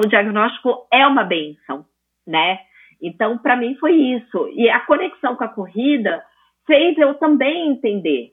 [0.00, 1.84] o diagnóstico é uma benção,
[2.26, 2.60] né?
[3.00, 4.48] Então, para mim foi isso.
[4.54, 6.22] E a conexão com a corrida
[6.66, 8.32] fez eu também entender.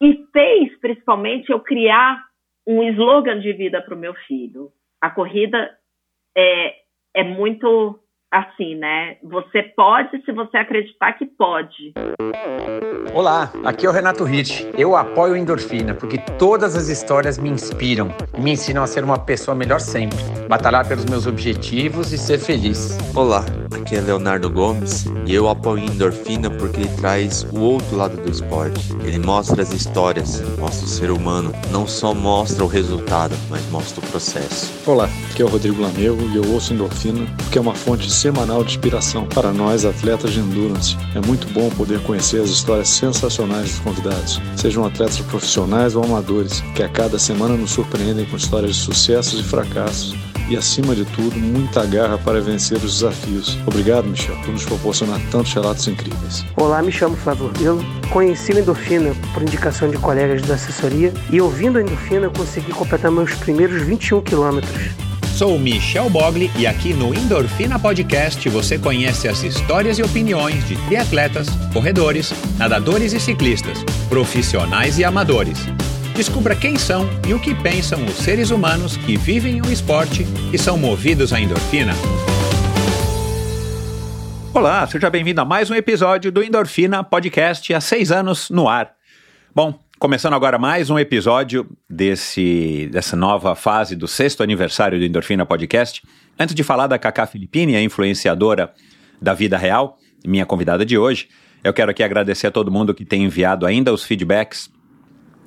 [0.00, 2.24] E fez, principalmente, eu criar
[2.66, 4.72] um slogan de vida para o meu filho.
[5.00, 5.76] A corrida
[6.36, 6.74] é,
[7.14, 7.99] é muito
[8.30, 9.16] assim, né?
[9.24, 11.92] Você pode se você acreditar que pode.
[13.12, 14.70] Olá, aqui é o Renato Rich.
[14.78, 19.18] Eu apoio Endorfina porque todas as histórias me inspiram e me ensinam a ser uma
[19.18, 22.96] pessoa melhor sempre, batalhar pelos meus objetivos e ser feliz.
[23.16, 28.16] Olá, aqui é Leonardo Gomes e eu apoio Endorfina porque ele traz o outro lado
[28.16, 28.92] do esporte.
[29.04, 34.04] Ele mostra as histórias, mostra o ser humano, não só mostra o resultado, mas mostra
[34.04, 34.72] o processo.
[34.88, 38.62] Olá, aqui é o Rodrigo Lamego e eu ouço Endorfina porque é uma fonte semanal
[38.62, 40.96] de inspiração para nós atletas de endurance.
[41.14, 46.60] É muito bom poder conhecer as histórias sensacionais dos convidados, sejam atletas profissionais ou amadores,
[46.74, 50.14] que a cada semana nos surpreendem com histórias de sucessos e fracassos
[50.50, 53.56] e, acima de tudo, muita garra para vencer os desafios.
[53.66, 56.44] Obrigado, Michel, por nos proporcionar tantos relatos incríveis.
[56.56, 57.84] Olá, me chamo Flávio Vilo.
[58.10, 63.12] Conheci o Endorfina por indicação de colegas da assessoria e, ouvindo a Endorfina, consegui completar
[63.12, 65.09] meus primeiros 21 quilômetros.
[65.40, 70.76] Sou Michel Bogli e aqui no Endorfina Podcast você conhece as histórias e opiniões de
[70.84, 75.58] triatletas, corredores, nadadores e ciclistas, profissionais e amadores.
[76.14, 80.58] Descubra quem são e o que pensam os seres humanos que vivem o esporte e
[80.58, 81.94] são movidos à endorfina.
[84.52, 88.92] Olá, seja bem-vindo a mais um episódio do Endorfina Podcast há seis anos no ar.
[89.54, 95.44] Bom, Começando agora mais um episódio desse, dessa nova fase do sexto aniversário do Endorfina
[95.44, 96.02] Podcast.
[96.38, 98.72] Antes de falar da Cacá Filippini, a influenciadora
[99.20, 101.28] da vida real, minha convidada de hoje,
[101.62, 104.70] eu quero aqui agradecer a todo mundo que tem enviado ainda os feedbacks,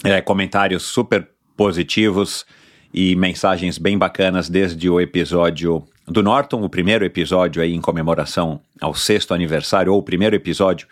[0.03, 2.45] é, comentários super positivos
[2.93, 8.61] e mensagens bem bacanas desde o episódio do Norton, o primeiro episódio aí em comemoração
[8.79, 10.87] ao sexto aniversário, ou o primeiro episódio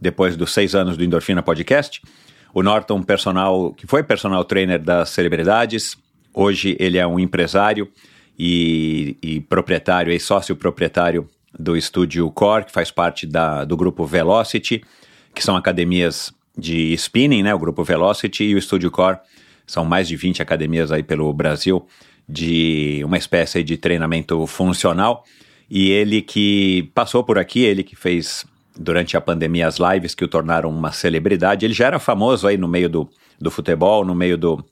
[0.00, 2.02] depois dos seis anos do Endorfina Podcast.
[2.54, 5.98] O Norton, personal, que foi personal trainer das celebridades,
[6.32, 7.90] hoje ele é um empresário
[8.38, 11.28] e, e proprietário, e sócio proprietário
[11.58, 14.84] do estúdio Core, que faz parte da, do grupo Velocity,
[15.34, 17.52] que são academias de spinning, né?
[17.52, 19.18] O grupo Velocity e o estúdio Core
[19.66, 21.84] são mais de 20 academias aí pelo Brasil
[22.28, 25.24] de uma espécie de treinamento funcional.
[25.68, 28.46] E ele que passou por aqui, ele que fez
[28.78, 31.64] durante a pandemia as lives que o tornaram uma celebridade.
[31.64, 33.08] Ele já era famoso aí no meio do,
[33.40, 34.64] do futebol, no meio do,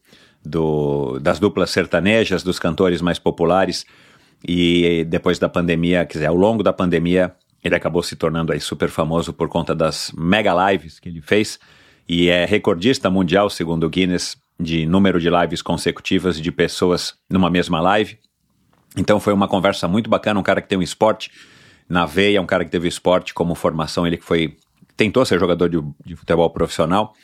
[0.45, 3.85] do, das duplas sertanejas, dos cantores mais populares.
[4.47, 8.61] E depois da pandemia, quer dizer, ao longo da pandemia, ele acabou se tornando aí
[8.61, 11.59] super famoso por conta das mega lives que ele fez.
[12.09, 17.49] E é recordista mundial, segundo o Guinness, de número de lives consecutivas de pessoas numa
[17.49, 18.19] mesma live.
[18.97, 21.31] Então foi uma conversa muito bacana, um cara que tem um esporte
[21.93, 24.57] na veia, um cara que teve esporte como formação, ele que foi
[24.97, 27.15] tentou ser jogador de, de futebol profissional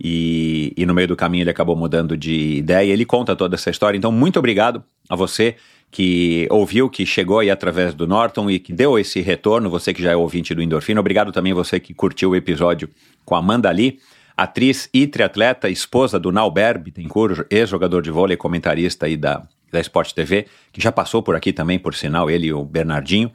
[0.00, 2.92] e, e, no meio do caminho ele acabou mudando de ideia.
[2.92, 3.98] Ele conta toda essa história.
[3.98, 5.56] Então, muito obrigado a você
[5.90, 10.02] que ouviu, que chegou aí através do Norton e que deu esse retorno, você que
[10.02, 11.00] já é ouvinte do Endorfina.
[11.00, 12.88] Obrigado também você que curtiu o episódio
[13.24, 13.98] com a Amanda Lee,
[14.36, 19.42] atriz e triatleta, esposa do Nauber Bittencourt, ex-jogador de vôlei, comentarista aí da,
[19.72, 23.30] da Sport TV, que já passou por aqui também, por sinal, ele e o Bernardinho.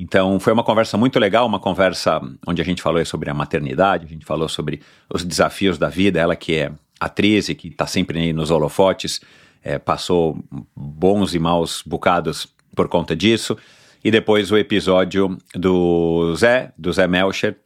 [0.00, 4.06] Então foi uma conversa muito legal, uma conversa onde a gente falou sobre a maternidade,
[4.06, 4.80] a gente falou sobre
[5.12, 9.20] os desafios da vida, ela que é atriz e que está sempre aí nos holofotes,
[9.62, 10.42] é, passou
[10.74, 13.58] bons e maus bocados por conta disso.
[14.02, 17.58] E depois o episódio do Zé, do Zé Melcher,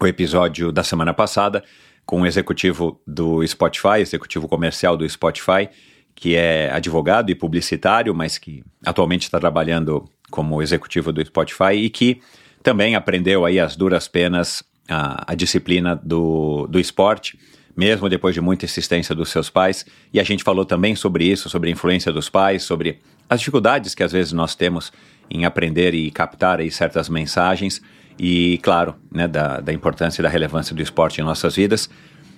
[0.00, 1.64] o episódio da semana passada,
[2.06, 5.68] com o executivo do Spotify, executivo comercial do Spotify,
[6.14, 11.90] que é advogado e publicitário, mas que atualmente está trabalhando como executivo do Spotify e
[11.90, 12.20] que
[12.62, 17.38] também aprendeu aí as duras penas a, a disciplina do, do esporte,
[17.76, 19.86] mesmo depois de muita insistência dos seus pais.
[20.12, 22.98] E a gente falou também sobre isso, sobre a influência dos pais, sobre
[23.28, 24.92] as dificuldades que às vezes nós temos
[25.30, 27.80] em aprender e captar aí certas mensagens
[28.18, 31.88] e, claro, né, da, da importância e da relevância do esporte em nossas vidas.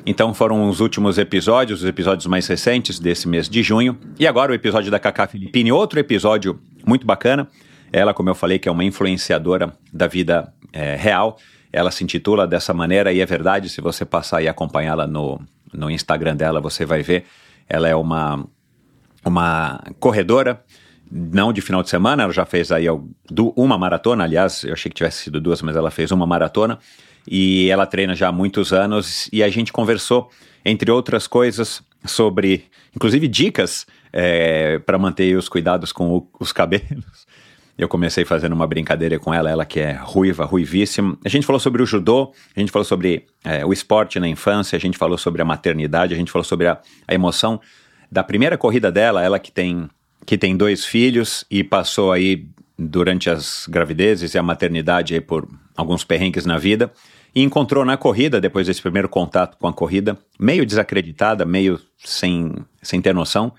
[0.05, 3.99] Então foram os últimos episódios, os episódios mais recentes desse mês de junho.
[4.19, 7.49] E agora o episódio da Cacá Filipine, outro episódio muito bacana.
[7.93, 11.37] Ela, como eu falei, que é uma influenciadora da vida é, real,
[11.73, 15.41] ela se intitula dessa maneira e é verdade, se você passar e acompanhá-la no,
[15.73, 17.25] no Instagram dela, você vai ver.
[17.69, 18.47] Ela é uma,
[19.25, 20.62] uma corredora,
[21.11, 22.87] não de final de semana, ela já fez aí
[23.56, 26.79] uma maratona, aliás, eu achei que tivesse sido duas, mas ela fez uma maratona
[27.29, 30.31] e ela treina já há muitos anos e a gente conversou,
[30.65, 37.27] entre outras coisas, sobre, inclusive, dicas é, para manter os cuidados com o, os cabelos.
[37.76, 41.16] Eu comecei fazendo uma brincadeira com ela, ela que é ruiva, ruivíssima.
[41.24, 44.76] A gente falou sobre o judô, a gente falou sobre é, o esporte na infância,
[44.76, 46.78] a gente falou sobre a maternidade, a gente falou sobre a,
[47.08, 47.60] a emoção
[48.10, 49.88] da primeira corrida dela, ela que tem,
[50.26, 52.46] que tem dois filhos e passou aí
[52.78, 56.92] durante as gravidezes e a maternidade aí por alguns perrengues na vida
[57.34, 62.54] e encontrou na corrida, depois desse primeiro contato com a corrida, meio desacreditada, meio sem,
[62.82, 63.52] sem ter noção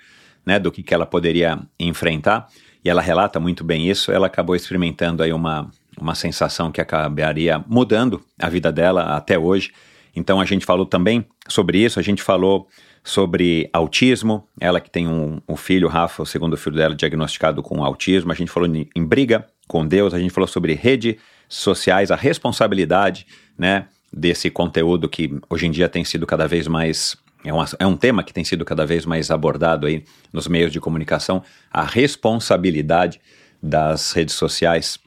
[0.46, 2.48] né, do que, que ela poderia enfrentar
[2.84, 5.70] e ela relata muito bem isso, ela acabou experimentando aí uma,
[6.00, 9.72] uma sensação que acabaria mudando a vida dela até hoje.
[10.16, 12.68] Então a gente falou também sobre isso, a gente falou
[13.04, 17.84] sobre autismo, ela que tem um, um filho, Rafa, o segundo filho dela, diagnosticado com
[17.84, 21.16] autismo, a gente falou em, briga com Deus, a gente falou sobre redes
[21.50, 23.28] sociais, a responsabilidade,
[23.58, 27.86] né, desse conteúdo que hoje em dia tem sido cada vez mais é um, é
[27.86, 31.84] um tema que tem sido cada vez mais abordado aí nos meios de comunicação, a
[31.84, 33.20] responsabilidade
[33.62, 35.00] das redes sociais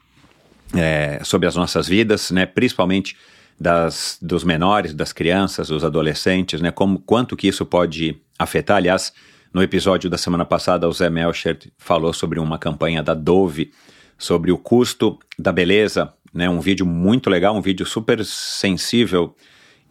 [0.75, 3.15] é, sobre as nossas vidas, né, principalmente
[3.59, 8.77] das, dos menores, das crianças, dos adolescentes, né, como, quanto que isso pode afetar.
[8.77, 9.13] Aliás,
[9.53, 13.71] no episódio da semana passada, o Zé Melchert falou sobre uma campanha da Dove,
[14.17, 19.35] sobre o custo da beleza, né, um vídeo muito legal, um vídeo super sensível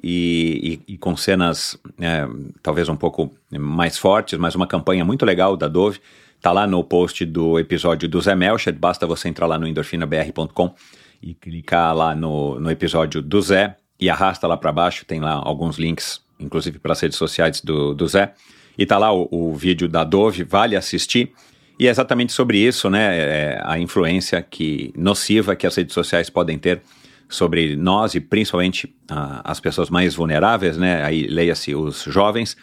[0.03, 2.27] e, e, e com cenas é,
[2.63, 6.01] talvez um pouco mais fortes, mas uma campanha muito legal da Dove.
[6.41, 10.75] Tá lá no post do episódio do Zé Melchett, basta você entrar lá no endorfinabr.com
[11.23, 15.33] e clicar lá no, no episódio do Zé e arrasta lá para baixo, tem lá
[15.33, 18.33] alguns links, inclusive para as redes sociais do, do Zé.
[18.79, 21.33] E tá lá o, o vídeo da Dove, vale assistir.
[21.79, 23.17] E é exatamente sobre isso, né?
[23.19, 26.83] É a influência que nociva que as redes sociais podem ter
[27.29, 31.03] sobre nós e principalmente uh, as pessoas mais vulneráveis, né?
[31.03, 32.57] Aí leia-se os jovens.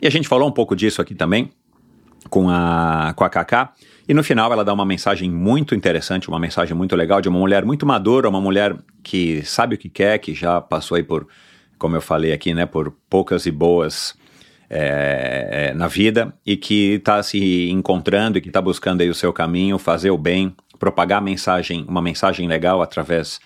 [0.00, 1.50] E a gente falou um pouco disso aqui também
[2.28, 3.72] com a, com a Kaká.
[4.08, 7.38] E no final ela dá uma mensagem muito interessante, uma mensagem muito legal de uma
[7.38, 11.28] mulher muito madura, uma mulher que sabe o que quer, que já passou aí por,
[11.78, 14.16] como eu falei aqui, né, por poucas e boas
[14.70, 19.14] é, é, na vida e que está se encontrando e que está buscando aí o
[19.14, 23.38] seu caminho, fazer o bem, propagar mensagem, uma mensagem legal através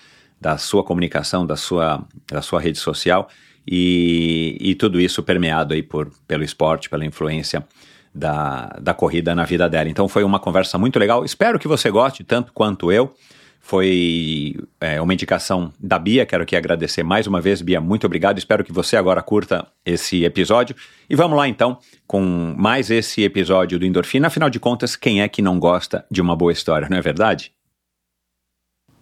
[0.43, 3.29] da sua comunicação, da sua, da sua rede social
[3.65, 7.65] e, e tudo isso permeado aí por, pelo esporte, pela influência
[8.13, 9.89] da, da corrida na vida dela.
[9.89, 11.25] Então foi uma conversa muito legal.
[11.25, 13.15] Espero que você goste tanto quanto eu.
[13.61, 16.27] Foi é, uma indicação da Bia.
[16.27, 17.81] Quero aqui agradecer mais uma vez, Bia.
[17.81, 18.37] Muito obrigado.
[18.37, 20.75] Espero que você agora curta esse episódio.
[21.09, 22.21] E vamos lá então com
[22.59, 24.27] mais esse episódio do Endorfina.
[24.27, 27.53] Afinal de contas, quem é que não gosta de uma boa história, não é verdade?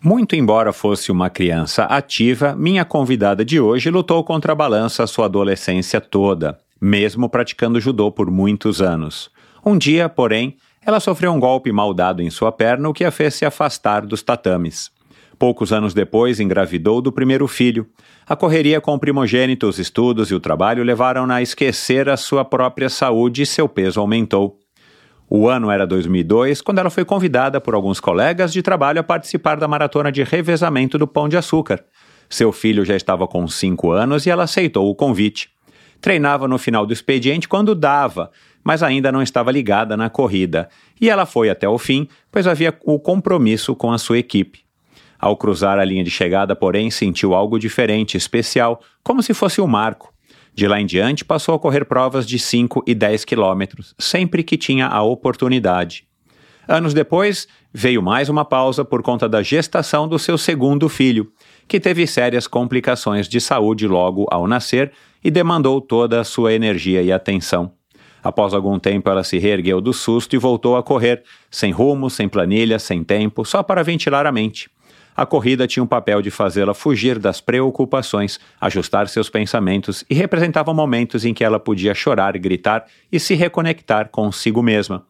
[0.02, 5.26] Muito embora fosse uma criança ativa, minha convidada de hoje lutou contra a balança sua
[5.26, 9.30] adolescência toda, mesmo praticando judô por muitos anos.
[9.64, 10.56] Um dia, porém,
[10.86, 14.06] ela sofreu um golpe mal dado em sua perna, o que a fez se afastar
[14.06, 14.90] dos tatames.
[15.38, 17.86] Poucos anos depois, engravidou do primeiro filho.
[18.26, 22.42] A correria com o primogênito, os estudos e o trabalho levaram-na a esquecer a sua
[22.42, 24.59] própria saúde e seu peso aumentou.
[25.32, 29.54] O ano era 2002, quando ela foi convidada por alguns colegas de trabalho a participar
[29.54, 31.84] da maratona de revezamento do Pão de Açúcar.
[32.28, 35.48] Seu filho já estava com 5 anos e ela aceitou o convite.
[36.00, 38.32] Treinava no final do expediente quando dava,
[38.64, 40.68] mas ainda não estava ligada na corrida,
[41.00, 44.64] e ela foi até o fim, pois havia o compromisso com a sua equipe.
[45.16, 49.66] Ao cruzar a linha de chegada, porém, sentiu algo diferente, especial, como se fosse um
[49.68, 50.12] marco.
[50.60, 54.58] De lá em diante, passou a correr provas de 5 e 10 quilômetros, sempre que
[54.58, 56.04] tinha a oportunidade.
[56.68, 61.32] Anos depois, veio mais uma pausa por conta da gestação do seu segundo filho,
[61.66, 64.92] que teve sérias complicações de saúde logo ao nascer
[65.24, 67.72] e demandou toda a sua energia e atenção.
[68.22, 72.28] Após algum tempo, ela se reergueu do susto e voltou a correr, sem rumo, sem
[72.28, 74.68] planilha, sem tempo, só para ventilar a mente.
[75.20, 80.72] A corrida tinha o papel de fazê-la fugir das preocupações, ajustar seus pensamentos e representava
[80.72, 85.04] momentos em que ela podia chorar, gritar e se reconectar consigo mesma.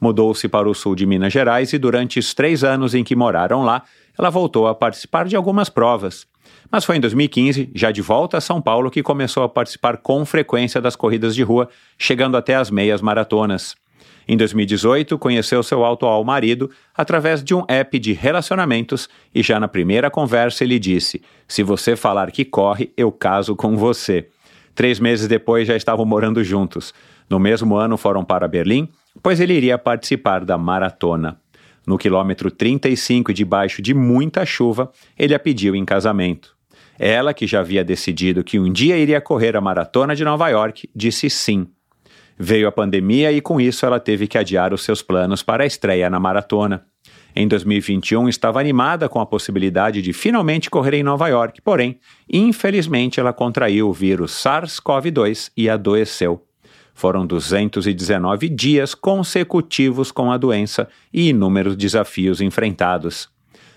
[0.00, 3.62] Mudou-se para o sul de Minas Gerais e, durante os três anos em que moraram
[3.62, 3.84] lá,
[4.18, 6.26] ela voltou a participar de algumas provas.
[6.68, 10.24] Mas foi em 2015, já de volta a São Paulo, que começou a participar com
[10.24, 13.76] frequência das corridas de rua, chegando até as meias maratonas.
[14.26, 19.68] Em 2018, conheceu seu atual marido através de um app de relacionamentos e já na
[19.68, 24.28] primeira conversa ele disse: Se você falar que corre, eu caso com você.
[24.74, 26.94] Três meses depois já estavam morando juntos.
[27.28, 28.88] No mesmo ano foram para Berlim,
[29.22, 31.38] pois ele iria participar da maratona.
[31.86, 36.54] No quilômetro 35 e debaixo de muita chuva, ele a pediu em casamento.
[36.98, 40.88] Ela, que já havia decidido que um dia iria correr a maratona de Nova York,
[40.94, 41.66] disse sim.
[42.38, 45.66] Veio a pandemia e com isso ela teve que adiar os seus planos para a
[45.66, 46.84] estreia na maratona.
[47.34, 51.98] Em 2021 estava animada com a possibilidade de finalmente correr em Nova York, porém,
[52.30, 56.44] infelizmente ela contraiu o vírus SARS-CoV-2 e adoeceu.
[56.94, 63.30] Foram 219 dias consecutivos com a doença e inúmeros desafios enfrentados.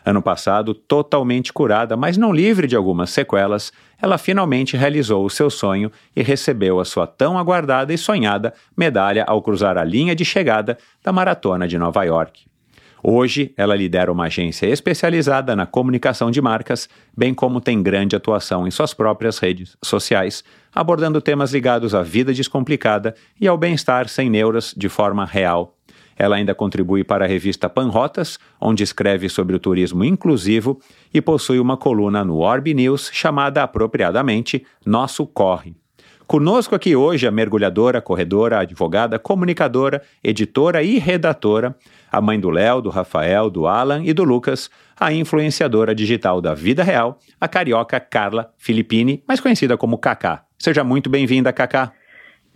[0.05, 3.71] Ano passado, totalmente curada, mas não livre de algumas sequelas,
[4.01, 9.23] ela finalmente realizou o seu sonho e recebeu a sua tão aguardada e sonhada medalha
[9.27, 12.45] ao cruzar a linha de chegada da Maratona de Nova York.
[13.07, 18.67] Hoje, ela lidera uma agência especializada na comunicação de marcas, bem como tem grande atuação
[18.67, 24.27] em suas próprias redes sociais, abordando temas ligados à vida descomplicada e ao bem-estar sem
[24.27, 25.74] neuras de forma real.
[26.17, 30.79] Ela ainda contribui para a revista Panrotas, onde escreve sobre o turismo inclusivo
[31.13, 35.75] e possui uma coluna no Orb News chamada apropriadamente Nosso Corre.
[36.27, 41.75] Conosco aqui hoje a mergulhadora, corredora, advogada, comunicadora, editora e redatora,
[42.11, 46.55] a mãe do Léo, do Rafael, do Alan e do Lucas, a influenciadora digital da
[46.55, 50.45] vida real, a carioca Carla Filippini, mais conhecida como Kaká.
[50.57, 51.91] Seja muito bem-vinda, Kaká.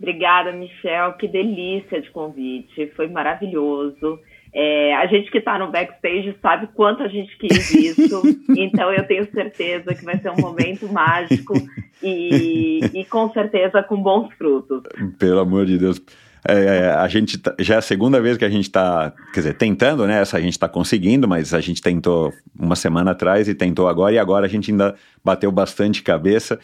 [0.00, 1.12] Obrigada, Michel.
[1.12, 2.90] Que delícia de convite.
[2.96, 4.18] Foi maravilhoso.
[4.52, 8.20] É, a gente que está no backstage sabe quanto a gente quis isso,
[8.56, 11.54] então eu tenho certeza que vai ser um momento mágico
[12.02, 14.82] e, e com certeza com bons frutos.
[15.20, 16.02] Pelo amor de Deus.
[16.48, 19.40] É, é, a gente tá, já é a segunda vez que a gente está, quer
[19.40, 20.20] dizer, tentando, né?
[20.20, 24.14] Essa a gente está conseguindo, mas a gente tentou uma semana atrás e tentou agora,
[24.14, 26.58] e agora a gente ainda bateu bastante cabeça.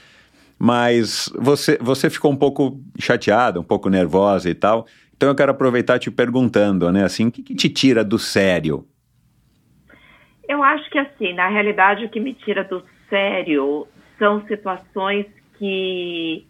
[0.58, 4.86] Mas você, você ficou um pouco chateada, um pouco nervosa e tal.
[5.16, 7.04] Então eu quero aproveitar te perguntando, né?
[7.04, 8.86] Assim, o que, que te tira do sério?
[10.48, 13.86] Eu acho que assim, na realidade, o que me tira do sério
[14.18, 15.26] são situações
[15.58, 16.46] que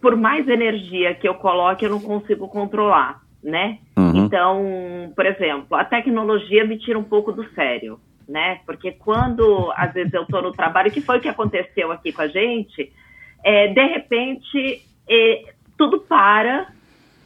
[0.00, 3.78] por mais energia que eu coloque, eu não consigo controlar, né?
[3.96, 4.26] Uhum.
[4.26, 7.98] Então, por exemplo, a tecnologia me tira um pouco do sério,
[8.28, 8.60] né?
[8.66, 12.22] Porque quando, às vezes, eu estou no trabalho, que foi o que aconteceu aqui com
[12.22, 12.92] a gente,
[13.44, 16.68] é, de repente, é, tudo para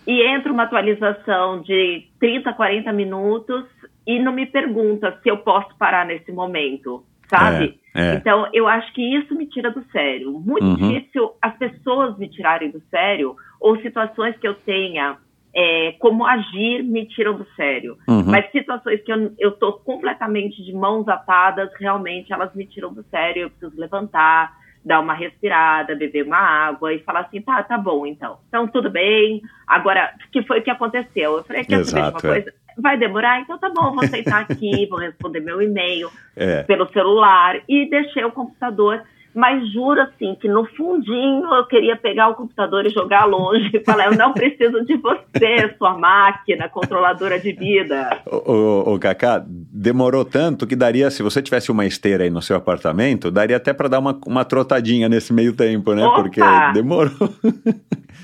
[0.07, 3.65] e entra uma atualização de 30, 40 minutos
[4.07, 7.79] e não me pergunta se eu posso parar nesse momento, sabe?
[7.95, 8.15] É, é.
[8.15, 10.33] Então, eu acho que isso me tira do sério.
[10.33, 10.77] Muito uhum.
[10.77, 15.19] difícil as pessoas me tirarem do sério ou situações que eu tenha
[15.55, 17.97] é, como agir me tiram do sério.
[18.09, 18.25] Uhum.
[18.27, 23.03] Mas situações que eu, eu tô completamente de mãos atadas, realmente elas me tiram do
[23.05, 23.43] sério.
[23.43, 28.07] Eu preciso levantar, dar uma respirada, beber uma água e falar assim, tá, tá bom,
[28.07, 28.39] então.
[28.49, 29.43] Então, tudo bem.
[29.67, 31.37] Agora, o que foi que aconteceu?
[31.37, 32.43] Eu falei, quer Exato, saber de uma é.
[32.43, 32.59] coisa?
[32.81, 36.63] vai demorar, então tá bom, vou sentar aqui, vou responder meu e-mail é.
[36.63, 39.03] pelo celular e deixei o computador.
[39.35, 43.85] Mas juro assim que no fundinho eu queria pegar o computador e jogar longe e
[43.85, 48.21] falar: eu não preciso de você, sua máquina controladora de vida.
[48.27, 52.57] O, o, Cacá, demorou tanto que daria, se você tivesse uma esteira aí no seu
[52.57, 56.05] apartamento, daria até para dar uma, uma trotadinha nesse meio tempo, né?
[56.05, 56.23] Opa!
[56.23, 56.41] Porque
[56.73, 57.13] demorou.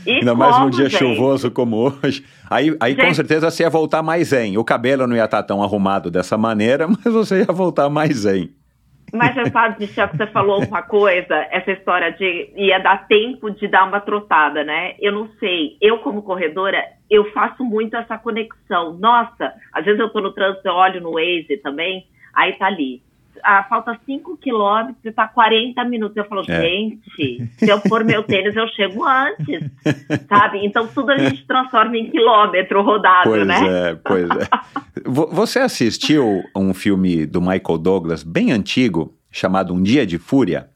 [0.06, 0.98] E Ainda como, mais num dia gente?
[0.98, 2.24] chuvoso como hoje.
[2.48, 4.58] Aí, aí com certeza você ia voltar mais zen.
[4.58, 8.18] O cabelo não ia estar tá tão arrumado dessa maneira, mas você ia voltar mais
[8.18, 8.50] zen.
[9.12, 9.34] Mas
[9.78, 14.00] Michel, que você falou uma coisa, essa história de ia dar tempo de dar uma
[14.00, 14.94] trotada, né?
[14.98, 15.76] Eu não sei.
[15.80, 18.94] Eu, como corredora, eu faço muito essa conexão.
[18.94, 23.02] Nossa, às vezes eu tô no trânsito, eu olho no Waze também, aí tá ali
[23.44, 26.16] ah, falta 5 quilômetros e tá 40 minutos.
[26.16, 26.62] Eu falo, é.
[26.62, 29.70] gente, se eu for meu tênis, eu chego antes,
[30.28, 30.64] sabe?
[30.64, 33.96] Então tudo a gente transforma em quilômetro rodado, pois né?
[34.04, 34.48] Pois é, pois é.
[35.06, 40.73] Você assistiu um filme do Michael Douglas, bem antigo, chamado Um Dia de Fúria?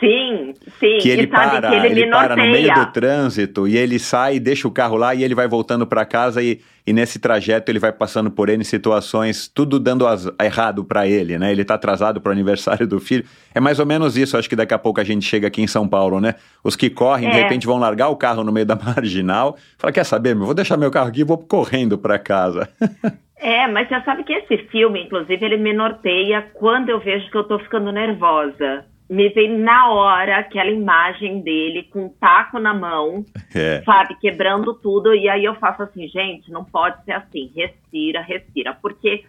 [0.00, 0.98] Sim, sim.
[0.98, 4.68] Que ele para, que ele, ele para no meio do trânsito e ele sai, deixa
[4.68, 7.92] o carro lá e ele vai voltando para casa e, e nesse trajeto ele vai
[7.92, 11.50] passando por N situações, tudo dando as, errado para ele, né?
[11.50, 13.24] Ele tá atrasado pro aniversário do filho.
[13.52, 15.66] É mais ou menos isso, acho que daqui a pouco a gente chega aqui em
[15.66, 16.34] São Paulo, né?
[16.62, 17.30] Os que correm, é.
[17.30, 20.54] de repente vão largar o carro no meio da marginal, fala, quer saber, meu, vou
[20.54, 22.68] deixar meu carro aqui e vou correndo para casa.
[23.40, 27.36] É, mas você sabe que esse filme, inclusive, ele me norteia quando eu vejo que
[27.36, 32.74] eu tô ficando nervosa me vem na hora aquela imagem dele com um taco na
[32.74, 33.24] mão,
[33.54, 33.82] é.
[33.82, 35.14] sabe, quebrando tudo.
[35.14, 37.50] E aí eu faço assim, gente, não pode ser assim.
[37.54, 38.74] Respira, respira.
[38.74, 39.24] Porque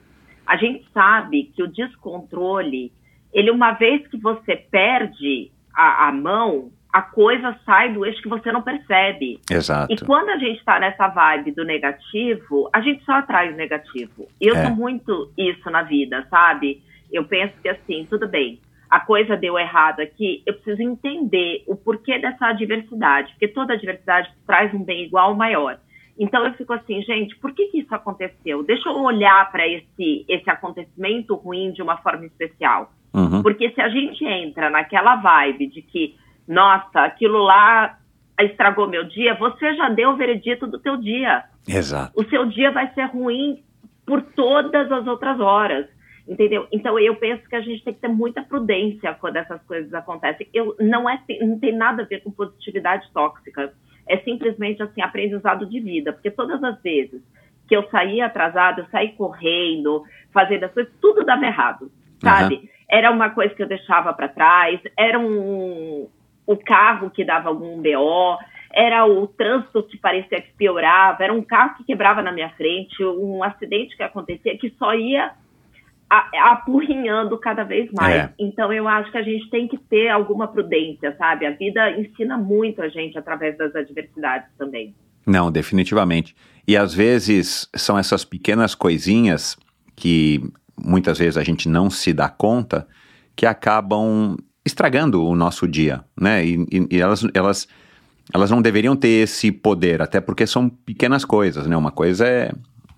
[0.45, 2.91] a gente sabe que o descontrole,
[3.31, 8.27] ele, uma vez que você perde a, a mão, a coisa sai do eixo que
[8.27, 9.39] você não percebe.
[9.49, 9.93] Exato.
[9.93, 14.27] E quando a gente está nessa vibe do negativo, a gente só atrai o negativo.
[14.41, 14.65] Eu é.
[14.65, 16.83] sou muito isso na vida, sabe?
[17.09, 18.59] Eu penso que assim, tudo bem
[18.89, 24.29] a coisa deu errado aqui, eu preciso entender o porquê dessa diversidade, porque toda diversidade
[24.47, 25.79] traz um bem igual ou maior.
[26.17, 28.63] Então eu fico assim, gente, por que, que isso aconteceu?
[28.63, 32.91] Deixa eu olhar para esse, esse acontecimento ruim de uma forma especial.
[33.13, 33.41] Uhum.
[33.41, 36.15] Porque se a gente entra naquela vibe de que,
[36.47, 37.97] nossa, aquilo lá
[38.41, 41.43] estragou meu dia, você já deu o veredito do teu dia.
[41.67, 42.11] Exato.
[42.19, 43.63] O seu dia vai ser ruim
[44.05, 45.87] por todas as outras horas.
[46.29, 46.67] Entendeu?
[46.71, 50.47] Então eu penso que a gente tem que ter muita prudência quando essas coisas acontecem.
[50.53, 53.73] Eu, não, é, não tem nada a ver com positividade tóxica.
[54.07, 56.13] É simplesmente assim, aprendizado de vida.
[56.13, 57.23] Porque todas as vezes
[57.67, 62.55] que eu saí atrasada, eu saí correndo, fazendo as coisas, tudo dava errado, sabe?
[62.55, 62.67] Uhum.
[62.87, 66.07] Era uma coisa que eu deixava para trás, era um,
[66.45, 68.37] o carro que dava algum BO,
[68.71, 73.03] era o trânsito que parecia que piorava, era um carro que quebrava na minha frente,
[73.03, 75.31] um acidente que acontecia que só ia
[76.09, 78.15] apurrinhando cada vez mais.
[78.15, 78.33] É.
[78.39, 81.45] Então eu acho que a gente tem que ter alguma prudência, sabe?
[81.45, 84.95] A vida ensina muito a gente através das adversidades também.
[85.25, 86.35] Não, definitivamente.
[86.67, 89.57] E às vezes são essas pequenas coisinhas
[89.95, 90.41] que
[90.75, 92.87] muitas vezes a gente não se dá conta
[93.35, 94.35] que acabam
[94.65, 96.43] estragando o nosso dia, né?
[96.45, 97.67] E, e, e elas, elas,
[98.33, 101.77] elas não deveriam ter esse poder, até porque são pequenas coisas, né?
[101.77, 102.51] Uma coisa é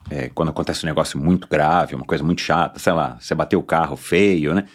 [0.09, 3.59] é, quando acontece um negócio muito grave, uma coisa muito chata, sei lá, você bateu
[3.59, 4.65] o carro feio, né?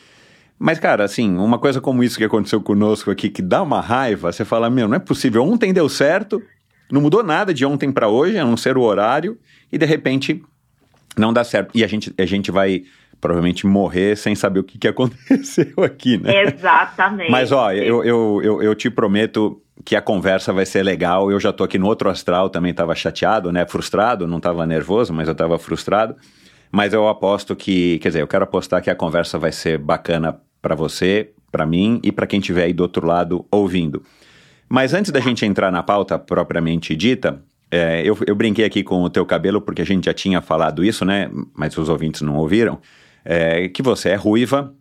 [0.59, 4.33] Mas, cara, assim, uma coisa como isso que aconteceu conosco aqui, que dá uma raiva,
[4.33, 6.43] você fala, meu, não é possível, ontem deu certo,
[6.91, 9.39] não mudou nada de ontem para hoje, a não ser o horário,
[9.71, 10.43] e de repente
[11.17, 11.77] não dá certo.
[11.77, 12.85] E a gente, a gente vai
[13.21, 16.45] provavelmente morrer sem saber o que, que aconteceu aqui, né?
[16.45, 17.31] Exatamente.
[17.31, 21.31] Mas, ó, eu, eu, eu, eu te prometo que a conversa vai ser legal.
[21.31, 23.67] Eu já tô aqui no outro astral, também estava chateado, né?
[23.67, 26.17] Frustrado, não estava nervoso, mas eu estava frustrado.
[26.71, 30.41] Mas eu aposto que, quer dizer, eu quero apostar que a conversa vai ser bacana
[30.61, 34.03] para você, para mim e para quem estiver aí do outro lado ouvindo.
[34.69, 37.41] Mas antes da gente entrar na pauta propriamente dita,
[37.71, 40.85] é, eu, eu, brinquei aqui com o teu cabelo porque a gente já tinha falado
[40.85, 41.31] isso, né?
[41.55, 42.79] Mas os ouvintes não ouviram.
[43.25, 44.73] É, que você é ruiva,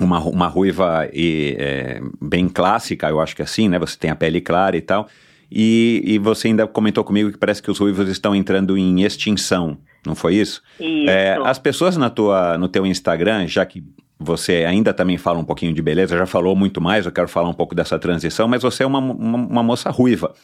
[0.00, 3.78] uma, uma ruiva e, é, bem clássica, eu acho que é assim, né?
[3.78, 5.08] Você tem a pele clara e tal.
[5.50, 9.78] E, e você ainda comentou comigo que parece que os ruivos estão entrando em extinção,
[10.06, 10.62] não foi isso?
[10.78, 11.08] Isso.
[11.08, 13.82] É, as pessoas na tua, no teu Instagram, já que
[14.18, 17.48] você ainda também fala um pouquinho de beleza, já falou muito mais, eu quero falar
[17.48, 20.34] um pouco dessa transição, mas você é uma, uma, uma moça ruiva,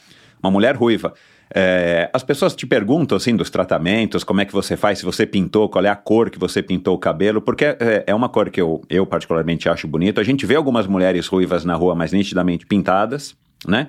[0.42, 1.12] uma mulher ruiva.
[1.52, 5.26] É, as pessoas te perguntam assim dos tratamentos, como é que você faz, se você
[5.26, 8.50] pintou, qual é a cor que você pintou o cabelo, porque é, é uma cor
[8.50, 10.20] que eu, eu particularmente acho bonito.
[10.20, 13.88] A gente vê algumas mulheres ruivas na rua mais nitidamente pintadas, né?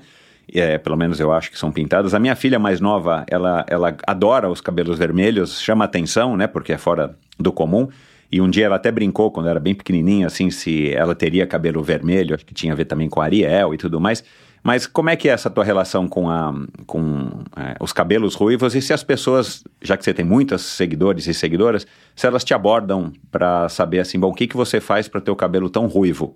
[0.54, 2.13] É, pelo menos eu acho que são pintadas.
[2.13, 6.46] A minha filha mais nova, ela, ela adora os cabelos vermelhos, chama atenção, né?
[6.46, 7.88] Porque é fora do comum.
[8.32, 11.82] E um dia ela até brincou, quando era bem pequenininha, assim, se ela teria cabelo
[11.82, 14.24] vermelho, acho que tinha a ver também com Ariel e tudo mais.
[14.65, 16.51] Mas como é que é essa tua relação com, a,
[16.88, 21.28] com é, os cabelos ruivos e se as pessoas, já que você tem muitos seguidores
[21.28, 25.08] e seguidoras, se elas te abordam para saber assim, bom, o que, que você faz
[25.08, 26.36] para ter o cabelo tão ruivo?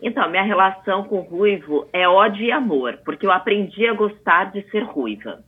[0.00, 4.62] Então, minha relação com ruivo é ódio e amor, porque eu aprendi a gostar de
[4.70, 5.40] ser ruiva.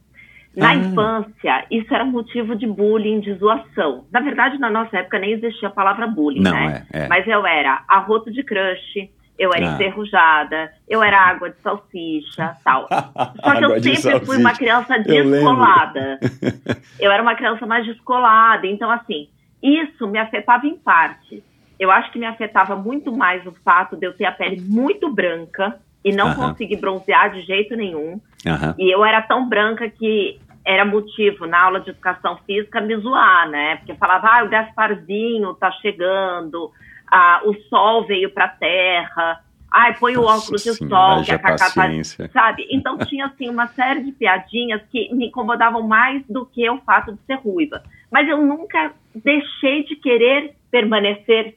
[0.54, 0.74] Na ah.
[0.74, 4.04] infância, isso era motivo de bullying, de zoação.
[4.12, 6.87] Na verdade, na nossa época nem existia a palavra bullying, Não, né?
[6.92, 7.08] É, é.
[7.08, 9.08] Mas eu era arroto de crush,
[9.38, 9.75] eu era ah.
[9.75, 12.88] enferrujada, eu era água de salsicha, tal.
[13.42, 14.27] Só que eu sempre salsicha.
[14.27, 16.18] fui uma criança descolada.
[16.21, 16.77] Eu,
[17.09, 19.29] eu era uma criança mais descolada, então assim,
[19.62, 21.42] isso me afetava em parte.
[21.79, 25.12] Eu acho que me afetava muito mais o fato de eu ter a pele muito
[25.12, 26.49] branca e não uh -huh.
[26.49, 28.21] conseguir bronzear de jeito nenhum.
[28.45, 28.75] Uh -huh.
[28.79, 33.49] E eu era tão branca que era motivo na aula de educação física me zoar,
[33.49, 33.77] né?
[33.77, 36.71] Porque falava, ah, o Gasparzinho tá chegando,
[37.12, 41.38] ah, o sol veio para a terra, ai, põe o óculos de sol, que a
[41.38, 42.66] Cacá tá, sabe?
[42.70, 47.12] Então tinha assim uma série de piadinhas que me incomodavam mais do que o fato
[47.12, 47.83] de ser ruiva.
[48.11, 51.55] Mas eu nunca deixei de querer permanecer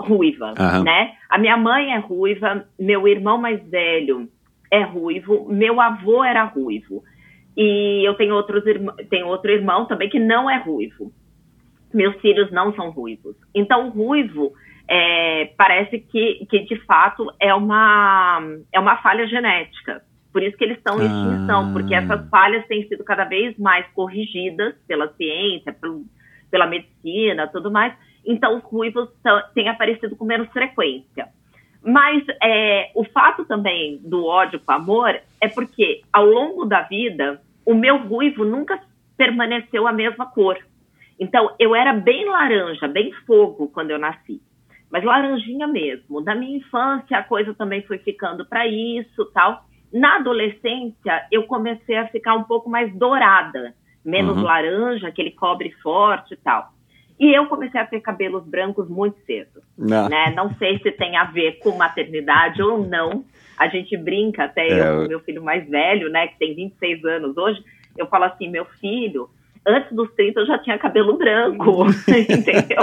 [0.00, 0.84] ruiva, uhum.
[0.84, 1.12] né?
[1.28, 4.26] A minha mãe é ruiva, meu irmão mais velho
[4.70, 7.04] é ruivo, meu avô era ruivo.
[7.54, 8.64] E eu tenho outros
[9.10, 11.12] tenho outro irmão também que não é ruivo.
[11.92, 13.36] Meus filhos não são ruivos.
[13.54, 14.52] Então, ruivo
[14.88, 18.40] é, parece que, que de fato é uma,
[18.72, 20.02] é uma falha genética.
[20.32, 21.72] Por isso que eles estão em extinção, ah.
[21.72, 26.04] porque essas falhas têm sido cada vez mais corrigidas pela ciência, pelo,
[26.50, 27.94] pela medicina, tudo mais.
[28.26, 29.08] Então, os ruivos
[29.54, 31.28] têm aparecido com menos frequência.
[31.82, 37.40] Mas é, o fato também do ódio com amor é porque, ao longo da vida,
[37.64, 38.80] o meu ruivo nunca
[39.16, 40.58] permaneceu a mesma cor.
[41.20, 44.40] Então, eu era bem laranja, bem fogo quando eu nasci.
[44.94, 46.20] Mas laranjinha mesmo.
[46.20, 49.64] Na minha infância, a coisa também foi ficando para isso tal.
[49.92, 54.44] Na adolescência, eu comecei a ficar um pouco mais dourada, menos uhum.
[54.44, 56.72] laranja, aquele cobre forte e tal.
[57.18, 59.62] E eu comecei a ter cabelos brancos muito cedo.
[59.76, 60.08] Não.
[60.08, 60.32] Né?
[60.36, 63.24] não sei se tem a ver com maternidade ou não.
[63.58, 67.36] A gente brinca, até é, eu, meu filho mais velho, né, que tem 26 anos
[67.36, 67.60] hoje,
[67.98, 69.28] eu falo assim, meu filho,
[69.66, 72.82] antes dos 30 eu já tinha cabelo branco, entendeu?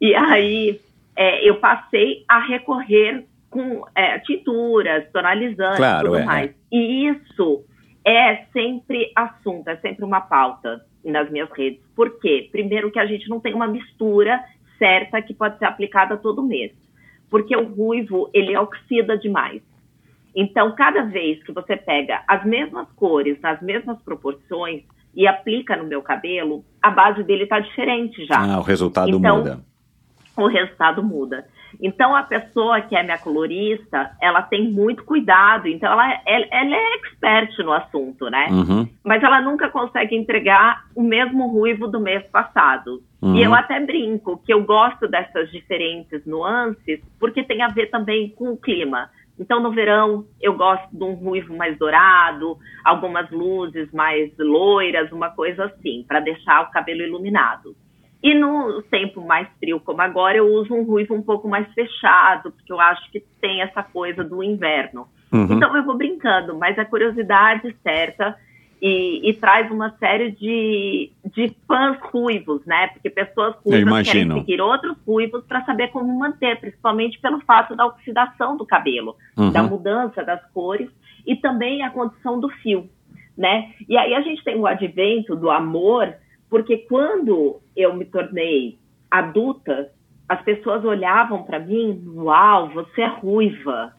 [0.00, 0.80] E aí
[1.16, 6.50] é, eu passei a recorrer com é, tinturas, tonalizantes claro, tudo é, mais.
[6.70, 7.64] E isso
[8.04, 11.80] é sempre assunto, é sempre uma pauta nas minhas redes.
[11.94, 12.48] Por quê?
[12.50, 14.42] Primeiro que a gente não tem uma mistura
[14.78, 16.72] certa que pode ser aplicada todo mês.
[17.28, 19.62] Porque o ruivo, ele oxida demais.
[20.34, 24.82] Então, cada vez que você pega as mesmas cores, nas mesmas proporções
[25.14, 28.38] e aplica no meu cabelo, a base dele está diferente já.
[28.38, 29.69] Ah, o resultado então, muda.
[30.44, 31.44] O resultado muda.
[31.80, 35.68] Então, a pessoa que é minha colorista, ela tem muito cuidado.
[35.68, 38.48] Então, ela, ela, ela é expert no assunto, né?
[38.50, 38.88] Uhum.
[39.04, 43.02] Mas ela nunca consegue entregar o mesmo ruivo do mês passado.
[43.22, 43.36] Uhum.
[43.36, 48.30] E eu até brinco que eu gosto dessas diferentes nuances, porque tem a ver também
[48.30, 49.10] com o clima.
[49.38, 55.30] Então, no verão, eu gosto de um ruivo mais dourado, algumas luzes mais loiras, uma
[55.30, 57.74] coisa assim, para deixar o cabelo iluminado.
[58.22, 62.50] E no tempo mais frio como agora, eu uso um ruivo um pouco mais fechado,
[62.52, 65.08] porque eu acho que tem essa coisa do inverno.
[65.32, 65.54] Uhum.
[65.54, 68.36] Então eu vou brincando, mas a curiosidade certa
[68.82, 72.88] e, e, traz uma série de, de fãs ruivos, né?
[72.88, 77.86] Porque pessoas ruivas querem seguir outros ruivos para saber como manter, principalmente pelo fato da
[77.86, 79.50] oxidação do cabelo, uhum.
[79.50, 80.88] da mudança das cores
[81.26, 82.88] e também a condição do fio,
[83.36, 83.70] né?
[83.86, 86.14] E aí a gente tem o advento do amor
[86.50, 88.76] porque quando eu me tornei
[89.08, 89.90] adulta,
[90.28, 93.92] as pessoas olhavam para mim, uau, você é ruiva.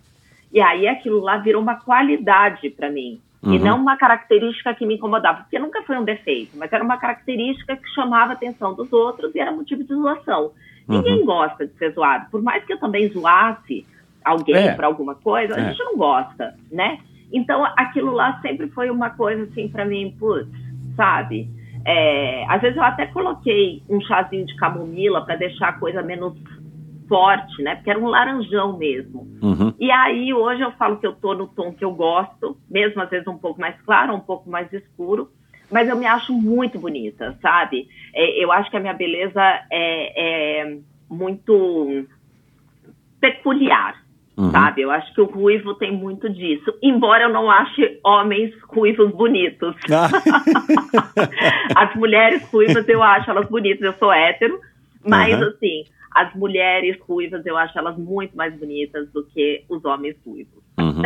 [0.52, 3.22] E aí aquilo lá virou uma qualidade para mim.
[3.42, 3.54] Uhum.
[3.54, 6.98] E não uma característica que me incomodava, porque nunca foi um defeito, mas era uma
[6.98, 10.52] característica que chamava a atenção dos outros e era motivo de zoação.
[10.88, 10.98] Uhum.
[10.98, 12.30] Ninguém gosta de ser zoado.
[12.30, 13.86] Por mais que eu também zoasse
[14.24, 14.74] alguém é.
[14.74, 15.70] por alguma coisa, a é.
[15.70, 17.00] gente não gosta, né?
[17.34, 20.50] Então aquilo lá sempre foi uma coisa assim para mim, putz,
[20.96, 21.50] sabe?
[21.86, 26.34] É, às vezes eu até coloquei um chazinho de camomila para deixar a coisa menos
[27.08, 27.76] forte, né?
[27.76, 29.28] Porque era um laranjão mesmo.
[29.42, 29.74] Uhum.
[29.80, 33.10] E aí hoje eu falo que eu tô no tom que eu gosto, mesmo às
[33.10, 35.30] vezes um pouco mais claro, um pouco mais escuro,
[35.70, 37.88] mas eu me acho muito bonita, sabe?
[38.14, 40.78] É, eu acho que a minha beleza é, é
[41.10, 42.06] muito
[43.20, 44.01] peculiar,
[44.38, 44.52] Uhum.
[44.52, 44.82] Sabe?
[44.82, 46.74] Eu acho que o ruivo tem muito disso.
[46.82, 49.76] Embora eu não ache homens ruivos bonitos.
[49.92, 50.10] Ah.
[51.76, 53.82] as mulheres ruivas eu acho elas bonitas.
[53.82, 54.60] Eu sou hétero,
[55.06, 55.50] mas uhum.
[55.50, 60.64] assim, as mulheres ruivas eu acho elas muito mais bonitas do que os homens ruivos.
[60.80, 61.04] Uhum.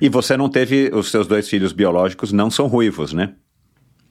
[0.00, 3.34] E você não teve, os seus dois filhos biológicos não são ruivos, né?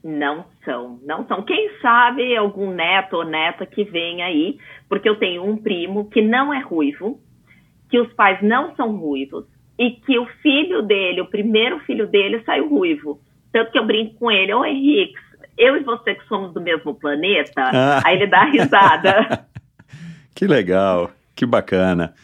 [0.04, 1.42] Não são, não são.
[1.42, 6.22] Quem sabe algum neto ou neta que vem aí, porque eu tenho um primo que
[6.22, 7.20] não é ruivo,
[7.88, 9.44] que os pais não são ruivos
[9.78, 13.20] e que o filho dele, o primeiro filho dele, saiu ruivo.
[13.52, 15.14] Tanto que eu brinco com ele, ô Henrique,
[15.56, 18.00] eu e você que somos do mesmo planeta, ah.
[18.04, 19.46] aí ele dá risada.
[20.34, 22.14] que legal, que bacana.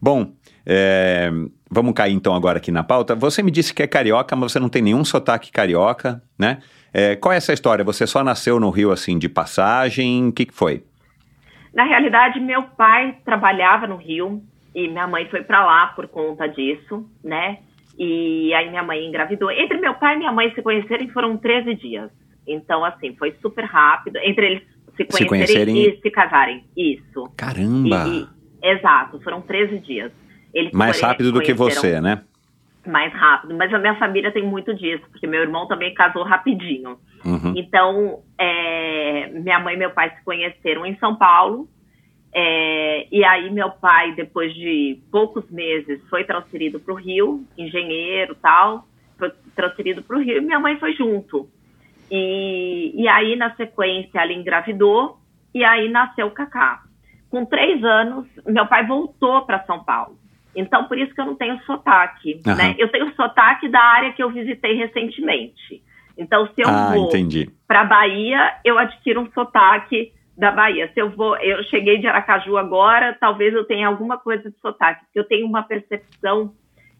[0.00, 0.32] Bom,
[0.66, 1.30] é,
[1.70, 3.14] vamos cair então agora aqui na pauta.
[3.14, 6.58] Você me disse que é carioca, mas você não tem nenhum sotaque carioca, né?
[6.92, 7.84] É, qual é essa história?
[7.84, 10.28] Você só nasceu no Rio assim de passagem?
[10.28, 10.84] O que, que foi?
[11.74, 14.42] Na realidade, meu pai trabalhava no Rio,
[14.74, 17.58] e minha mãe foi para lá por conta disso, né?
[17.98, 19.50] E aí minha mãe engravidou.
[19.50, 22.10] Entre meu pai e minha mãe se conhecerem foram 13 dias.
[22.46, 24.18] Então, assim, foi super rápido.
[24.18, 24.62] Entre eles
[24.96, 25.76] se conhecerem, se conhecerem...
[25.76, 26.64] e se casarem.
[26.76, 27.32] Isso.
[27.36, 28.04] Caramba!
[28.08, 28.26] E,
[28.62, 30.12] e, exato, foram 13 dias.
[30.52, 32.22] Eles Mais rápido do que você, né?
[32.86, 33.54] Mais rápido.
[33.56, 36.98] Mas a minha família tem muito disso, porque meu irmão também casou rapidinho.
[37.24, 37.54] Uhum.
[37.56, 41.68] Então, é, minha mãe e meu pai se conheceram em São Paulo.
[42.36, 48.34] É, e aí meu pai, depois de poucos meses, foi transferido para o Rio, engenheiro
[48.34, 51.48] tal, foi transferido para o Rio e minha mãe foi junto.
[52.10, 55.18] E, e aí, na sequência, ela engravidou
[55.54, 56.82] e aí nasceu o Cacá.
[57.30, 60.18] Com três anos, meu pai voltou para São Paulo.
[60.54, 62.40] Então, por isso que eu não tenho sotaque.
[62.46, 62.54] Uhum.
[62.54, 62.74] Né?
[62.78, 65.82] Eu tenho sotaque da área que eu visitei recentemente.
[66.16, 67.10] Então, se eu ah, vou
[67.66, 70.90] para Bahia, eu adquiro um sotaque da Bahia.
[70.92, 75.04] Se eu vou, eu cheguei de Aracaju agora, talvez eu tenha alguma coisa de sotaque,
[75.04, 76.52] porque eu tenho uma percepção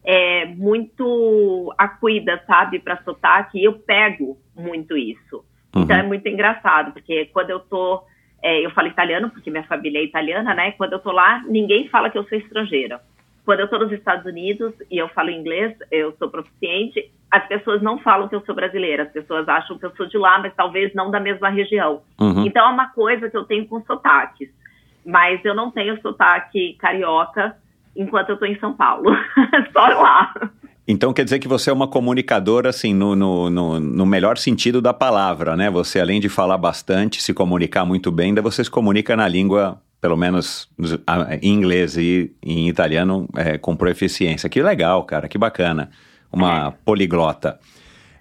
[0.03, 5.43] é, muito acuida, sabe, para sotaque, e eu pego muito isso.
[5.75, 5.81] Uhum.
[5.81, 8.03] Então é muito engraçado, porque quando eu tô
[8.45, 10.71] é, eu falo italiano porque minha família é italiana, né?
[10.73, 13.01] Quando eu tô lá, ninguém fala que eu sou estrangeira.
[13.43, 17.81] Quando eu tô nos Estados Unidos e eu falo inglês, eu sou proficiente, as pessoas
[17.81, 20.53] não falam que eu sou brasileira, as pessoas acham que eu sou de lá, mas
[20.55, 22.01] talvez não da mesma região.
[22.17, 22.45] Uhum.
[22.45, 24.47] Então é uma coisa que eu tenho com sotaques,
[25.05, 27.57] mas eu não tenho sotaque carioca
[27.93, 29.11] enquanto eu tô em São Paulo,
[29.73, 30.33] só lá.
[30.87, 34.81] Então quer dizer que você é uma comunicadora, assim, no, no, no, no, melhor sentido
[34.81, 35.69] da palavra, né?
[35.69, 39.81] Você, além de falar bastante, se comunicar muito bem, ainda você se comunica na língua,
[39.99, 40.69] pelo menos
[41.41, 44.47] em inglês e em italiano, é, com proficiência.
[44.47, 45.89] Que legal, cara, que bacana.
[46.35, 47.59] Uma poliglota.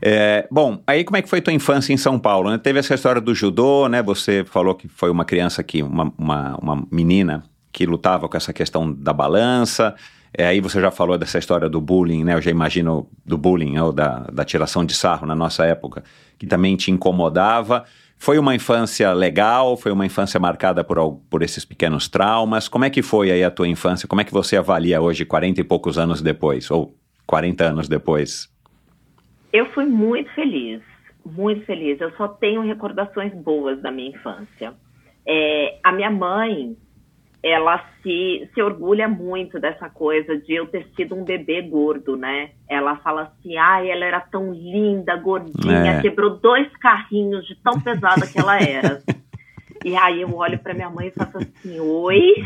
[0.01, 2.51] É, bom, aí como é que foi tua infância em São Paulo?
[2.51, 2.59] Né?
[2.59, 4.03] Teve essa história do judô, né?
[4.03, 8.53] Você falou que foi uma criança que, uma, uma, uma menina que lutava com essa
[8.53, 9.95] questão da balança.
[10.37, 12.35] É, aí você já falou dessa história do bullying, né?
[12.35, 16.05] Eu já imagino do bullying ou da, da tiração de sarro na nossa época,
[16.39, 17.85] que também te incomodava.
[18.19, 19.77] Foi uma infância legal?
[19.77, 22.69] Foi uma infância marcada por, por esses pequenos traumas?
[22.69, 24.07] Como é que foi aí a tua infância?
[24.07, 28.53] Como é que você avalia hoje, 40 e poucos anos depois, ou 40 anos depois?
[29.53, 30.83] Eu fui muito feliz,
[31.25, 32.01] muito feliz.
[32.01, 34.75] Eu só tenho recordações boas da minha infância.
[35.27, 36.77] É, a minha mãe,
[37.43, 42.51] ela se, se orgulha muito dessa coisa de eu ter sido um bebê gordo, né?
[42.69, 46.01] Ela fala assim, ai, ela era tão linda, gordinha, é.
[46.03, 49.03] quebrou dois carrinhos de tão pesada que ela era.
[49.85, 52.45] e aí eu olho para minha mãe e faço assim, oi,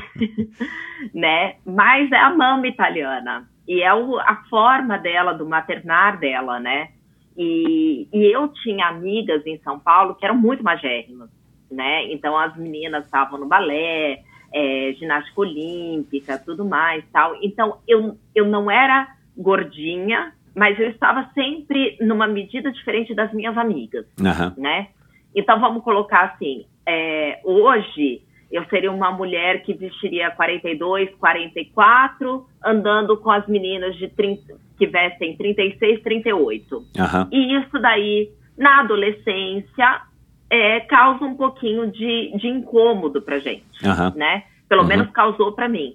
[1.14, 1.56] né?
[1.64, 6.88] Mas é a mama italiana e é o, a forma dela, do maternar dela, né?
[7.36, 11.28] E, e eu tinha amigas em São Paulo que eram muito magérrimas,
[11.70, 12.10] né?
[12.10, 17.36] Então as meninas estavam no balé, é, ginástica olímpica, tudo mais, tal.
[17.42, 23.56] Então eu, eu não era gordinha, mas eu estava sempre numa medida diferente das minhas
[23.58, 24.62] amigas, uhum.
[24.62, 24.88] né?
[25.34, 33.16] Então vamos colocar assim, é, hoje eu seria uma mulher que vestiria 42, 44, andando
[33.18, 36.76] com as meninas de 30, que vestem 36, 38.
[36.76, 36.84] Uhum.
[37.30, 40.02] E isso daí, na adolescência,
[40.50, 44.14] é, causa um pouquinho de, de incômodo pra gente, uhum.
[44.16, 44.44] né?
[44.66, 44.88] Pelo uhum.
[44.88, 45.94] menos causou para mim.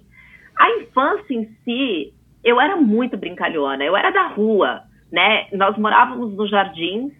[0.56, 2.14] A infância em si,
[2.44, 5.48] eu era muito brincalhona, eu era da rua, né?
[5.52, 7.10] Nós morávamos no jardim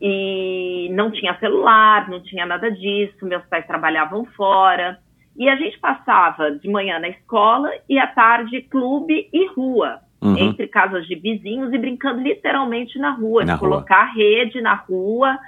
[0.00, 4.98] e não tinha celular, não tinha nada disso, meus pais trabalhavam fora.
[5.36, 10.36] E a gente passava de manhã na escola e à tarde clube e rua, uhum.
[10.36, 13.70] entre casas de vizinhos e brincando literalmente na rua, na de rua.
[13.70, 15.38] colocar rede na rua,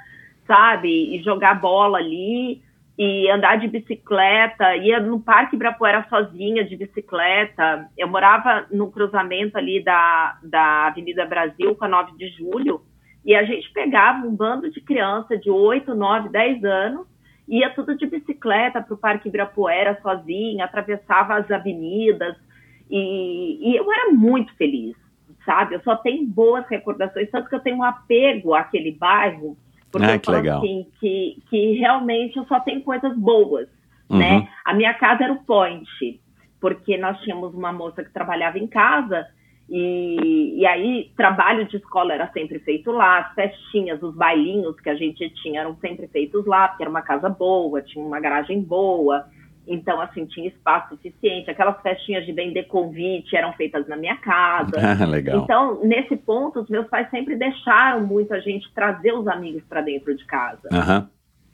[0.46, 1.16] sabe?
[1.16, 2.62] E jogar bola ali
[2.98, 7.88] e andar de bicicleta, ia no Parque Ibirapuera sozinha de bicicleta.
[7.96, 12.82] Eu morava no cruzamento ali da, da Avenida Brasil com a 9 de Julho,
[13.24, 17.06] e a gente pegava um bando de criança de 8, 9, 10 anos,
[17.48, 22.36] ia tudo de bicicleta para o Parque Ibirapuera sozinha, atravessava as avenidas,
[22.90, 24.96] e, e eu era muito feliz,
[25.44, 25.74] sabe?
[25.74, 29.56] Eu só tenho boas recordações, tanto que eu tenho um apego àquele bairro,
[29.90, 30.58] porque ah, eu falo legal.
[30.58, 33.68] assim, que, que realmente eu só tenho coisas boas,
[34.08, 34.18] uhum.
[34.18, 34.48] né?
[34.64, 35.86] A minha casa era o point,
[36.60, 39.26] porque nós tínhamos uma moça que trabalhava em casa
[39.74, 44.90] e, e aí trabalho de escola era sempre feito lá, as festinhas, os bailinhos que
[44.90, 48.60] a gente tinha eram sempre feitos lá, porque era uma casa boa, tinha uma garagem
[48.60, 49.24] boa,
[49.66, 51.50] então, assim, tinha espaço suficiente.
[51.50, 54.72] Aquelas festinhas de vender convite eram feitas na minha casa.
[54.82, 55.38] Ah, legal.
[55.38, 59.80] Então, nesse ponto, os meus pais sempre deixaram muito a gente trazer os amigos para
[59.80, 60.68] dentro de casa.
[60.70, 61.08] Uhum.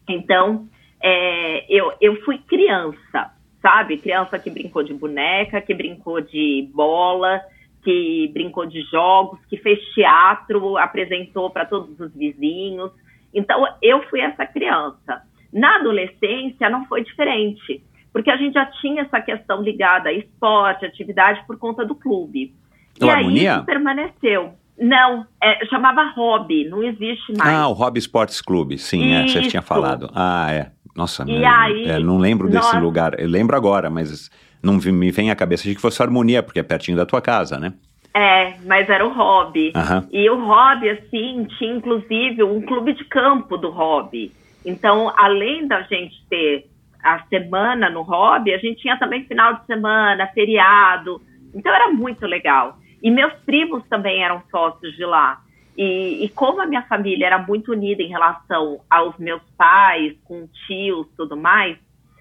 [0.08, 0.66] Então,
[1.00, 3.30] é, eu, eu fui criança,
[3.62, 3.98] sabe?
[3.98, 7.40] Criança que brincou de boneca, que brincou de bola,
[7.88, 12.90] que brincou de jogos, que fez teatro, apresentou para todos os vizinhos.
[13.32, 15.22] Então, eu fui essa criança.
[15.52, 20.84] Na adolescência, não foi diferente porque a gente já tinha essa questão ligada a esporte,
[20.84, 22.54] atividade por conta do clube.
[23.00, 23.52] O e harmonia?
[23.52, 24.54] aí isso permaneceu.
[24.76, 27.52] Não, é, chamava Hobby, não existe mais.
[27.52, 30.10] Ah, o Hobby Sports Clube, sim, é, você tinha falado.
[30.14, 30.72] Ah, é.
[30.98, 33.18] Nossa, e aí, é, não lembro desse nossa, lugar.
[33.20, 34.28] Eu lembro agora, mas
[34.60, 37.56] não me vem à cabeça de que fosse Harmonia, porque é pertinho da tua casa,
[37.56, 37.72] né?
[38.12, 39.72] É, mas era o Hobby.
[39.76, 40.08] Uhum.
[40.10, 44.32] E o Hobby, assim, tinha inclusive um clube de campo do Hobby.
[44.66, 46.68] Então, além da gente ter
[47.02, 51.20] a semana no hobby, a gente tinha também final de semana, feriado.
[51.54, 52.76] Então era muito legal.
[53.02, 55.40] E meus primos também eram sócios de lá.
[55.78, 60.48] E, e, como a minha família era muito unida em relação aos meus pais, com
[60.66, 61.78] tios tudo mais,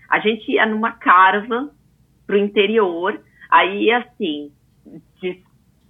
[0.07, 1.71] a gente ia numa caravan
[2.27, 4.51] pro interior, aí assim,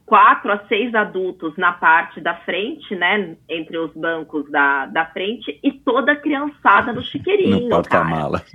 [0.07, 3.35] quatro a seis adultos na parte da frente, né?
[3.49, 7.65] Entre os bancos da, da frente, e toda a criançada no chiqueirinho.
[7.65, 8.41] No porta-mala.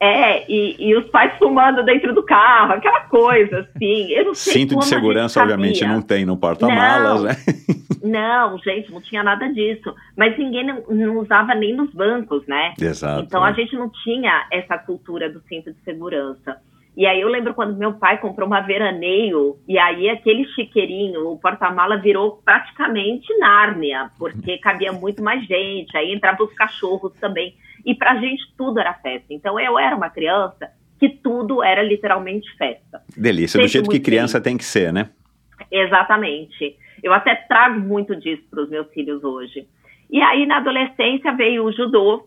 [0.00, 4.12] É, e, e, os pais fumando dentro do carro, aquela coisa, assim.
[4.12, 7.32] Eu não sei Cinto de segurança, obviamente, não tem no porta-malas, né?
[8.00, 9.92] Não, gente, não tinha nada disso.
[10.16, 12.72] Mas ninguém não, não, usava nem nos bancos, né?
[12.80, 13.24] Exato.
[13.24, 16.58] Então a gente não tinha essa cultura do cinto de segurança.
[16.98, 21.38] E aí eu lembro quando meu pai comprou uma veraneio, e aí aquele chiqueirinho, o
[21.38, 27.54] porta-mala virou praticamente Nárnia, porque cabia muito mais gente, aí entrava os cachorros também.
[27.86, 29.32] E pra gente tudo era festa.
[29.32, 33.00] Então eu era uma criança que tudo era literalmente festa.
[33.16, 35.10] Delícia, Sempre do jeito que criança tem que ser, né?
[35.70, 36.76] Exatamente.
[37.00, 39.68] Eu até trago muito disso para os meus filhos hoje.
[40.10, 42.26] E aí na adolescência veio o judô,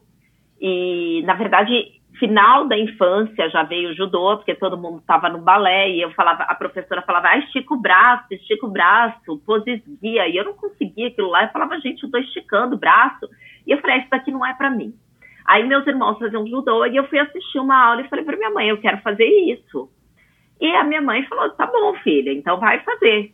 [0.61, 5.39] e na verdade final da infância já veio o judô, porque todo mundo estava no
[5.39, 9.83] balé, e eu falava, a professora falava, ah, estica o braço, estica o braço, pose
[10.03, 13.27] e eu não conseguia aquilo lá, eu falava, gente, eu estou esticando o braço,
[13.65, 14.93] e eu falei, ah, isso daqui não é para mim.
[15.47, 18.51] Aí meus irmãos faziam judô, e eu fui assistir uma aula e falei para minha
[18.51, 19.89] mãe, eu quero fazer isso.
[20.59, 23.33] E a minha mãe falou, tá bom, filha, então vai fazer.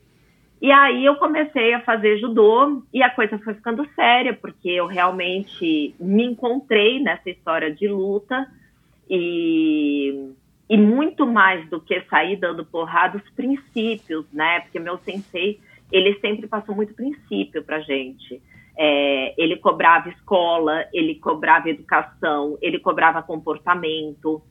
[0.61, 4.87] E aí eu comecei a fazer judô e a coisa foi ficando séria, porque eu
[4.87, 8.47] realmente me encontrei nessa história de luta,
[9.09, 10.31] e,
[10.69, 14.61] e muito mais do que sair dando porrada, os princípios, né?
[14.61, 15.59] Porque meu sensei,
[15.91, 18.41] ele sempre passou muito princípio pra gente.
[18.77, 24.41] É, ele cobrava escola, ele cobrava educação, ele cobrava comportamento.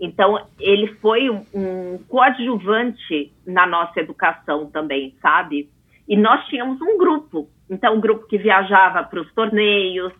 [0.00, 5.70] Então, ele foi um, um coadjuvante na nossa educação também, sabe?
[6.08, 7.48] E nós tínhamos um grupo.
[7.70, 10.12] Então, um grupo que viajava para os torneios,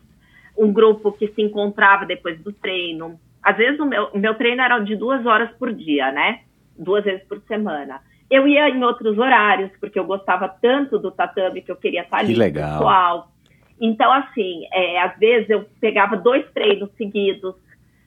[0.57, 4.77] um grupo que se encontrava depois do treino, às vezes o meu, meu treino era
[4.79, 6.41] de duas horas por dia, né?
[6.77, 8.01] Duas vezes por semana.
[8.29, 12.17] Eu ia em outros horários, porque eu gostava tanto do tatame que eu queria estar
[12.17, 12.73] ali que legal.
[12.73, 13.31] pessoal.
[13.79, 17.55] Então, assim, é, às vezes eu pegava dois treinos seguidos,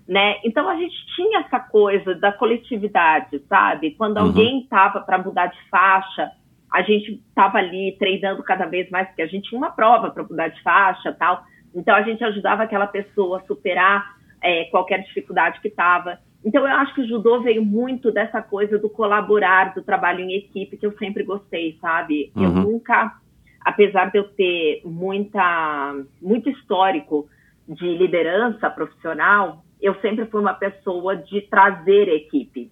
[0.06, 0.36] né?
[0.44, 3.92] Então a gente tinha essa coisa da coletividade, sabe?
[3.92, 4.24] Quando uhum.
[4.24, 6.30] alguém estava para mudar de faixa,
[6.70, 10.22] a gente estava ali treinando cada vez mais, porque a gente tinha uma prova para
[10.22, 11.42] mudar de faixa tal.
[11.74, 16.18] Então a gente ajudava aquela pessoa a superar é, qualquer dificuldade que estava.
[16.44, 20.34] Então, eu acho que o judô veio muito dessa coisa do colaborar, do trabalho em
[20.34, 22.32] equipe, que eu sempre gostei, sabe?
[22.34, 22.44] Uhum.
[22.44, 23.14] Eu nunca,
[23.60, 27.28] apesar de eu ter muita, muito histórico
[27.68, 32.70] de liderança profissional, eu sempre fui uma pessoa de trazer equipe.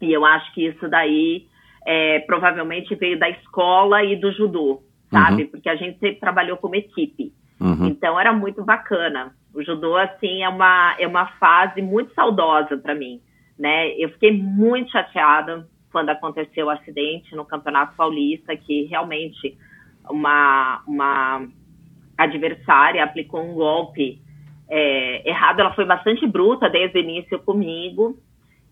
[0.00, 1.46] E eu acho que isso daí
[1.86, 5.42] é, provavelmente veio da escola e do judô, sabe?
[5.42, 5.48] Uhum.
[5.50, 7.32] Porque a gente sempre trabalhou como equipe.
[7.60, 7.88] Uhum.
[7.88, 9.34] Então, era muito bacana.
[9.54, 13.20] O judô, assim, é uma, é uma fase muito saudosa para mim,
[13.58, 13.90] né?
[13.96, 19.56] Eu fiquei muito chateada quando aconteceu o acidente no Campeonato Paulista, que realmente
[20.08, 21.48] uma, uma
[22.16, 24.20] adversária aplicou um golpe
[24.68, 25.60] é, errado.
[25.60, 28.16] Ela foi bastante bruta desde o início comigo.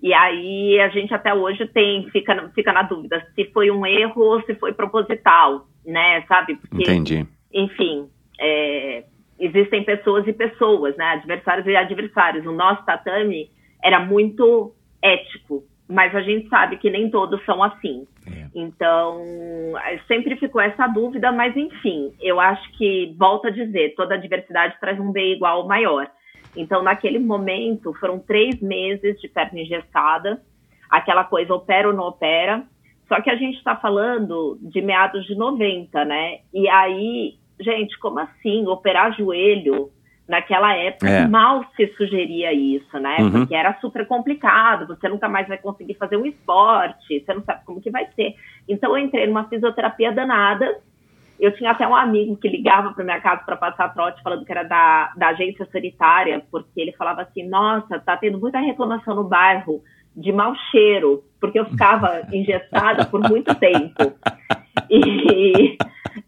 [0.00, 4.22] E aí a gente até hoje tem, fica, fica na dúvida se foi um erro
[4.22, 6.22] ou se foi proposital, né?
[6.28, 6.54] Sabe?
[6.54, 7.26] Porque, Entendi.
[7.52, 9.04] Enfim, é,
[9.38, 11.04] existem pessoas e pessoas, né?
[11.12, 12.46] Adversários e adversários.
[12.46, 13.50] O nosso tatame
[13.82, 18.06] era muito ético, mas a gente sabe que nem todos são assim.
[18.26, 18.46] É.
[18.54, 19.22] Então,
[20.06, 24.98] sempre ficou essa dúvida, mas enfim, eu acho que, volto a dizer, toda diversidade traz
[24.98, 26.10] um bem igual maior.
[26.56, 30.42] Então, naquele momento, foram três meses de perna engessada,
[30.90, 32.64] aquela coisa opera ou não opera.
[33.06, 36.40] Só que a gente está falando de meados de 90, né?
[36.52, 38.66] E aí gente, como assim?
[38.66, 39.90] Operar joelho
[40.28, 41.26] naquela época é.
[41.26, 43.16] mal se sugeria isso, né?
[43.18, 43.30] Uhum.
[43.30, 47.64] Porque era super complicado, você nunca mais vai conseguir fazer um esporte, você não sabe
[47.64, 48.34] como que vai ser.
[48.68, 50.78] Então eu entrei numa fisioterapia danada.
[51.40, 54.52] Eu tinha até um amigo que ligava para minha casa para passar trote falando que
[54.52, 59.24] era da, da agência sanitária, porque ele falava assim: "Nossa, tá tendo muita reclamação no
[59.24, 59.80] bairro
[60.14, 64.12] de mau cheiro, porque eu ficava engessada por muito tempo".
[64.90, 65.76] E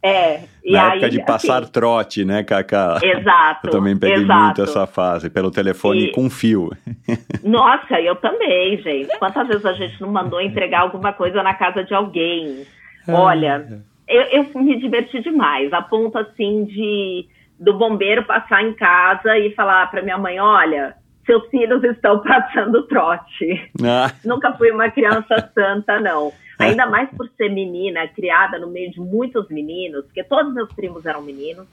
[0.02, 2.98] é, e Na aí, época de passar assim, trote, né, Cacá?
[3.02, 3.66] Exato.
[3.66, 4.40] Eu também peguei exato.
[4.40, 6.12] muito essa fase, pelo telefone e...
[6.12, 6.70] com fio.
[7.42, 9.18] Nossa, eu também, gente.
[9.18, 12.64] Quantas vezes a gente não mandou entregar alguma coisa na casa de alguém?
[13.08, 17.26] Olha, eu, eu me diverti demais, a ponto assim de
[17.58, 20.94] do bombeiro passar em casa e falar para minha mãe, olha,
[21.26, 23.70] seus filhos estão passando trote.
[23.84, 24.10] Ah.
[24.24, 26.32] Nunca fui uma criança santa, não.
[26.64, 31.04] Ainda mais por ser menina, criada no meio de muitos meninos, porque todos meus primos
[31.06, 31.66] eram meninos.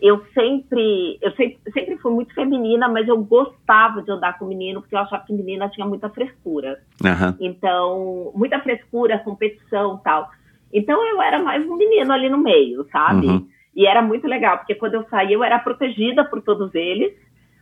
[0.00, 4.80] Eu sempre, eu sempre, sempre fui muito feminina, mas eu gostava de andar com menino,
[4.80, 6.78] porque eu achava que menina tinha muita frescura.
[7.02, 7.36] Uhum.
[7.40, 10.30] Então, muita frescura, competição tal.
[10.72, 13.28] Então eu era mais um menino ali no meio, sabe?
[13.28, 13.46] Uhum.
[13.76, 17.12] E era muito legal, porque quando eu saía eu era protegida por todos eles,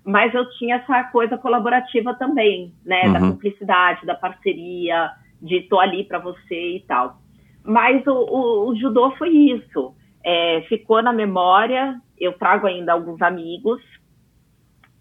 [0.05, 3.03] mas eu tinha essa coisa colaborativa também, né?
[3.05, 3.13] Uhum.
[3.13, 5.11] Da cumplicidade, da parceria,
[5.43, 7.19] de tô ali para você e tal.
[7.65, 9.95] Mas o, o, o judô foi isso.
[10.25, 13.83] É, ficou na memória, eu trago ainda alguns amigos,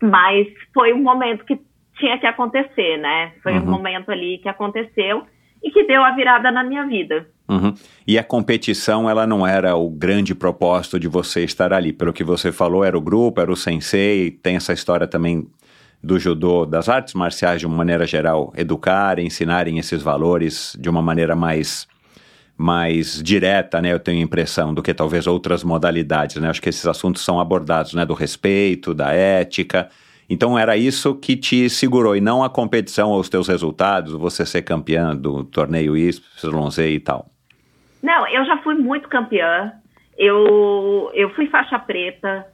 [0.02, 1.60] mas foi um momento que
[1.98, 3.34] tinha que acontecer, né?
[3.44, 3.64] Foi uhum.
[3.64, 5.24] um momento ali que aconteceu
[5.64, 7.28] e que deu a virada na minha vida.
[7.48, 7.74] Uhum.
[8.08, 11.94] E a competição, ela não era o grande propósito de você estar ali.
[11.94, 15.46] Pelo que você falou, era o grupo, era o sensei, tem essa história também
[16.04, 21.02] do judô, das artes marciais de uma maneira geral, educar, ensinarem esses valores de uma
[21.02, 21.88] maneira mais
[22.58, 26.47] mais direta, né, eu tenho a impressão, do que talvez outras modalidades, né?
[26.47, 29.89] Acho que esses assuntos são abordados, né, do respeito, da ética.
[30.30, 34.45] Então era isso que te segurou e não a competição ou os teus resultados, você
[34.45, 36.22] ser campeã do torneio YZ
[36.78, 37.32] e tal.
[38.02, 39.74] Não, eu já fui muito campeã.
[40.18, 42.45] Eu, eu fui faixa preta.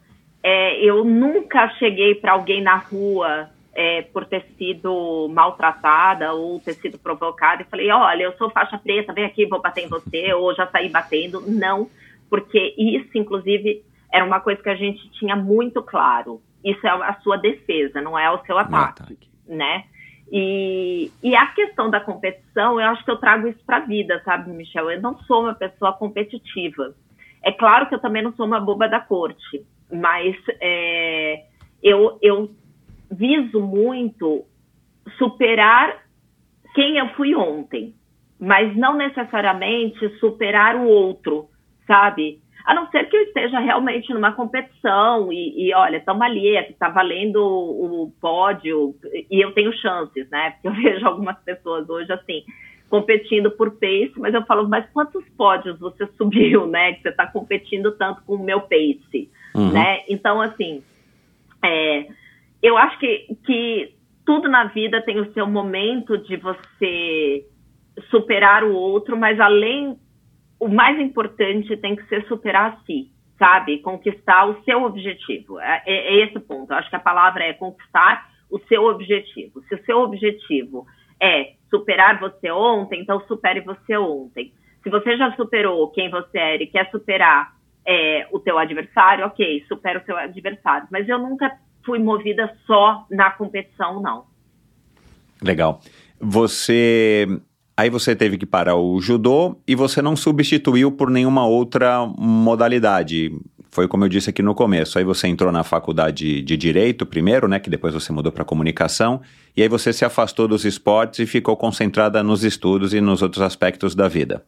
[0.50, 6.76] É, eu nunca cheguei para alguém na rua é, por ter sido maltratada ou ter
[6.76, 10.32] sido provocada e falei: olha, eu sou faixa preta, vem aqui, vou bater em você,
[10.34, 11.42] ou já saí batendo.
[11.42, 11.90] Não,
[12.30, 16.42] porque isso, inclusive, era uma coisa que a gente tinha muito claro.
[16.64, 19.30] Isso é a sua defesa, não é o seu ataque, ataque.
[19.46, 19.84] né?
[20.32, 24.22] E, e a questão da competição, eu acho que eu trago isso para a vida,
[24.24, 24.92] sabe, Michel?
[24.92, 26.96] Eu não sou uma pessoa competitiva.
[27.48, 31.46] É claro que eu também não sou uma boba da corte, mas é,
[31.82, 32.50] eu, eu
[33.10, 34.44] viso muito
[35.18, 35.98] superar
[36.76, 37.96] quem eu fui ontem,
[38.38, 41.48] mas não necessariamente superar o outro,
[41.88, 42.42] sabe?
[42.66, 46.70] A não ser que eu esteja realmente numa competição e, e olha, estamos ali, é
[46.70, 48.94] está valendo o, o pódio
[49.32, 50.52] e eu tenho chances, né?
[50.52, 52.44] Porque eu vejo algumas pessoas hoje assim,
[52.90, 56.94] competindo por pace, mas eu falo, mas quantos pódios você subiu, né?
[56.94, 59.72] Que você está competindo tanto com o meu pace, uhum.
[59.72, 60.04] né?
[60.08, 60.84] Então, assim,
[61.64, 62.08] é,
[62.62, 63.94] eu acho que, que
[64.26, 67.46] tudo na vida tem o seu momento de você
[68.10, 69.98] superar o outro, mas além
[70.60, 73.80] o mais importante tem que ser superar a si, sabe?
[73.80, 75.60] Conquistar o seu objetivo.
[75.60, 76.72] É, é, é esse o ponto.
[76.72, 79.62] Eu acho que a palavra é conquistar o seu objetivo.
[79.68, 80.86] Se o seu objetivo
[81.22, 84.54] é superar você ontem, então supere você ontem.
[84.84, 87.54] Se você já superou quem você era e quer superar
[87.86, 90.88] é, o teu adversário, ok, supera o seu adversário.
[90.92, 91.52] Mas eu nunca
[91.86, 94.26] fui movida só na competição, não.
[95.42, 95.82] Legal.
[96.20, 97.28] Você
[97.78, 103.32] Aí você teve que parar o judô e você não substituiu por nenhuma outra modalidade.
[103.70, 104.98] Foi como eu disse aqui no começo.
[104.98, 109.22] Aí você entrou na faculdade de direito primeiro, né, que depois você mudou para comunicação,
[109.58, 113.42] e aí você se afastou dos esportes e ficou concentrada nos estudos e nos outros
[113.42, 114.46] aspectos da vida.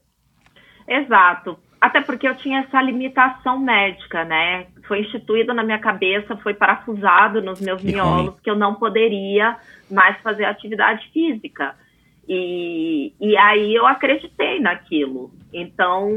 [0.87, 1.57] Exato.
[1.81, 4.67] Até porque eu tinha essa limitação médica, né?
[4.87, 9.57] Foi instituído na minha cabeça, foi parafusado nos meus miolos que eu não poderia
[9.89, 11.75] mais fazer atividade física.
[12.27, 15.31] E, e aí eu acreditei naquilo.
[15.51, 16.07] Então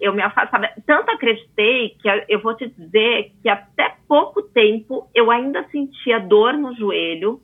[0.00, 0.68] eu me afastava.
[0.84, 6.54] Tanto acreditei que eu vou te dizer que até pouco tempo eu ainda sentia dor
[6.54, 7.40] no joelho.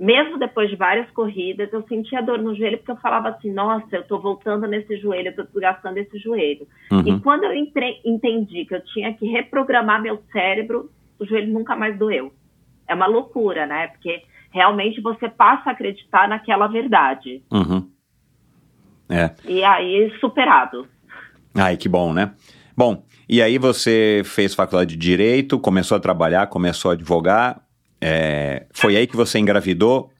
[0.00, 3.96] Mesmo depois de várias corridas, eu sentia dor no joelho porque eu falava assim: nossa,
[3.96, 6.66] eu tô voltando nesse joelho, eu tô desgastando esse joelho.
[6.90, 7.02] Uhum.
[7.06, 11.76] E quando eu entrei, entendi que eu tinha que reprogramar meu cérebro, o joelho nunca
[11.76, 12.32] mais doeu.
[12.88, 13.88] É uma loucura, né?
[13.88, 17.42] Porque realmente você passa a acreditar naquela verdade.
[17.52, 17.86] Uhum.
[19.10, 19.32] É.
[19.46, 20.88] E aí, superado.
[21.54, 22.32] Ai, que bom, né?
[22.74, 27.60] Bom, e aí você fez faculdade de Direito, começou a trabalhar, começou a advogar.
[28.00, 30.10] É, foi aí que você engravidou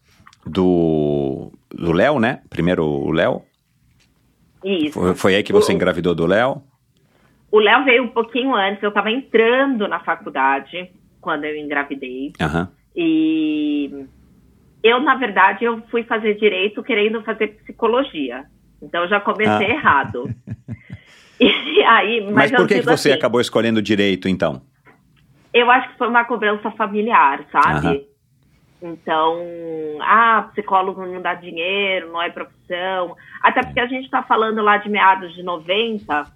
[0.47, 2.41] do do Léo, né?
[2.51, 3.43] Primeiro o Léo?
[4.65, 4.93] Isso.
[4.93, 6.63] Foi, foi, aí que você o, engravidou do Léo?
[7.51, 12.33] O Léo veio um pouquinho antes, eu estava entrando na faculdade quando eu engravidei.
[12.41, 12.69] Uhum.
[12.95, 14.07] E
[14.83, 18.45] eu, na verdade, eu fui fazer direito querendo fazer psicologia.
[18.83, 19.71] Então, eu já comecei ah.
[19.71, 20.31] errado.
[21.43, 24.61] E aí, mas, mas por que, que você assim, acabou escolhendo direito, então?
[25.53, 28.07] Eu acho que foi uma cobrança familiar, sabe?
[28.83, 29.37] Então,
[30.01, 33.17] ah, psicólogo não dá dinheiro, não é profissão.
[33.43, 36.27] Até porque a gente está falando lá de meados de 90,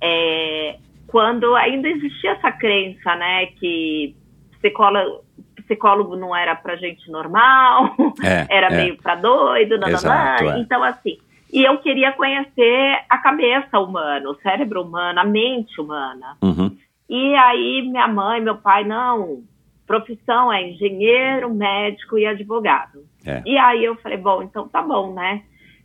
[0.00, 4.16] é, quando ainda existia essa crença, né, que
[4.60, 5.24] psicólogo,
[5.56, 8.76] psicólogo não era para gente normal, é, era é.
[8.76, 10.58] meio para doido, Exato, é.
[10.58, 11.16] então assim.
[11.52, 16.36] E eu queria conhecer a cabeça humana, o cérebro humano, a mente humana.
[16.42, 16.76] Uhum.
[17.08, 19.42] E aí minha mãe, meu pai, não,
[19.86, 23.04] profissão é engenheiro, médico e advogado.
[23.26, 23.42] É.
[23.44, 25.42] E aí eu falei, bom, então tá bom, né?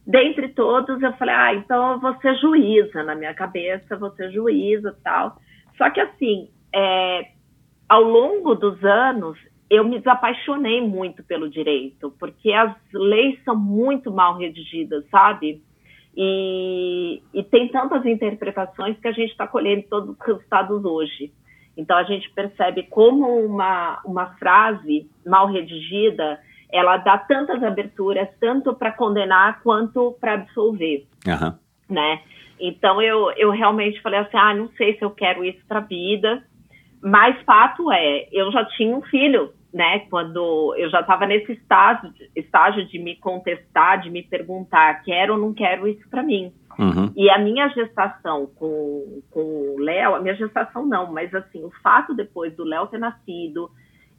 [0.10, 4.32] dentre todos, eu falei, ah, então eu vou ser juíza na minha cabeça, vou ser
[4.32, 5.38] juíza tal.
[5.78, 7.28] Só que assim, é,
[7.88, 9.38] ao longo dos anos,
[9.70, 15.62] eu me desapaixonei muito pelo direito, porque as leis são muito mal redigidas, sabe?
[16.16, 21.32] E, e tem tantas interpretações que a gente está colhendo todos os resultados hoje.
[21.78, 26.40] Então a gente percebe como uma, uma frase mal redigida
[26.72, 31.54] ela dá tantas aberturas, tanto para condenar quanto para absolver, uhum.
[31.90, 32.22] né?
[32.60, 35.84] Então eu, eu realmente falei assim, ah, não sei se eu quero isso para a
[35.84, 36.44] vida,
[37.02, 40.00] mas fato é, eu já tinha um filho, né?
[40.10, 45.40] Quando eu já estava nesse estágio, estágio de me contestar, de me perguntar, quero ou
[45.40, 46.52] não quero isso para mim.
[46.78, 47.12] Uhum.
[47.16, 51.72] E a minha gestação com, com o Léo, a minha gestação não, mas assim, o
[51.84, 53.70] fato depois do Léo ter nascido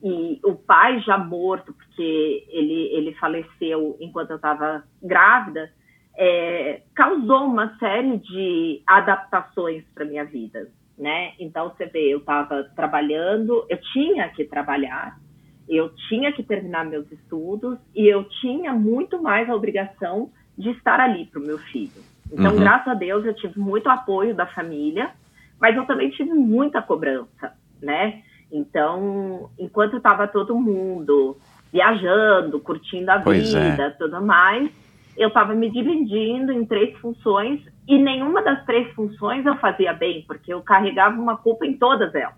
[0.03, 5.71] e o pai já morto, porque ele, ele faleceu enquanto eu estava grávida,
[6.17, 11.33] é, causou uma série de adaptações para minha vida, né?
[11.39, 15.19] Então você vê, eu estava trabalhando, eu tinha que trabalhar,
[15.77, 20.99] eu tinha que terminar meus estudos e eu tinha muito mais a obrigação de estar
[20.99, 22.03] ali para o meu filho.
[22.33, 22.59] Então, uhum.
[22.59, 25.11] graças a Deus, eu tive muito apoio da família,
[25.61, 28.23] mas eu também tive muita cobrança, né?
[28.53, 31.37] Então, enquanto estava todo mundo
[31.73, 33.71] viajando, curtindo a pois é.
[33.71, 33.91] vida, é.
[33.91, 34.71] tudo mais,
[35.17, 40.25] eu estava me dividindo em três funções e nenhuma das três funções eu fazia bem,
[40.27, 42.35] porque eu carregava uma culpa em todas elas,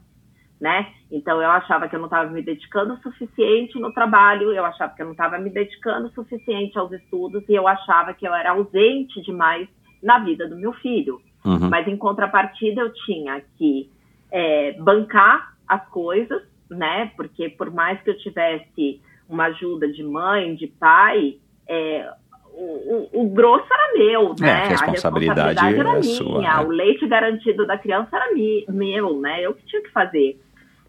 [0.63, 0.93] né?
[1.11, 4.95] Então eu achava que eu não estava me dedicando o suficiente no trabalho, eu achava
[4.95, 8.33] que eu não estava me dedicando o suficiente aos estudos e eu achava que eu
[8.33, 9.69] era ausente demais
[10.01, 11.21] na vida do meu filho.
[11.45, 11.69] Uhum.
[11.69, 13.91] Mas em contrapartida eu tinha que
[14.31, 16.41] é, bancar as coisas,
[16.71, 17.11] né?
[17.17, 22.09] Porque por mais que eu tivesse uma ajuda de mãe, de pai, é,
[22.55, 24.53] o, o, o, grosso era meu, é, né?
[24.53, 26.03] a responsabilidade, a responsabilidade era é minha.
[26.03, 26.61] Sua, né?
[26.65, 29.41] O leite garantido da criança era mi, meu, né?
[29.41, 30.39] Eu que tinha que fazer.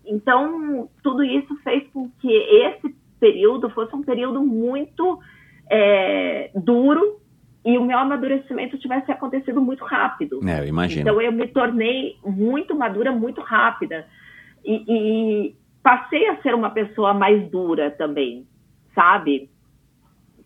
[0.05, 5.19] Então, tudo isso fez com que esse período fosse um período muito
[5.69, 7.21] é, duro
[7.65, 10.39] e o meu amadurecimento tivesse acontecido muito rápido.
[10.47, 11.01] É, eu imagino.
[11.01, 14.05] Então eu me tornei muito madura, muito rápida.
[14.65, 18.45] E, e, passei a ser uma pessoa mais dura também,
[18.93, 19.49] sabe?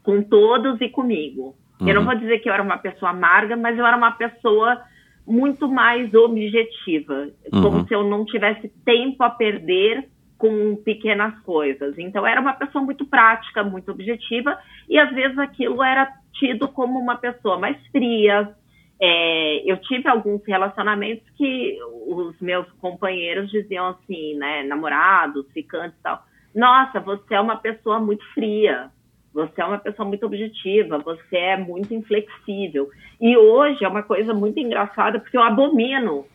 [0.04, 1.56] Com todos e comigo.
[1.82, 1.88] Uhum.
[1.88, 2.08] Eu não uhum.
[2.10, 4.80] vou dizer que eu era uma pessoa amarga, mas eu era uma pessoa
[5.28, 7.30] muito mais objetiva.
[7.54, 7.62] Uhum.
[7.62, 10.08] Como se eu não tivesse tempo a perder
[10.38, 11.98] com pequenas coisas.
[11.98, 14.58] Então, era uma pessoa muito prática, muito objetiva,
[14.88, 18.54] e às vezes aquilo era tido como uma pessoa mais fria.
[19.02, 26.04] É, eu tive alguns relacionamentos que os meus companheiros diziam assim, né, namorados, ficantes e
[26.04, 26.24] tal,
[26.56, 28.90] nossa, você é uma pessoa muito fria,
[29.38, 32.90] você é uma pessoa muito objetiva, você é muito inflexível.
[33.22, 36.26] E hoje é uma coisa muito engraçada, porque eu abomino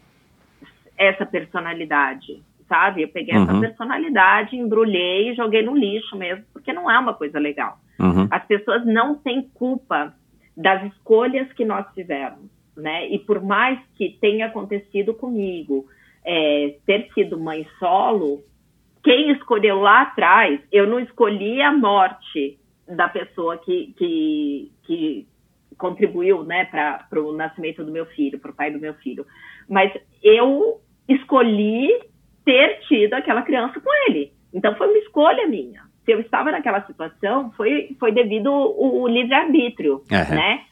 [0.96, 3.02] essa personalidade sabe?
[3.02, 3.42] Eu peguei uhum.
[3.42, 7.76] essa personalidade, embrulhei e joguei no lixo mesmo, porque não é uma coisa legal.
[8.00, 8.26] Uhum.
[8.30, 10.14] As pessoas não têm culpa
[10.56, 13.06] das escolhas que nós fizemos, né?
[13.10, 15.84] E por mais que tenha acontecido comigo
[16.24, 18.42] é, ter sido mãe solo,
[19.04, 22.58] quem escolheu lá atrás, eu não escolhi a morte
[22.96, 25.26] da pessoa que, que, que
[25.76, 29.26] contribuiu, né, para o nascimento do meu filho, para o pai do meu filho,
[29.68, 31.88] mas eu escolhi
[32.44, 34.32] ter tido aquela criança com ele.
[34.52, 35.82] Então foi uma escolha minha.
[36.04, 40.34] Se eu estava naquela situação, foi, foi devido o, o livre-arbítrio, uhum.
[40.34, 40.64] né?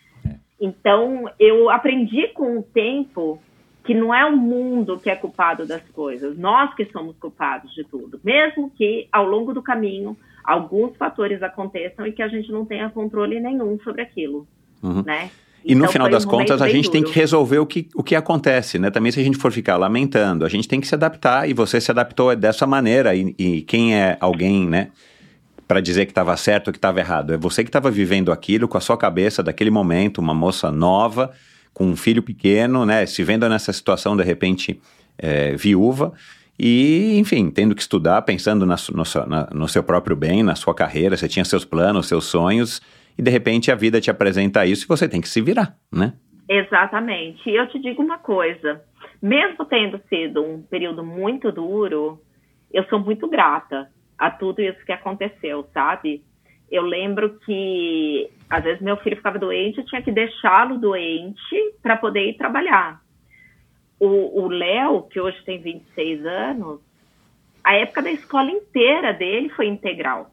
[0.60, 3.40] Então eu aprendi com o tempo
[3.84, 7.82] que não é o mundo que é culpado das coisas, nós que somos culpados de
[7.84, 12.64] tudo, mesmo que ao longo do caminho alguns fatores aconteçam e que a gente não
[12.64, 14.46] tenha controle nenhum sobre aquilo,
[14.82, 15.02] uhum.
[15.04, 15.30] né?
[15.64, 16.92] E então, no final das um contas, a gente duro.
[16.92, 18.90] tem que resolver o que, o que acontece, né?
[18.90, 21.80] Também se a gente for ficar lamentando, a gente tem que se adaptar e você
[21.80, 23.14] se adaptou dessa maneira.
[23.14, 24.88] E, e quem é alguém, né?
[25.68, 27.34] Para dizer que estava certo ou que estava errado.
[27.34, 31.30] É você que estava vivendo aquilo com a sua cabeça daquele momento, uma moça nova,
[31.74, 33.04] com um filho pequeno, né?
[33.04, 34.80] Se vendo nessa situação, de repente,
[35.18, 36.14] é, viúva.
[36.62, 40.74] E, enfim, tendo que estudar, pensando na, no, na, no seu próprio bem, na sua
[40.74, 42.82] carreira, você tinha seus planos, seus sonhos
[43.16, 46.12] e de repente a vida te apresenta isso e você tem que se virar, né?
[46.46, 47.48] Exatamente.
[47.48, 48.82] E eu te digo uma coisa:
[49.22, 52.20] mesmo tendo sido um período muito duro,
[52.70, 53.88] eu sou muito grata
[54.18, 56.22] a tudo isso que aconteceu, sabe?
[56.70, 61.96] Eu lembro que às vezes meu filho ficava doente, eu tinha que deixá-lo doente para
[61.96, 63.00] poder ir trabalhar.
[64.06, 66.80] O Léo, que hoje tem 26 anos,
[67.62, 70.30] a época da escola inteira dele foi integral.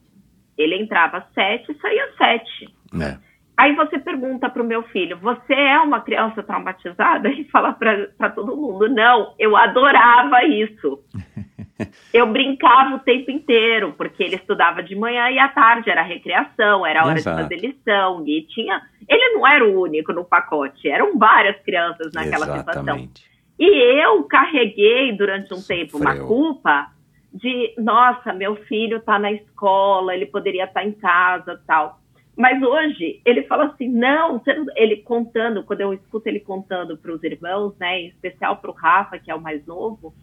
[0.57, 2.74] Ele entrava às sete e saía às sete.
[2.99, 3.18] É.
[3.57, 7.30] Aí você pergunta para o meu filho: Você é uma criança traumatizada?
[7.38, 11.03] E falar para todo mundo: Não, eu adorava isso.
[12.13, 16.86] eu brincava o tempo inteiro, porque ele estudava de manhã e à tarde era recreação,
[16.86, 17.38] era hora Exato.
[17.38, 18.24] de fazer lição.
[18.28, 18.82] E tinha.
[19.07, 23.20] Ele não era o único no pacote, eram várias crianças naquela Exatamente.
[23.20, 23.37] situação.
[23.60, 23.66] E
[24.03, 26.91] eu carreguei durante um tempo uma culpa
[27.34, 31.99] de, nossa, meu filho está na escola, ele poderia estar tá em casa tal.
[32.36, 34.39] Mas hoje ele fala assim, não,
[34.76, 38.74] ele contando, quando eu escuto ele contando para os irmãos, né, em especial para o
[38.74, 40.14] Rafa, que é o mais novo,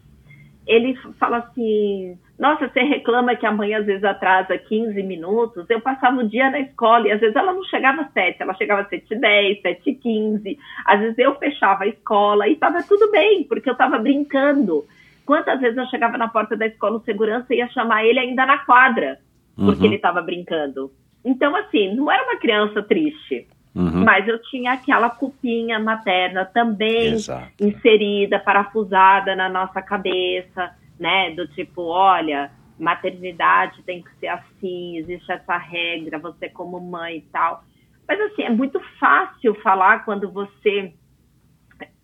[0.67, 5.79] ele fala assim, nossa, você reclama que a mãe às vezes atrasa 15 minutos, eu
[5.79, 8.81] passava o dia na escola e às vezes ela não chegava às 7, ela chegava
[8.81, 12.83] às 7 h 10, 7 h 15, às vezes eu fechava a escola e estava
[12.83, 14.85] tudo bem, porque eu estava brincando.
[15.25, 18.59] Quantas vezes eu chegava na porta da escola, o segurança ia chamar ele ainda na
[18.59, 19.19] quadra,
[19.55, 19.85] porque uhum.
[19.85, 20.91] ele estava brincando.
[21.23, 23.47] Então, assim, não era uma criança triste.
[23.75, 24.05] Uhum.
[24.05, 27.51] Mas eu tinha aquela culpinha materna também Exato.
[27.59, 31.31] inserida, parafusada na nossa cabeça, né?
[31.31, 32.49] Do tipo, olha,
[32.79, 37.65] maternidade tem que ser assim, existe essa regra, você como mãe e tal.
[38.07, 40.93] Mas assim, é muito fácil falar quando você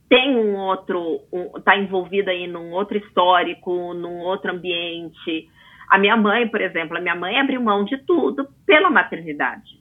[0.09, 1.21] tem um outro,
[1.55, 5.47] está um, envolvido aí num outro histórico, num outro ambiente.
[5.87, 9.80] A minha mãe, por exemplo, a minha mãe abriu mão de tudo pela maternidade.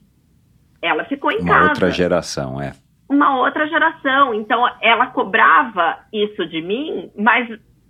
[0.81, 1.61] Ela ficou em Uma casa.
[1.61, 2.71] Uma outra geração, é.
[3.09, 4.33] Uma outra geração.
[4.33, 7.49] Então, ela cobrava isso de mim, mas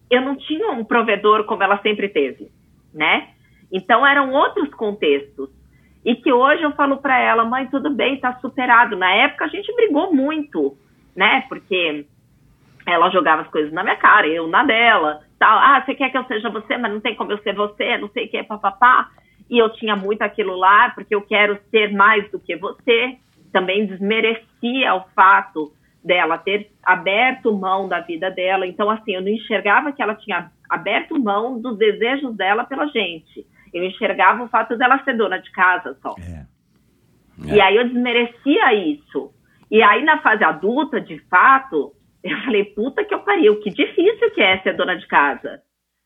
[0.09, 2.49] eu não tinha um provedor como ela sempre teve,
[2.93, 3.29] né?
[3.71, 5.49] Então, eram outros contextos.
[6.03, 8.97] E que hoje eu falo para ela, mãe, tudo bem, tá superado.
[8.97, 10.75] Na época, a gente brigou muito,
[11.15, 11.45] né?
[11.47, 12.05] Porque
[12.85, 15.57] ela jogava as coisas na minha cara, eu na dela, tal.
[15.59, 18.09] Ah, você quer que eu seja você, mas não tem como eu ser você, não
[18.09, 19.09] sei o que, papapá.
[19.51, 23.17] E eu tinha muito aquilo lá, porque eu quero ser mais do que você.
[23.51, 28.65] Também desmerecia o fato dela ter aberto mão da vida dela.
[28.65, 33.45] Então, assim, eu não enxergava que ela tinha aberto mão dos desejos dela pela gente.
[33.73, 36.15] Eu enxergava o fato dela ser dona de casa só.
[36.17, 36.45] É.
[37.49, 37.55] É.
[37.55, 39.33] E aí eu desmerecia isso.
[39.69, 41.93] E aí, na fase adulta, de fato,
[42.23, 45.61] eu falei, puta que eu pariu, que difícil que é ser dona de casa,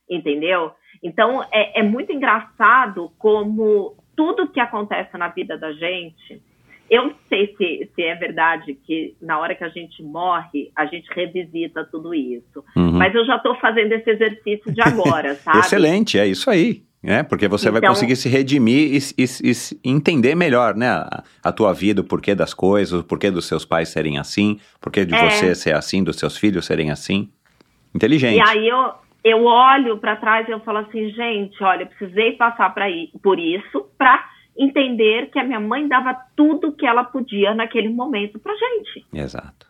[0.09, 0.71] entendeu?
[1.05, 6.41] Então, é, é muito engraçado como tudo que acontece na vida da gente,
[6.89, 10.87] eu não sei se, se é verdade que na hora que a gente morre, a
[10.87, 12.63] gente revisita tudo isso.
[12.75, 12.93] Uhum.
[12.93, 15.59] Mas eu já estou fazendo esse exercício de agora, sabe?
[15.59, 16.83] Excelente, é isso aí.
[17.03, 21.23] É, porque você então, vai conseguir se redimir e, e, e, entender melhor, né, a,
[21.43, 24.79] a, tua vida, o porquê das coisas, o porquê dos seus pais serem assim, o
[24.79, 27.29] porquê de é, você ser assim, dos seus filhos serem assim.
[27.93, 28.37] Inteligente.
[28.37, 28.91] E aí eu,
[29.25, 32.71] eu olho para trás e eu falo assim, gente, olha, eu precisei passar
[33.23, 34.23] por isso para
[34.55, 39.03] entender que a minha mãe dava tudo que ela podia naquele momento pra gente.
[39.11, 39.65] Exato.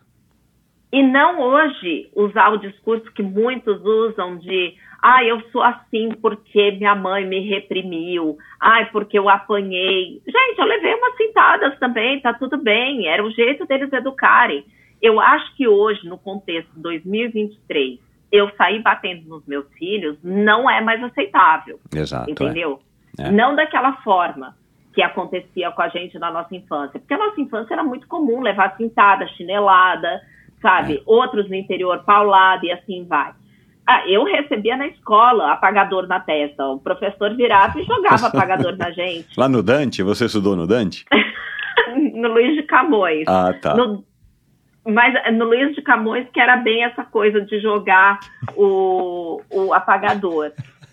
[0.92, 6.72] E não hoje usar o discurso que muitos usam de ah, eu sou assim porque
[6.72, 8.36] minha mãe me reprimiu.
[8.60, 10.20] Ai, porque eu apanhei.
[10.26, 13.08] Gente, eu levei umas cintadas também, tá tudo bem.
[13.08, 14.64] Era o jeito deles educarem.
[15.00, 20.80] Eu acho que hoje, no contexto 2023, eu sair batendo nos meus filhos não é
[20.80, 21.78] mais aceitável.
[21.94, 22.28] Exato.
[22.28, 22.32] É.
[22.32, 22.80] Entendeu?
[23.18, 23.24] É.
[23.28, 23.30] É.
[23.30, 24.54] Não daquela forma
[24.92, 26.98] que acontecia com a gente na nossa infância.
[26.98, 30.22] Porque a nossa infância era muito comum levar cintada, chinelada,
[30.60, 30.96] sabe?
[30.96, 31.02] É.
[31.04, 33.32] Outros no interior, paulada e assim vai.
[33.86, 36.66] Ah, eu recebia na escola apagador na testa.
[36.66, 39.28] O professor virava e jogava apagador na gente.
[39.38, 40.02] Lá no Dante?
[40.02, 41.04] Você estudou no Dante?
[42.14, 43.24] no Luiz de Camões.
[43.28, 43.74] Ah, tá.
[43.74, 44.02] No,
[44.86, 48.20] mas no Luiz de Camões que era bem essa coisa de jogar
[48.56, 50.52] o, o apagador.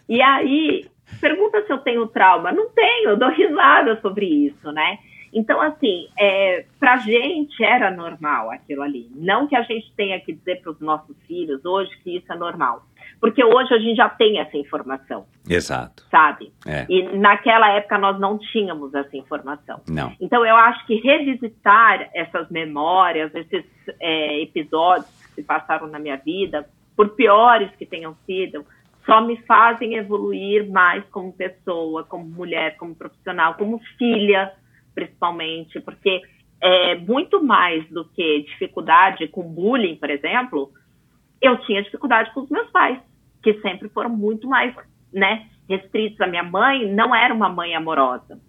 [0.10, 0.86] E aí,
[1.22, 2.52] pergunta se eu tenho trauma.
[2.52, 4.98] Não tenho, eu dou risada sobre isso, né?
[5.34, 9.10] Então, assim, é, para gente era normal aquilo ali.
[9.16, 12.36] Não que a gente tenha que dizer para os nossos filhos hoje que isso é
[12.36, 12.84] normal.
[13.24, 15.26] Porque hoje a gente já tem essa informação.
[15.50, 16.04] Exato.
[16.12, 16.52] Sabe?
[16.68, 16.86] É.
[16.90, 19.80] E naquela época nós não tínhamos essa informação.
[19.88, 20.14] Não.
[20.20, 23.64] Então eu acho que revisitar essas memórias, esses
[24.02, 26.68] é, episódios que se passaram na minha vida,
[26.98, 28.66] por piores que tenham sido,
[29.06, 34.52] só me fazem evoluir mais como pessoa, como mulher, como profissional, como filha
[34.94, 36.22] principalmente, porque
[36.60, 40.74] é, muito mais do que dificuldade com bullying, por exemplo,
[41.42, 43.00] eu tinha dificuldade com os meus pais,
[43.44, 44.74] que sempre foram muito mais,
[45.12, 46.20] né, restritos.
[46.22, 48.40] A minha mãe não era uma mãe amorosa.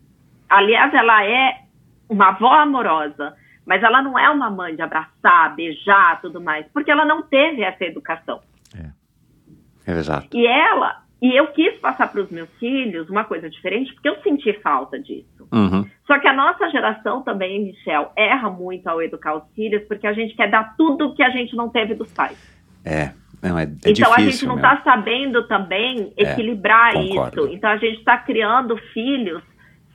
[0.49, 1.64] Aliás, ela é
[2.09, 3.34] uma avó amorosa,
[3.66, 7.62] mas ela não é uma mãe de abraçar, beijar, tudo mais, porque ela não teve
[7.62, 8.40] essa educação.
[8.74, 10.28] É, é exato.
[10.32, 14.20] E ela, e eu quis passar para os meus filhos uma coisa diferente, porque eu
[14.22, 15.49] senti falta disso.
[15.53, 15.88] Uhum.
[16.07, 20.12] Só que a nossa geração também, Michel, erra muito ao educar os filhos, porque a
[20.12, 22.38] gente quer dar tudo que a gente não teve dos pais.
[22.84, 23.14] É,
[23.45, 27.45] não, é, é então difícil, a gente não está sabendo também É, equilibrar concordo.
[27.45, 27.55] isso.
[27.55, 29.42] Então a gente está criando filhos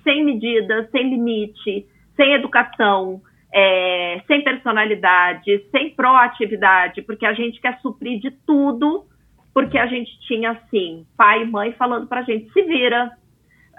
[0.04, 1.86] sem medidas, sem limite,
[2.16, 3.22] sem educação,
[3.54, 9.06] é, sem personalidade, sem proatividade, porque a gente quer suprir de tudo,
[9.54, 13.12] porque a gente tinha assim, pai e mãe falando pra gente, se vira,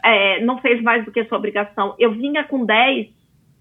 [0.05, 1.95] é, não fez mais do que sua obrigação.
[1.99, 3.09] Eu vinha com 10,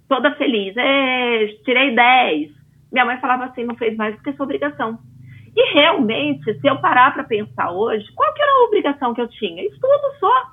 [0.08, 2.52] toda feliz, é, tirei 10.
[2.92, 4.98] Minha mãe falava assim, não fez mais do que sua obrigação.
[5.60, 9.28] E realmente, se eu parar para pensar hoje, qual que era a obrigação que eu
[9.28, 9.62] tinha?
[9.62, 10.52] Estudo só.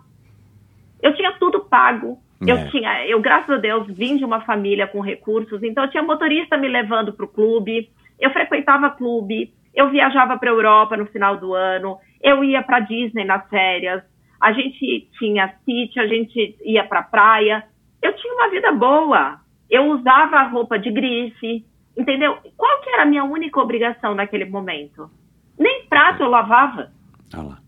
[1.01, 2.19] Eu tinha tudo pago.
[2.45, 2.51] É.
[2.51, 6.03] Eu tinha, eu graças a Deus vim de uma família com recursos, então eu tinha
[6.03, 7.89] motorista me levando para o clube,
[8.19, 13.25] eu frequentava clube, eu viajava para Europa no final do ano, eu ia para Disney
[13.25, 14.03] nas férias,
[14.41, 17.65] a gente tinha sítio, a gente ia para praia,
[18.03, 19.41] eu tinha uma vida boa.
[19.71, 21.65] Eu usava roupa de grife,
[21.97, 22.39] entendeu?
[22.57, 25.11] Qual que era a minha única obrigação naquele momento?
[25.59, 26.93] Nem prato eu lavava.
[27.35, 27.59] Olha lá.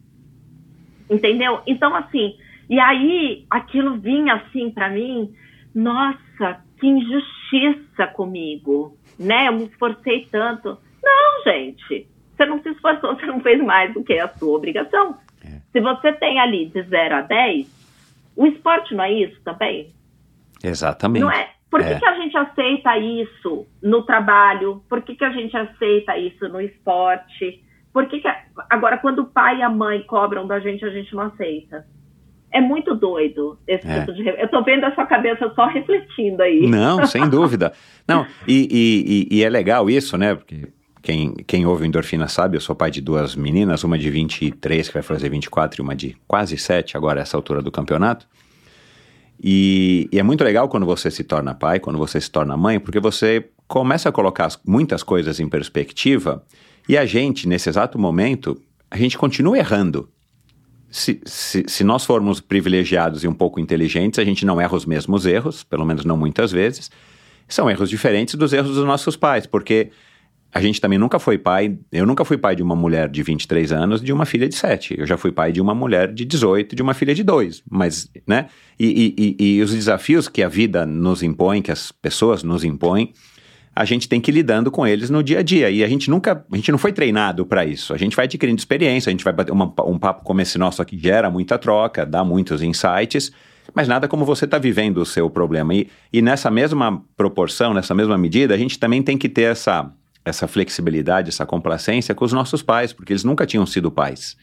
[1.11, 1.61] Entendeu?
[1.67, 2.37] Então, assim,
[2.69, 5.35] e aí aquilo vinha assim para mim,
[5.75, 9.49] nossa, que injustiça comigo, né?
[9.49, 10.79] Eu me esforcei tanto.
[11.03, 12.07] Não, gente,
[12.37, 15.19] você não se esforçou, você não fez mais do que a sua obrigação.
[15.43, 15.61] É.
[15.73, 19.93] Se você tem ali de 0 a 10, o esporte não é isso também?
[20.63, 21.23] Exatamente.
[21.23, 21.51] Não é?
[21.71, 21.99] Por que, É.
[21.99, 24.83] que a gente aceita isso no trabalho?
[24.89, 27.63] Por que, que a gente aceita isso no esporte?
[27.93, 30.91] Por que, que a- agora quando o pai e a mãe cobram da gente, a
[30.91, 31.85] gente não aceita?
[32.51, 34.01] É muito doido esse É.
[34.01, 34.27] tipo de.
[34.27, 36.67] Eu tô vendo a sua cabeça só refletindo aí.
[36.67, 37.73] Não, sem dúvida.
[38.07, 40.35] Não, e, e- e- é legal isso, né?
[40.35, 40.69] Porque
[41.03, 44.89] quem, quem ouve o Endorfina sabe, eu sou pai de duas meninas, uma de 23,
[44.89, 48.27] que vai fazer 24, e uma de quase 7, agora essa altura do campeonato.
[49.43, 52.81] E, e é muito legal quando você se torna pai, quando você se torna mãe,
[52.81, 56.45] porque você começa a colocar as- muitas coisas em perspectiva
[56.89, 58.61] e a gente, nesse exato momento,
[58.91, 60.09] a gente continua errando.
[60.91, 64.87] Se, se, se nós formos privilegiados e um pouco inteligentes, a gente não erra os
[64.87, 66.91] mesmos erros, pelo menos não muitas vezes.
[67.47, 69.91] São erros diferentes dos erros dos nossos pais, porque
[70.53, 71.79] a gente também nunca foi pai.
[71.93, 74.97] Eu nunca fui pai de uma mulher de 23 anos, de uma filha de 7.
[74.99, 77.63] Eu já fui pai de uma mulher de 18, de uma filha de 2.
[77.71, 78.47] Mas, né?
[78.79, 83.13] E, e, e, os desafios que a vida nos impõe, que as pessoas nos impõem,
[83.77, 85.71] a gente tem que ir lidando com eles no dia a dia.
[85.71, 87.93] E a gente nunca, a gente não foi treinado para isso.
[87.93, 90.81] A gente vai adquirindo experiência, a gente vai bater uma- um papo como esse nosso
[90.81, 93.31] aqui, gera muita troca, dá muitos insights,
[93.75, 95.75] mas nada como você está vivendo o seu problema.
[95.75, 99.93] E, e nessa mesma proporção, nessa mesma medida, a gente também tem que ter essa,
[100.29, 104.37] essa flexibilidade, essa complacência com os nossos pais, porque eles nunca tinham sido pais.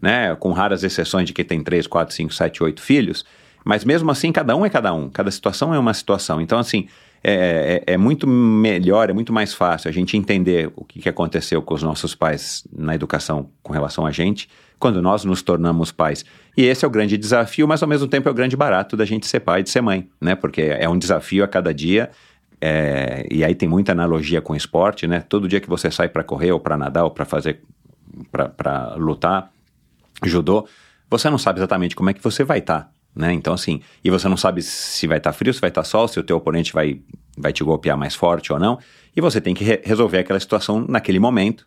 [0.00, 0.34] Né?
[0.36, 3.24] Com raras exceções de quem tem 3, 4, 5, 7, 8 filhos.
[3.64, 6.40] Mas mesmo assim, cada um é cada um, cada situação é uma situação.
[6.40, 6.86] Então, assim,
[7.22, 11.08] é, é- é muito melhor, é muito mais fácil a gente entender o que, que
[11.08, 14.46] aconteceu com os nossos pais na educação com relação a gente,
[14.78, 16.26] quando nós nos tornamos pais.
[16.54, 19.06] E esse é o grande desafio, mas ao mesmo tempo é o grande barato da
[19.06, 20.34] gente ser pai e de ser mãe, né?
[20.34, 22.10] Porque é um desafio a cada dia.
[22.66, 25.20] É, e aí tem muita analogia com esporte, né?
[25.20, 27.60] Todo dia que você sai para correr ou para nadar ou para fazer,
[28.32, 29.50] para lutar,
[30.24, 30.66] judô,
[31.10, 33.34] você não sabe exatamente como é que você vai estar, né?
[33.34, 36.18] Então assim, e você não sabe se vai estar frio, se vai estar sol, se
[36.18, 37.02] o teu oponente vai,
[37.36, 38.78] vai te golpear mais forte ou não,
[39.14, 41.66] e você tem que re- resolver aquela situação naquele momento,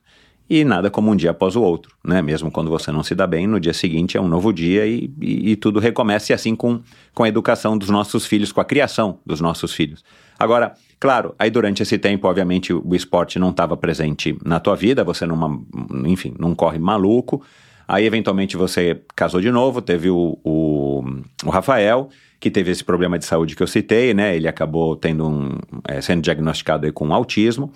[0.50, 2.22] e nada como um dia após o outro, né?
[2.24, 5.14] Mesmo quando você não se dá bem, no dia seguinte é um novo dia e,
[5.22, 6.82] e, e tudo recomeça, e assim com,
[7.14, 10.04] com a educação dos nossos filhos, com a criação dos nossos filhos.
[10.40, 15.04] Agora, claro, aí durante esse tempo, obviamente, o esporte não estava presente na tua vida,
[15.04, 15.66] você não,
[16.06, 17.44] enfim, não corre maluco,
[17.88, 21.04] Aí, eventualmente, você casou de novo, teve o, o,
[21.46, 24.36] o Rafael, que teve esse problema de saúde que eu citei, né?
[24.36, 27.72] Ele acabou tendo um, é, sendo diagnosticado com autismo.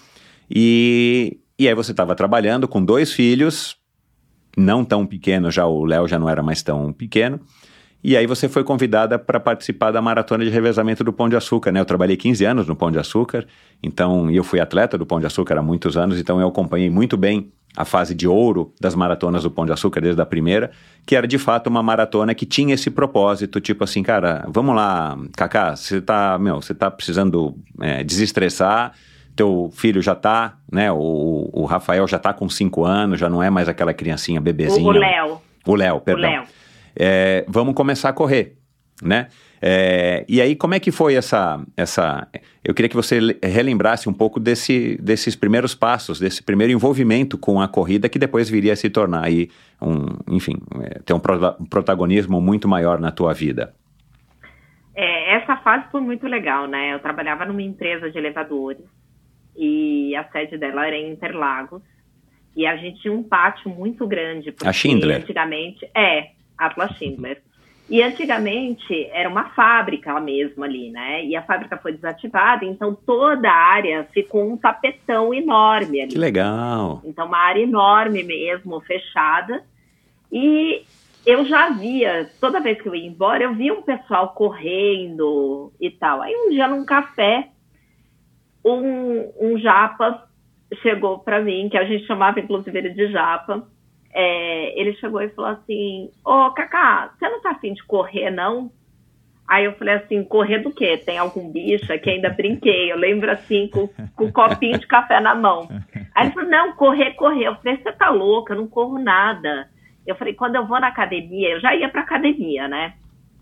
[0.50, 3.78] E, e aí você estava trabalhando com dois filhos,
[4.58, 7.40] não tão pequenos, já o Léo já não era mais tão pequeno.
[8.04, 11.72] E aí você foi convidada para participar da maratona de revezamento do Pão de Açúcar,
[11.72, 11.80] né?
[11.80, 13.46] Eu trabalhei 15 anos no Pão de Açúcar,
[13.82, 17.16] então eu fui atleta do Pão de Açúcar há muitos anos, então eu acompanhei muito
[17.16, 20.72] bem a fase de ouro das maratonas do Pão de Açúcar desde a primeira,
[21.06, 25.18] que era de fato uma maratona que tinha esse propósito, tipo assim, cara, vamos lá,
[25.38, 28.94] Kaká, você tá, meu, você tá precisando é, desestressar,
[29.36, 30.92] teu filho já tá, né?
[30.92, 34.86] O, o Rafael já tá com 5 anos, já não é mais aquela criancinha bebezinha.
[34.86, 35.42] O Léo.
[35.66, 36.30] O Léo, perdão.
[36.30, 36.44] Léo.
[36.96, 38.58] É, vamos começar a correr,
[39.02, 39.28] né?
[39.64, 42.28] É, e aí, como é que foi essa, essa...
[42.64, 47.38] Eu queria que você le- relembrasse um pouco desse, desses primeiros passos, desse primeiro envolvimento
[47.38, 51.20] com a corrida, que depois viria a se tornar aí, um, enfim, é, ter um,
[51.20, 53.74] pro- um protagonismo muito maior na tua vida.
[54.96, 56.94] É, essa fase foi muito legal, né?
[56.96, 58.84] Eu trabalhava numa empresa de elevadores
[59.56, 61.84] e a sede dela era em Interlagos.
[62.56, 64.54] E a gente tinha um pátio muito grande.
[64.66, 65.22] A Schindler?
[65.22, 66.32] Antigamente, é,
[66.62, 67.42] Atlas Schindler.
[67.90, 71.26] E antigamente era uma fábrica mesmo ali, né?
[71.26, 76.12] E a fábrica foi desativada, então toda a área ficou um tapetão enorme ali.
[76.12, 77.02] Que legal!
[77.04, 79.62] Então, uma área enorme mesmo, fechada.
[80.32, 80.84] E
[81.26, 85.92] eu já via, toda vez que eu ia embora, eu via um pessoal correndo e
[85.92, 86.22] tal.
[86.22, 87.50] Aí um dia num café,
[88.64, 90.30] um, um japa
[90.82, 93.68] chegou para mim, que a gente chamava inclusive ele de japa.
[94.14, 98.30] É, ele chegou e falou assim: Ô, oh, Cacá, você não tá afim de correr,
[98.30, 98.72] não?
[99.48, 100.98] Aí eu falei assim: correr do quê?
[100.98, 101.88] Tem algum bicho?
[102.00, 102.92] Que ainda brinquei.
[102.92, 105.68] Eu lembro assim, com, com um copinho de café na mão.
[106.16, 107.48] Aí ele falou: não, correr, correr.
[107.48, 109.70] Eu falei: você tá louca, eu não corro nada.
[110.08, 112.94] Eu falei: quando eu vou na academia, eu já ia pra academia, né?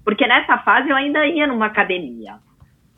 [0.03, 2.37] Porque nessa fase eu ainda ia numa academia.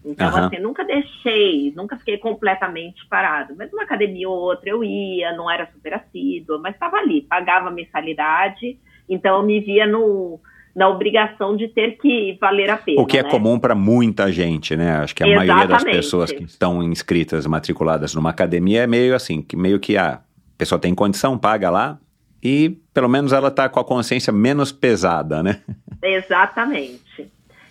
[0.04, 0.46] Então, uhum.
[0.46, 3.54] assim, nunca deixei, nunca fiquei completamente parado.
[3.56, 7.70] Mas uma academia ou outra eu ia, não era super assídua, mas estava ali, pagava
[7.70, 10.40] mensalidade, então eu me via no,
[10.76, 13.00] na obrigação de ter que valer a pena.
[13.00, 13.30] O que é né?
[13.30, 14.98] comum para muita gente, né?
[14.98, 15.48] Acho que a Exatamente.
[15.48, 19.98] maioria das pessoas que estão inscritas, matriculadas numa academia é meio assim, que meio que
[19.98, 20.22] a
[20.58, 22.00] pessoa tem condição, paga lá,
[22.42, 25.62] e pelo menos ela está com a consciência menos pesada, né?
[26.02, 27.30] Exatamente.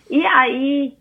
[0.08, 0.94] E aí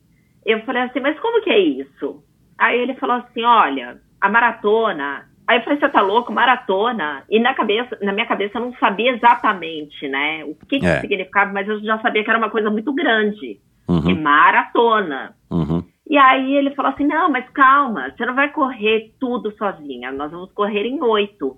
[0.46, 2.24] eu falei assim, mas como que é isso?
[2.58, 5.28] Aí ele falou assim, olha, a maratona.
[5.48, 6.32] Aí eu falei, você tá louco?
[6.32, 7.24] Maratona?
[7.30, 11.02] E na cabeça, na minha cabeça eu não sabia exatamente, né, o que, que É.
[11.02, 13.60] significava, mas eu já sabia que era uma coisa muito grande.
[13.88, 14.12] Uhum.
[14.12, 15.36] É maratona.
[15.50, 15.84] Uhum.
[16.08, 20.32] E aí ele falou assim, não, mas calma, você não vai correr tudo sozinha, nós
[20.32, 21.58] vamos correr em oito.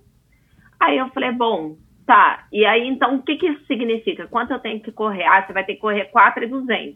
[0.79, 1.75] Aí eu falei, bom,
[2.05, 2.45] tá.
[2.51, 4.27] E aí, então, o que que isso significa?
[4.27, 5.23] Quanto eu tenho que correr?
[5.25, 6.95] Ah, você vai ter que correr 4,200.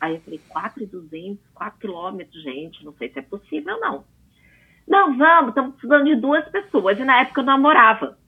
[0.00, 1.38] Aí eu falei, 4,200?
[1.54, 4.04] 4 quilômetros, gente, não sei se é possível, não.
[4.88, 6.98] Não, vamos, estamos precisando de duas pessoas.
[6.98, 8.18] E na época eu namorava.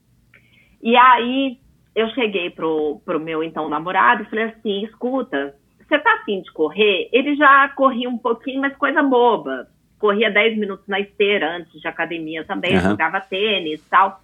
[0.83, 1.59] E aí
[1.95, 6.53] eu cheguei pro, pro meu então namorado e falei assim, escuta, você tá afim de
[6.53, 7.09] correr?
[7.13, 9.69] Ele já corria um pouquinho, mas coisa boba.
[9.99, 12.91] Corria 10 minutos na esteira antes de academia também, Aham.
[12.91, 14.21] jogava tênis e tal.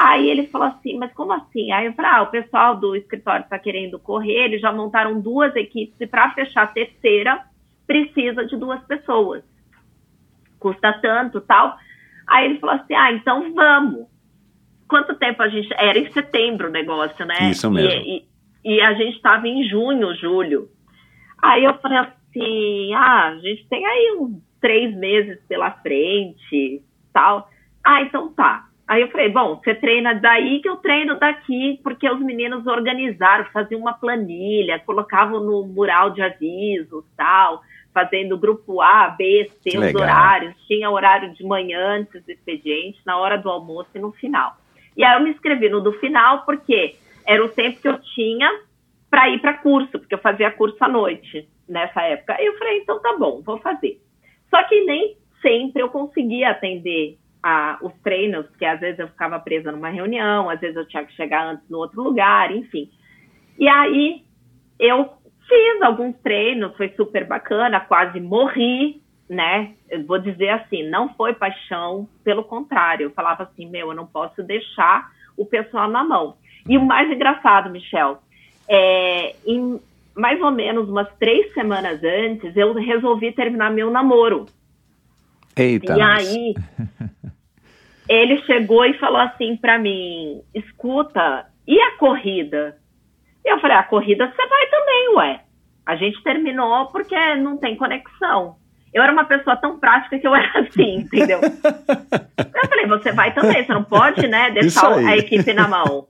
[0.00, 1.70] Aí ele falou assim, mas como assim?
[1.72, 5.54] Aí eu falei, ah, o pessoal do escritório está querendo correr, eles já montaram duas
[5.54, 7.44] equipes e para fechar a terceira
[7.86, 9.44] precisa de duas pessoas.
[10.58, 11.76] Custa tanto tal.
[12.26, 14.06] Aí ele falou assim, ah, então vamos.
[14.88, 15.68] Quanto tempo a gente...
[15.74, 17.50] Era em setembro o negócio, né?
[17.50, 17.90] Isso mesmo.
[17.90, 18.26] E,
[18.64, 20.70] e, e a gente estava em junho, julho.
[21.42, 26.82] Aí eu falei assim, ah, a gente tem aí uns três meses pela frente,
[27.12, 27.50] tal.
[27.84, 28.69] Ah, então tá.
[28.90, 33.44] Aí eu falei, bom, você treina daí que eu treino daqui, porque os meninos organizaram,
[33.52, 37.62] faziam uma planilha, colocavam no mural de avisos, tal,
[37.94, 40.02] fazendo grupo A, B, C, Que os legal.
[40.02, 40.56] horários.
[40.66, 44.56] Tinha horário de manhã antes do expediente, na hora do almoço e no final.
[44.96, 48.50] E aí eu me inscrevi no do final, porque era o tempo que eu tinha
[49.08, 52.34] para ir para curso, porque eu fazia curso à noite nessa época.
[52.36, 54.00] Aí eu falei, então tá bom, vou fazer.
[54.50, 59.38] Só que nem sempre eu conseguia atender a, os treinos, porque às vezes eu ficava
[59.38, 62.90] presa numa reunião, às vezes eu tinha que chegar antes no outro lugar, enfim.
[63.58, 64.22] E aí
[64.78, 65.10] eu
[65.48, 69.72] fiz alguns treinos, foi super bacana, quase morri, né?
[69.88, 74.06] Eu vou dizer assim, não foi paixão, pelo contrário, eu falava assim, meu, eu não
[74.06, 76.36] posso deixar o pessoal na mão.
[76.68, 78.18] E o mais engraçado, Michel,
[78.68, 79.80] é, em
[80.14, 84.46] mais ou menos umas três semanas antes, eu resolvi terminar meu namoro.
[85.56, 85.96] Eita.
[85.96, 86.54] E aí,
[88.08, 92.76] ele chegou e falou assim pra mim: escuta, e a corrida?
[93.44, 95.40] Eu falei: a corrida você vai também, ué.
[95.86, 98.56] A gente terminou porque não tem conexão.
[98.92, 101.40] Eu era uma pessoa tão prática que eu era assim, entendeu?
[101.40, 106.06] Eu falei: você vai também, você não pode, né, deixar a equipe na mão.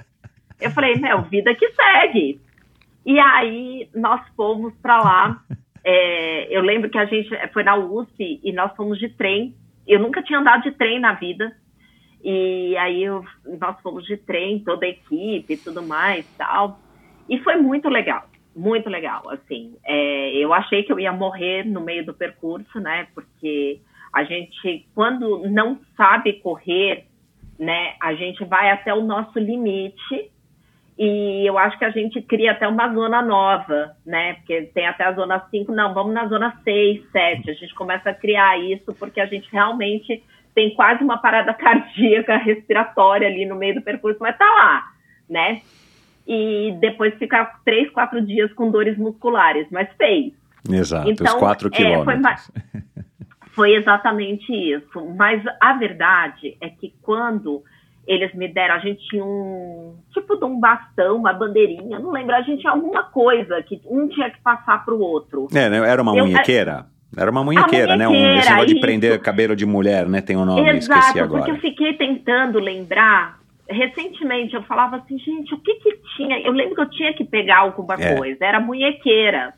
[0.60, 2.40] Eu falei: meu, vida que segue.
[3.04, 5.42] E aí nós fomos pra lá.
[5.82, 9.54] É, eu lembro que a gente foi na USP e nós fomos de trem.
[9.86, 11.56] Eu nunca tinha andado de trem na vida.
[12.22, 13.24] E aí eu-
[13.60, 16.78] nós fomos de trem, toda a equipe e tudo mais tal.
[17.28, 19.28] E foi muito legal, muito legal.
[19.30, 23.06] Assim, É, eu achei que eu ia morrer no meio do percurso, né?
[23.14, 23.80] Porque
[24.12, 27.06] a gente, quando não sabe correr,
[27.58, 27.94] né?
[28.00, 30.30] A gente vai até o nosso limite
[30.98, 34.34] e eu acho que a gente cria até uma zona nova, né?
[34.34, 37.50] Porque tem até a zona 5, não, vamos na zona 6, 7.
[37.50, 40.22] A gente começa a criar isso porque a gente realmente
[40.54, 44.92] tem quase uma parada cardíaca respiratória ali no meio do percurso, mas tá lá,
[45.28, 45.62] né?
[46.26, 50.32] E depois fica três, quatro dias com dores musculares, mas fez.
[50.70, 52.52] Exato, então, os quatro é, quilômetros.
[52.70, 52.82] Foi,
[53.52, 55.06] foi exatamente isso.
[55.16, 57.64] Mas a verdade é que quando
[58.06, 62.34] eles me deram, a gente tinha um tipo de um bastão, uma bandeirinha, não lembro,
[62.34, 65.46] a gente tinha alguma coisa que um tinha que passar para o outro.
[65.54, 65.78] É, né?
[65.88, 66.86] era uma munhequeira?
[67.16, 68.08] Era uma munhequeira, né?
[68.08, 70.20] Um, esse negócio de prender cabelo de mulher, né?
[70.20, 71.42] Tem o um nome, Exato, esqueci agora.
[71.42, 73.40] porque eu fiquei tentando lembrar.
[73.68, 76.40] Recentemente eu falava assim, gente, o que que tinha?
[76.40, 78.16] Eu lembro que eu tinha que pegar alguma é.
[78.16, 79.54] coisa, era munhequeira.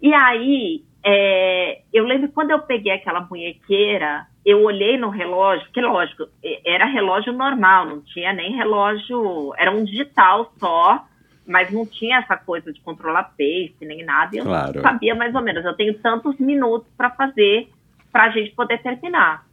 [0.00, 5.80] E aí, é, eu lembro quando eu peguei aquela munhequeira, eu olhei no relógio, que
[5.80, 6.28] lógico,
[6.64, 11.04] era relógio normal, não tinha nem relógio, era um digital só,
[11.46, 14.34] mas não tinha essa coisa de controlar pace nem nada.
[14.34, 14.80] E eu claro.
[14.80, 17.68] sabia mais ou menos, eu tenho tantos minutos para fazer
[18.12, 19.46] para a gente poder terminar.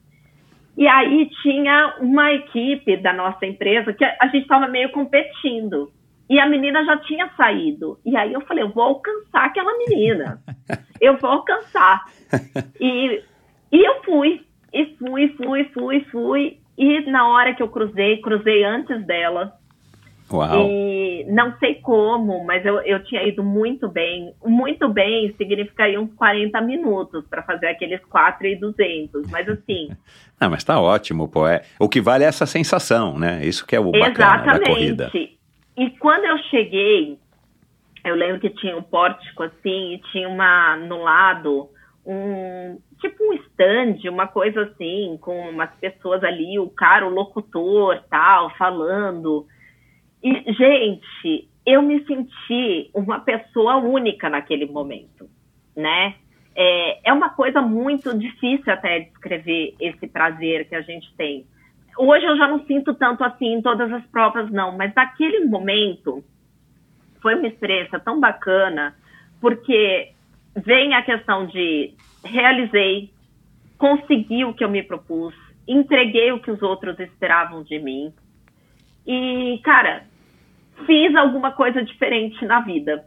[0.75, 5.91] E aí tinha uma equipe da nossa empresa que a gente estava meio competindo.
[6.29, 7.99] E a menina já tinha saído.
[8.05, 10.41] E aí eu falei, eu vou alcançar aquela menina.
[11.01, 12.01] Eu vou alcançar.
[12.79, 13.21] E,
[13.69, 14.41] e eu fui.
[14.71, 16.57] E fui, fui, fui, fui.
[16.77, 19.53] E na hora que eu cruzei, cruzei antes dela.
[20.33, 20.67] Uau.
[20.67, 24.33] E não sei como, mas eu, eu tinha ido muito bem.
[24.43, 29.29] Muito bem significaria uns 40 minutos para fazer aqueles 4 e 200.
[29.29, 29.89] Mas assim.
[30.39, 31.47] ah, mas tá ótimo, pô.
[31.47, 33.45] É, o que vale é essa sensação, né?
[33.45, 34.59] Isso que é o bacana Exatamente.
[34.59, 35.11] da corrida.
[35.77, 37.17] E quando eu cheguei,
[38.03, 41.69] eu lembro que tinha um pórtico assim e tinha uma no lado
[42.05, 48.01] um tipo um stand, uma coisa assim, com umas pessoas ali, o cara, o locutor,
[48.09, 49.45] tal, falando.
[50.23, 55.29] E, gente, eu me senti uma pessoa única naquele momento,
[55.75, 56.15] né?
[56.55, 61.45] É, é uma coisa muito difícil até descrever esse prazer que a gente tem.
[61.97, 66.23] Hoje eu já não sinto tanto assim em todas as provas, não, mas naquele momento
[67.21, 68.95] foi uma experiência tão bacana,
[69.41, 70.11] porque
[70.55, 71.93] vem a questão de
[72.23, 73.11] realizei,
[73.77, 75.33] consegui o que eu me propus,
[75.67, 78.13] entreguei o que os outros esperavam de mim.
[79.05, 80.05] E, cara,
[80.85, 83.05] fiz alguma coisa diferente na vida,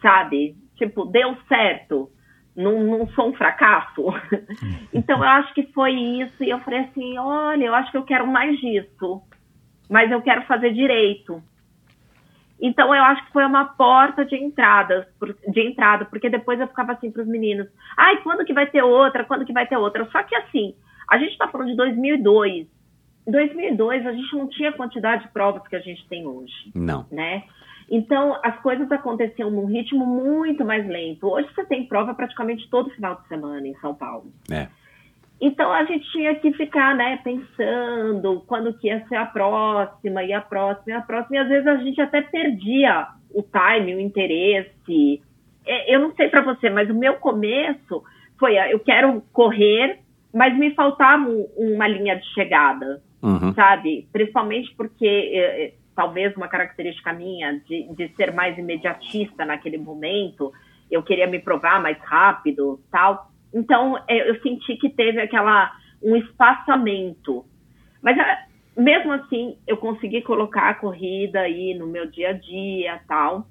[0.00, 0.56] sabe?
[0.76, 2.10] Tipo, deu certo,
[2.56, 4.06] não, não sou um fracasso.
[4.92, 6.42] então, eu acho que foi isso.
[6.42, 9.22] E eu falei assim: olha, eu acho que eu quero mais disso,
[9.88, 11.42] mas eu quero fazer direito.
[12.60, 15.08] Então eu acho que foi uma porta de entrada,
[15.48, 18.82] de entrada, porque depois eu ficava assim para os meninos, ai, quando que vai ter
[18.82, 19.24] outra?
[19.24, 20.04] Quando que vai ter outra?
[20.12, 20.74] Só que assim,
[21.08, 22.66] a gente está falando de 2002.
[23.30, 26.72] Em 2002 a gente não tinha a quantidade de provas que a gente tem hoje.
[26.74, 27.06] Não.
[27.12, 27.44] Né?
[27.88, 31.28] Então as coisas aconteciam num ritmo muito mais lento.
[31.28, 34.32] Hoje você tem prova praticamente todo final de semana em São Paulo.
[34.50, 34.66] É.
[35.40, 40.32] Então a gente tinha que ficar, né, pensando quando que ia ser a próxima, e
[40.32, 44.00] a próxima, e a próxima, e às vezes a gente até perdia o time, o
[44.00, 45.22] interesse.
[45.64, 48.02] É, eu não sei para você, mas o meu começo
[48.40, 50.00] foi, eu quero correr,
[50.34, 51.26] mas me faltava
[51.56, 53.54] uma linha de chegada, uhum.
[53.54, 54.08] sabe?
[54.12, 60.52] Principalmente porque é, é, talvez uma característica minha de, de ser mais imediatista naquele momento,
[60.90, 63.30] eu queria me provar mais rápido, tal.
[63.52, 67.44] Então, é, eu senti que teve aquela um espaçamento.
[68.02, 68.44] Mas é,
[68.76, 73.46] mesmo assim, eu consegui colocar a corrida aí no meu dia a dia, tal.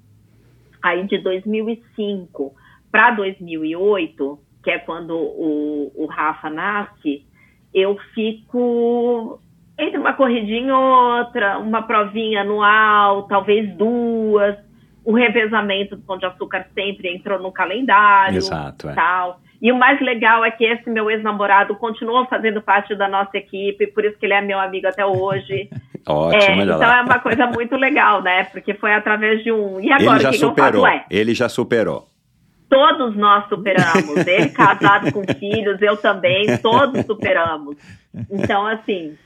[0.82, 2.54] Aí de 2005
[2.90, 7.24] para 2008, que é quando o, o Rafa nasce,
[7.72, 9.40] eu fico
[9.80, 14.56] entre uma corridinha e outra, uma provinha anual, talvez duas.
[15.04, 18.92] O revezamento do Pão de Açúcar sempre entrou no calendário, Exato, é.
[18.92, 19.40] tal.
[19.60, 23.86] E o mais legal é que esse meu ex-namorado continua fazendo parte da nossa equipe,
[23.88, 25.68] por isso que ele é meu amigo até hoje.
[26.06, 26.98] Ótimo, é, Então lá.
[26.98, 28.44] é uma coisa muito legal, né?
[28.44, 29.78] Porque foi através de um.
[29.80, 30.84] E agora, ele já que superou.
[30.84, 31.04] Que é?
[31.10, 32.06] Ele já superou.
[32.70, 34.26] Todos nós superamos.
[34.26, 37.76] Ele casado com filhos, eu também, todos superamos.
[38.30, 39.16] Então, assim,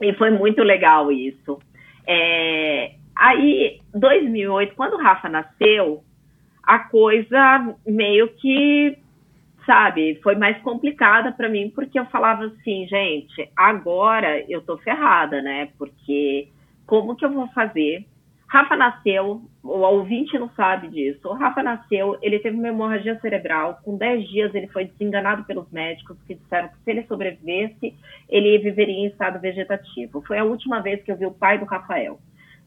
[0.00, 1.58] e foi muito legal isso.
[2.06, 6.02] É, aí, 2008, quando o Rafa nasceu,
[6.62, 8.98] a coisa meio que
[9.64, 15.42] sabe, foi mais complicada para mim porque eu falava assim, gente, agora eu tô ferrada,
[15.42, 15.68] né?
[15.76, 16.48] Porque
[16.86, 18.06] como que eu vou fazer?
[18.48, 21.28] Rafa nasceu, o ouvinte não sabe disso.
[21.28, 23.80] O Rafa nasceu, ele teve uma hemorragia cerebral.
[23.82, 27.94] Com 10 dias, ele foi desenganado pelos médicos que disseram que se ele sobrevivesse,
[28.28, 30.22] ele viveria em estado vegetativo.
[30.26, 32.18] Foi a última vez que eu vi o pai do Rafael,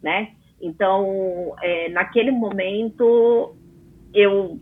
[0.03, 0.31] né?
[0.61, 3.55] Então, é, naquele momento,
[4.13, 4.59] eu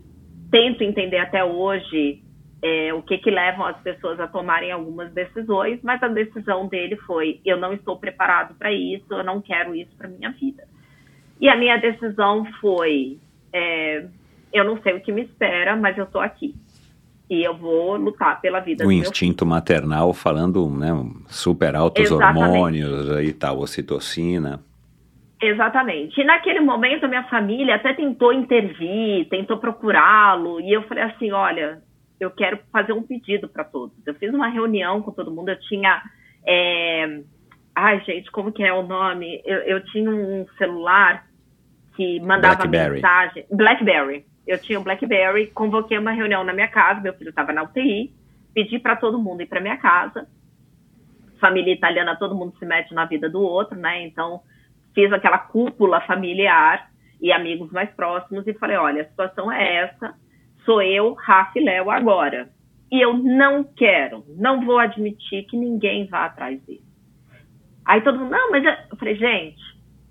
[0.52, 2.22] tento entender até hoje
[2.62, 6.96] é, o que que levam as pessoas a tomarem algumas decisões, mas a decisão dele
[6.98, 10.64] foi: eu não estou preparado para isso, eu não quero isso para minha vida.
[11.40, 13.18] E a minha decisão foi:
[13.52, 14.04] é,
[14.52, 16.54] eu não sei o que me espera, mas eu tô aqui.
[17.30, 20.88] E eu vou lutar pela vida O instinto maternal falando, né,
[21.26, 22.42] super altos Exatamente.
[22.42, 24.60] hormônios e tal, ocitocina.
[25.40, 26.20] Exatamente.
[26.20, 31.30] E naquele momento a minha família até tentou intervir, tentou procurá-lo, e eu falei assim,
[31.30, 31.82] olha,
[32.18, 33.94] eu quero fazer um pedido para todos.
[34.06, 36.02] Eu fiz uma reunião com todo mundo, eu tinha
[36.46, 37.20] é...
[37.74, 39.40] Ai, gente, como que é o nome?
[39.44, 41.27] Eu, eu tinha um celular
[41.98, 42.94] que mandava Blackberry.
[42.94, 43.44] mensagem.
[43.50, 44.24] Blackberry.
[44.46, 48.14] Eu tinha um Blackberry, convoquei uma reunião na minha casa, meu filho estava na UTI,
[48.54, 50.28] pedi para todo mundo ir para minha casa.
[51.40, 54.06] Família italiana, todo mundo se mete na vida do outro, né?
[54.06, 54.40] Então,
[54.94, 56.88] fiz aquela cúpula familiar
[57.20, 60.14] e amigos mais próximos e falei: olha, a situação é essa,
[60.64, 62.48] sou eu, Rafa e Léo agora.
[62.92, 66.80] E eu não quero, não vou admitir que ninguém vá atrás dele.
[67.84, 69.60] Aí todo mundo, não, mas eu falei, gente,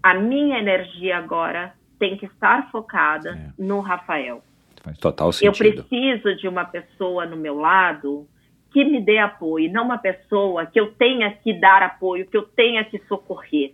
[0.03, 3.61] a minha energia agora tem que estar focada é.
[3.61, 4.43] no Rafael.
[4.83, 5.67] Faz total sentido.
[5.69, 8.27] Eu preciso de uma pessoa no meu lado
[8.71, 12.43] que me dê apoio, não uma pessoa que eu tenha que dar apoio, que eu
[12.43, 13.73] tenha que socorrer.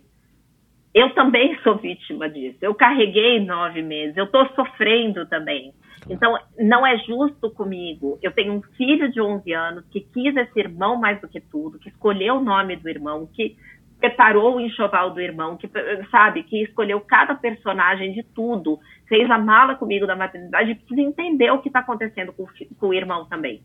[0.92, 2.58] Eu também sou vítima disso.
[2.62, 5.74] Eu carreguei nove meses, eu estou sofrendo também.
[6.08, 8.18] Então, não é justo comigo.
[8.22, 11.78] Eu tenho um filho de 11 anos que quis esse irmão mais do que tudo,
[11.78, 13.56] que escolheu o nome do irmão, que
[14.04, 15.66] preparou o enxoval do irmão, que
[16.10, 18.78] sabe, que escolheu cada personagem de tudo,
[19.08, 22.46] fez a mala comigo da maternidade precisa entender o que está acontecendo com,
[22.78, 23.62] com o irmão também.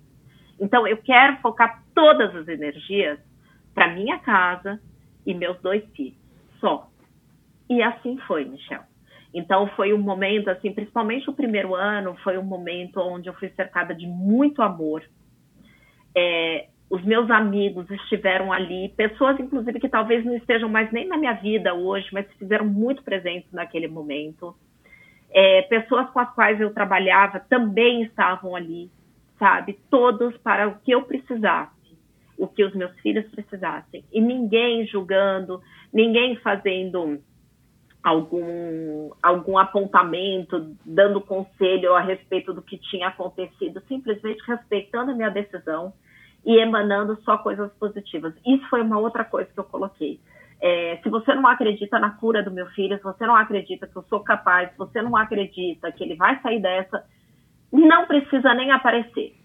[0.57, 3.19] Então, eu quero focar todas as energias
[3.73, 4.79] para minha casa
[5.25, 6.17] e meus dois filhos,
[6.61, 6.89] só.
[7.69, 8.83] E assim foi, Michel.
[9.33, 13.49] Então foi um momento, assim, principalmente o primeiro ano, foi um momento onde eu fui
[13.49, 15.03] cercada de muito amor.
[16.17, 21.17] É, os meus amigos estiveram ali, pessoas, inclusive, que talvez não estejam mais nem na
[21.17, 24.55] minha vida hoje, mas fizeram muito presentes naquele momento.
[25.29, 28.89] É, pessoas com as quais eu trabalhava também estavam ali,
[29.37, 29.77] sabe?
[29.91, 31.95] Todos para o que eu precisasse,
[32.35, 34.03] o que os meus filhos precisassem.
[34.11, 35.61] E ninguém julgando,
[35.93, 37.21] ninguém fazendo
[38.03, 45.29] algum, algum apontamento, dando conselho a respeito do que tinha acontecido, simplesmente respeitando a minha
[45.29, 45.93] decisão
[46.49, 48.33] e emanando só coisas positivas.
[48.43, 50.19] Isso foi uma outra coisa que eu coloquei.
[50.59, 53.95] É, se você não acredita na cura do meu filho, se você não acredita que
[53.95, 57.05] eu sou capaz, se você não acredita que ele vai sair dessa,
[57.71, 59.35] não precisa nem aparecer.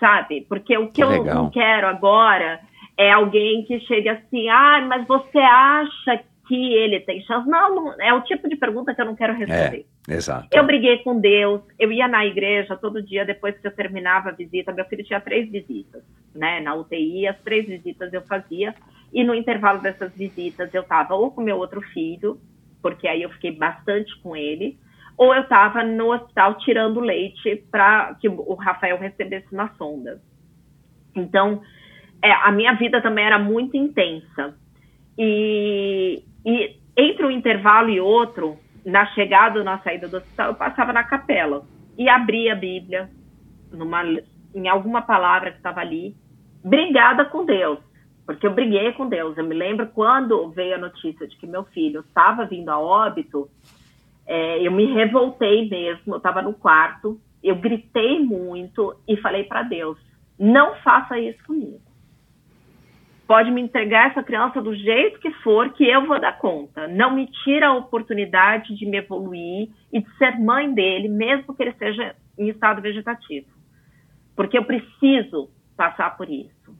[0.00, 0.40] Sabe?
[0.48, 2.58] Porque o que, que eu não quero agora
[2.98, 7.48] é alguém que chegue assim, ah, mas você acha que ele tem chance.
[7.48, 9.86] Não, não, é o tipo de pergunta que eu não quero responder.
[10.08, 10.48] É, exato.
[10.52, 14.32] Eu briguei com Deus, eu ia na igreja todo dia depois que eu terminava a
[14.32, 14.72] visita.
[14.72, 16.02] Meu filho tinha três visitas,
[16.34, 16.60] né?
[16.60, 18.74] Na UTI, as três visitas eu fazia.
[19.12, 22.40] E no intervalo dessas visitas eu estava ou com meu outro filho,
[22.82, 24.78] porque aí eu fiquei bastante com ele,
[25.16, 30.20] ou eu estava no hospital tirando leite para que o Rafael recebesse uma sonda.
[31.14, 31.62] Então,
[32.22, 34.54] é, a minha vida também era muito intensa.
[35.18, 40.54] E, e entre um intervalo e outro, na chegada ou na saída do hospital, eu
[40.54, 41.64] passava na capela
[41.98, 43.10] e abria a Bíblia
[43.72, 44.04] numa,
[44.54, 46.14] em alguma palavra que estava ali,
[46.64, 47.80] brigada com Deus,
[48.24, 49.36] porque eu briguei com Deus.
[49.36, 53.50] Eu me lembro quando veio a notícia de que meu filho estava vindo a óbito,
[54.24, 59.64] é, eu me revoltei mesmo, eu estava no quarto, eu gritei muito e falei para
[59.64, 59.98] Deus:
[60.38, 61.85] não faça isso comigo
[63.26, 66.86] pode me entregar essa criança do jeito que for, que eu vou dar conta.
[66.86, 71.62] Não me tira a oportunidade de me evoluir e de ser mãe dele, mesmo que
[71.62, 73.48] ele seja em estado vegetativo.
[74.34, 76.76] Porque eu preciso passar por isso.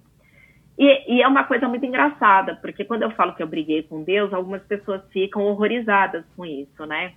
[0.78, 4.04] E, e, é uma coisa muito engraçada, porque quando eu falo que eu briguei com
[4.04, 7.14] Deus, algumas pessoas ficam horrorizadas com isso, né?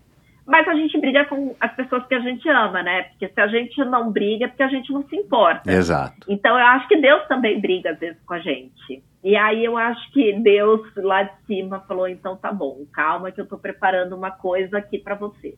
[0.50, 3.04] Mas a gente briga com as pessoas que a gente ama, né?
[3.04, 5.72] Porque se a gente não briga, é porque a gente não se importa.
[5.72, 6.26] Exato.
[6.28, 9.04] Então eu acho que Deus também briga às vezes com a gente.
[9.24, 13.40] E aí eu acho que Deus lá de cima falou: então tá bom, calma que
[13.40, 15.56] eu tô preparando uma coisa aqui para você.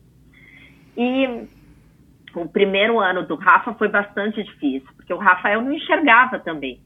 [0.94, 1.48] E
[2.34, 6.82] o primeiro ano do Rafa foi bastante difícil, porque o Rafael não enxergava também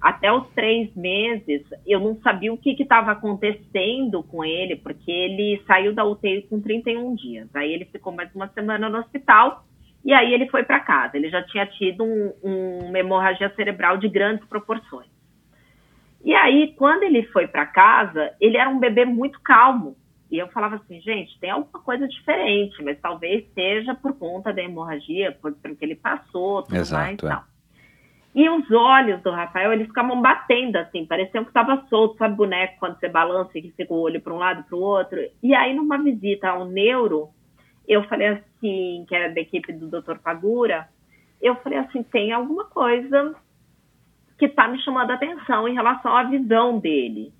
[0.00, 5.62] até os três meses, eu não sabia o que estava acontecendo com ele, porque ele
[5.66, 7.48] saiu da UTI com 31 dias.
[7.54, 9.64] Aí ele ficou mais uma semana no hospital
[10.04, 11.16] e aí ele foi para casa.
[11.16, 15.08] Ele já tinha tido um, um, uma hemorragia cerebral de grandes proporções.
[16.24, 19.96] E aí, quando ele foi para casa, ele era um bebê muito calmo.
[20.30, 24.62] E eu falava assim, gente, tem alguma coisa diferente, mas talvez seja por conta da
[24.62, 27.28] hemorragia, por, pelo que ele passou, tudo Exato, mais e é.
[27.28, 27.44] tal.
[28.36, 32.78] E os olhos do Rafael, eles ficavam batendo assim, pareciam que estava solto, sabe boneco
[32.78, 35.18] quando você balança e fica o olho para um lado para o outro.
[35.42, 37.30] E aí, numa visita ao neuro,
[37.88, 40.18] eu falei assim, que era da equipe do Dr.
[40.18, 40.86] Pagura,
[41.40, 43.34] eu falei assim, tem alguma coisa
[44.38, 47.32] que está me chamando a atenção em relação à visão dele.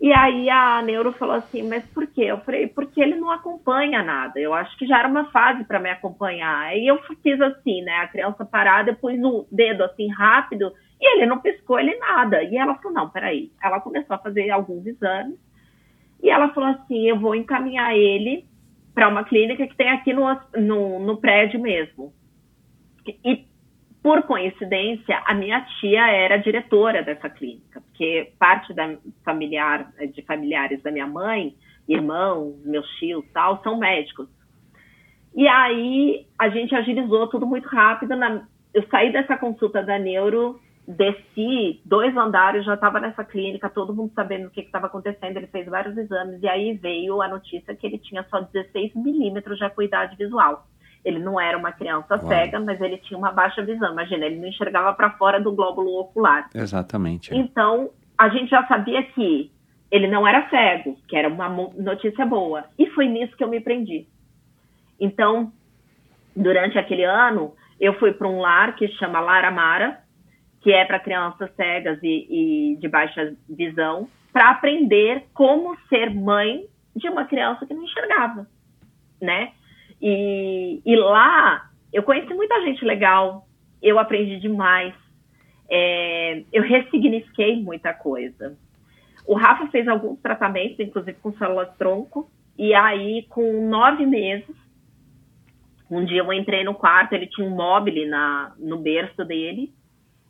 [0.00, 2.22] E aí a neuro falou assim, mas por quê?
[2.22, 4.38] Eu falei, porque ele não acompanha nada.
[4.38, 6.64] Eu acho que já era uma fase para me acompanhar.
[6.64, 7.96] Aí eu fiz assim, né?
[7.98, 12.42] A criança parada, eu pus o dedo assim rápido e ele não piscou ele nada.
[12.42, 13.50] E ela falou, não, peraí.
[13.62, 15.38] Ela começou a fazer alguns exames
[16.22, 18.46] e ela falou assim, eu vou encaminhar ele
[18.94, 20.24] para uma clínica que tem aqui no,
[20.56, 22.12] no, no prédio mesmo.
[23.24, 23.46] E
[24.04, 30.82] por coincidência, a minha tia era diretora dessa clínica, porque parte da familiar, de familiares
[30.82, 31.54] da minha mãe,
[31.88, 34.28] irmãos, meus tios, tal, são médicos.
[35.34, 38.14] E aí a gente agilizou tudo muito rápido.
[38.14, 43.94] Na, eu saí dessa consulta da neuro, desci dois andares, já estava nessa clínica, todo
[43.94, 45.38] mundo sabendo o que estava acontecendo.
[45.38, 49.56] Ele fez vários exames e aí veio a notícia que ele tinha só 16 milímetros
[49.56, 50.66] de acuidade visual.
[51.04, 52.28] Ele não era uma criança Uau.
[52.28, 53.92] cega, mas ele tinha uma baixa visão.
[53.92, 56.48] Imagina, ele não enxergava para fora do glóbulo ocular.
[56.54, 57.34] Exatamente.
[57.34, 59.50] Então, a gente já sabia que
[59.90, 62.64] ele não era cego, que era uma notícia boa.
[62.78, 64.06] E foi nisso que eu me prendi.
[64.98, 65.52] Então,
[66.34, 70.00] durante aquele ano, eu fui para um lar que chama Lar Amara,
[70.62, 76.64] que é para crianças cegas e, e de baixa visão, para aprender como ser mãe
[76.96, 78.46] de uma criança que não enxergava,
[79.20, 79.52] né?
[80.00, 83.46] E, e lá eu conheci muita gente legal,
[83.80, 84.94] eu aprendi demais,
[85.70, 88.56] é, eu ressignifiquei muita coisa.
[89.26, 94.54] O Rafa fez alguns tratamentos, inclusive com células tronco, e aí com nove meses,
[95.90, 99.72] um dia eu entrei no quarto, ele tinha um móvel na, no berço dele,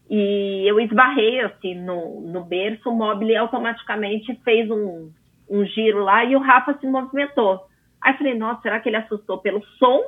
[0.08, 5.10] e eu esbarrei assim no, no berço, o móvel automaticamente fez um,
[5.48, 7.66] um giro lá e o Rafa se movimentou.
[8.04, 10.02] Aí eu falei, nossa, será que ele assustou pelo som?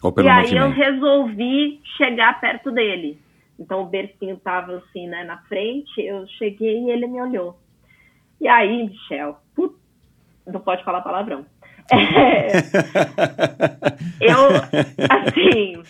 [0.00, 0.64] Ou pelo e aí movimento?
[0.64, 3.18] eu resolvi chegar perto dele.
[3.58, 7.58] Então o bercinho tava assim, né, na frente, eu cheguei e ele me olhou.
[8.40, 9.74] E aí, Michel, put...
[10.46, 11.44] não pode falar palavrão.
[11.90, 12.52] É...
[14.20, 14.46] eu,
[15.10, 15.82] assim,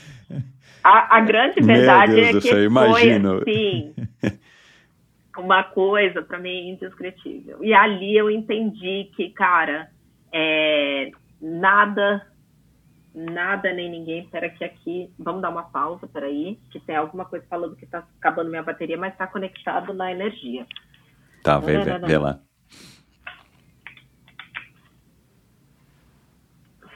[0.83, 3.43] a, a grande verdade é que céu, imagino.
[3.43, 3.95] foi assim,
[5.37, 7.63] uma coisa para mim indescritível.
[7.63, 9.91] E ali eu entendi que, cara,
[10.33, 12.27] é, nada,
[13.15, 14.25] nada nem ninguém.
[14.25, 18.07] Espera que aqui, vamos dar uma pausa, peraí, que tem alguma coisa falando que está
[18.19, 20.67] acabando minha bateria, mas está conectado na energia.
[21.43, 22.41] Tá, vê, vê, vê lá.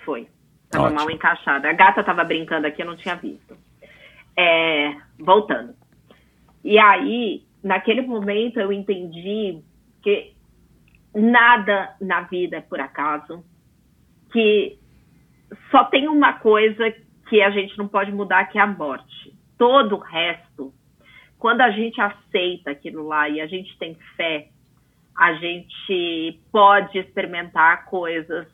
[0.04, 0.28] Foi.
[0.68, 1.68] Tava mal encaixada.
[1.68, 3.56] A gata tava brincando aqui, eu não tinha visto.
[4.36, 5.74] É, voltando.
[6.62, 9.62] E aí, naquele momento, eu entendi
[10.02, 10.34] que
[11.14, 13.44] nada na vida é por acaso,
[14.32, 14.78] que
[15.70, 16.92] só tem uma coisa
[17.28, 19.34] que a gente não pode mudar, que é a morte.
[19.58, 20.72] Todo o resto,
[21.38, 24.48] quando a gente aceita aquilo lá e a gente tem fé,
[25.16, 28.46] a gente pode experimentar coisas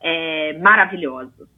[0.00, 1.48] é, maravilhosas,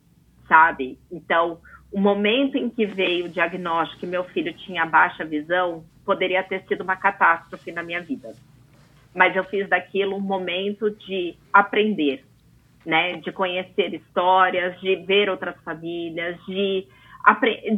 [0.47, 0.99] sabe?
[1.11, 1.61] Então,
[1.91, 6.63] o momento em que veio o diagnóstico que meu filho tinha baixa visão poderia ter
[6.67, 8.33] sido uma catástrofe na minha vida
[9.16, 12.22] mas eu fiz daquilo um momento de aprender,
[12.84, 13.16] né?
[13.16, 16.86] De conhecer histórias, de ver outras famílias, de,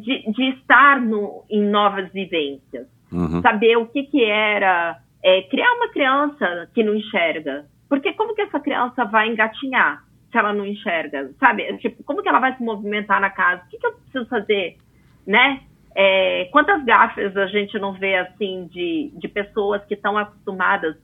[0.01, 2.89] de, de estar no, em novas vivências.
[3.13, 3.41] Uhum.
[3.41, 7.67] Saber o que, que era é, criar uma criança que não enxerga.
[7.89, 11.31] Porque como que essa criança vai engatinhar se ela não enxerga?
[11.39, 11.73] Sabe?
[11.79, 13.63] Tipo, como que ela vai se movimentar na casa?
[13.65, 14.77] O que, que eu preciso fazer?
[15.25, 15.61] Né?
[15.95, 20.97] É, quantas gafas a gente não vê assim de, de pessoas que estão acostumadas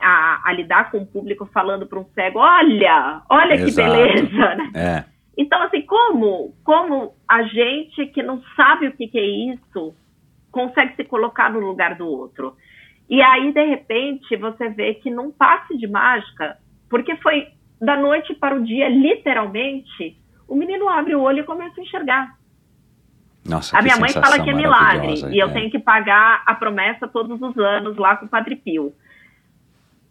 [0.00, 3.70] a, a lidar com o público falando para um cego, olha, olha Exato.
[3.70, 4.70] que beleza, né?
[4.74, 5.04] É.
[5.36, 9.94] Então, assim, como, como a gente que não sabe o que, que é isso
[10.50, 12.56] consegue se colocar no lugar do outro?
[13.08, 16.58] E aí, de repente, você vê que num passe de mágica,
[16.90, 17.48] porque foi
[17.80, 20.16] da noite para o dia, literalmente,
[20.48, 22.36] o menino abre o olho e começa a enxergar.
[23.48, 25.52] Nossa, a minha mãe fala que é milagre e eu é.
[25.52, 28.92] tenho que pagar a promessa todos os anos lá com o Padre Pio.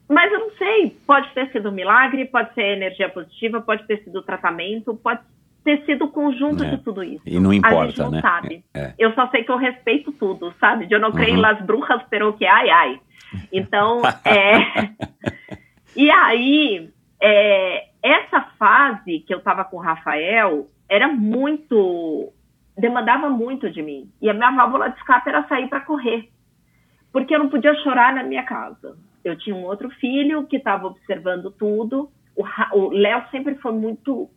[0.09, 4.01] Mas eu não sei, pode ter sido um milagre, pode ser energia positiva, pode ter
[4.03, 5.19] sido tratamento, pode
[5.65, 6.69] ter sido o conjunto é.
[6.69, 7.21] de tudo isso.
[7.25, 8.21] E não importa, A gente não né?
[8.21, 8.63] sabe.
[8.73, 8.93] É.
[8.97, 10.87] Eu só sei que eu respeito tudo, sabe?
[10.89, 11.41] Eu não creio Uhum.
[11.41, 13.01] nas bruxas, pero que ai, ai.
[13.51, 14.93] Então, é...
[15.93, 16.89] e aí,
[17.21, 22.31] é, essa fase que eu tava com o Rafael era muito...
[22.77, 24.09] demandava muito de mim.
[24.21, 26.29] E a minha válvula de escape era sair para correr.
[27.11, 28.95] Porque eu não podia chorar na minha casa
[29.27, 32.09] eu tinha um outro filho que estava observando tudo.
[32.73, 34.29] O Léo sempre foi muito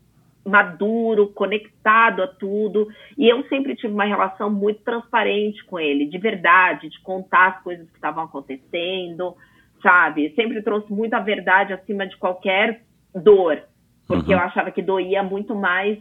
[0.44, 2.88] maduro, conectado a tudo.
[3.16, 7.62] E eu sempre tive uma relação muito transparente com ele, de verdade, de contar as
[7.62, 9.34] coisas que estavam acontecendo,
[9.82, 10.32] sabe?
[10.34, 12.82] Sempre trouxe muito a verdade acima de qualquer
[13.14, 13.62] dor,
[14.06, 14.40] porque uhum.
[14.40, 15.98] eu achava que doía muito mais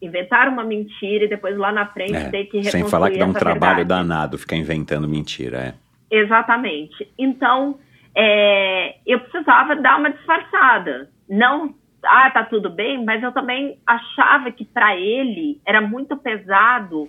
[0.00, 3.26] inventar uma mentira e depois lá na frente é, ter que Sem falar que dá
[3.26, 3.88] um trabalho verdade.
[4.02, 5.74] danado ficar inventando mentira, é.
[6.10, 7.10] Exatamente.
[7.18, 7.78] Então,
[8.14, 11.10] é, eu precisava dar uma disfarçada.
[11.28, 11.74] Não,
[12.04, 17.06] ah, tá tudo bem, mas eu também achava que para ele era muito pesado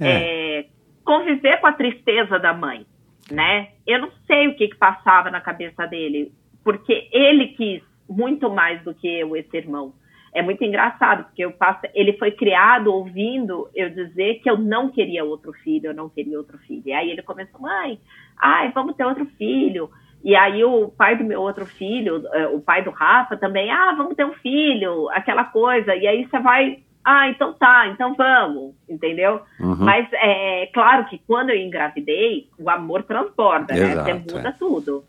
[0.00, 0.60] é.
[0.60, 0.66] É,
[1.04, 2.86] conviver com a tristeza da mãe,
[3.30, 3.70] né?
[3.86, 6.32] Eu não sei o que, que passava na cabeça dele,
[6.64, 9.92] porque ele quis muito mais do que eu, esse irmão.
[10.32, 14.88] É muito engraçado, porque eu passo, ele foi criado ouvindo eu dizer que eu não
[14.88, 16.82] queria outro filho, eu não queria outro filho.
[16.86, 17.98] E aí ele começou, mãe,
[18.38, 19.90] ai, vamos ter outro filho.
[20.22, 23.94] E aí o pai do meu outro filho, eh, o pai do Rafa também, ah,
[23.96, 25.94] vamos ter um filho, aquela coisa.
[25.94, 29.40] E aí você vai, ah, então tá, então vamos, entendeu?
[29.58, 29.76] Uhum.
[29.76, 33.96] Mas é claro que quando eu engravidei, o amor transborda, né?
[33.96, 34.52] Você muda é.
[34.52, 35.04] tudo.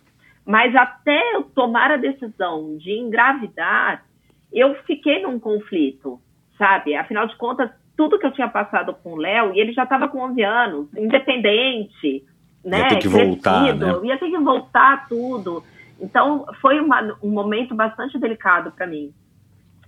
[0.46, 4.04] Mas até eu tomar a decisão de engravidar,
[4.52, 6.20] eu fiquei num conflito,
[6.58, 6.96] sabe?
[6.96, 10.08] Afinal de contas, tudo que eu tinha passado com o Léo, e ele já estava
[10.08, 12.24] com 11 anos, independente,
[12.64, 12.80] né?
[12.80, 13.94] Ia ter que voltar, né?
[14.04, 15.64] Ia ter que voltar tudo.
[16.00, 19.14] Então, foi uma, um momento bastante delicado para mim.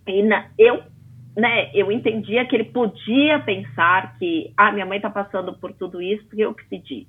[0.07, 0.83] E na, eu,
[1.35, 6.01] né, eu entendia que ele podia pensar que, ah, minha mãe está passando por tudo
[6.01, 7.07] isso porque eu que pedi.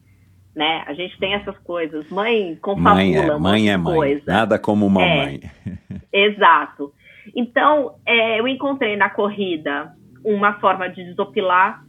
[0.54, 0.84] Né?
[0.86, 2.08] A gente tem essas coisas.
[2.10, 3.94] Mãe confabula mãe é, mãe é mãe.
[3.94, 4.22] Coisa.
[4.26, 5.40] Nada como uma é, mãe.
[6.12, 6.92] Exato.
[7.34, 9.92] Então, é, eu encontrei na corrida
[10.24, 11.84] uma forma de desopilar,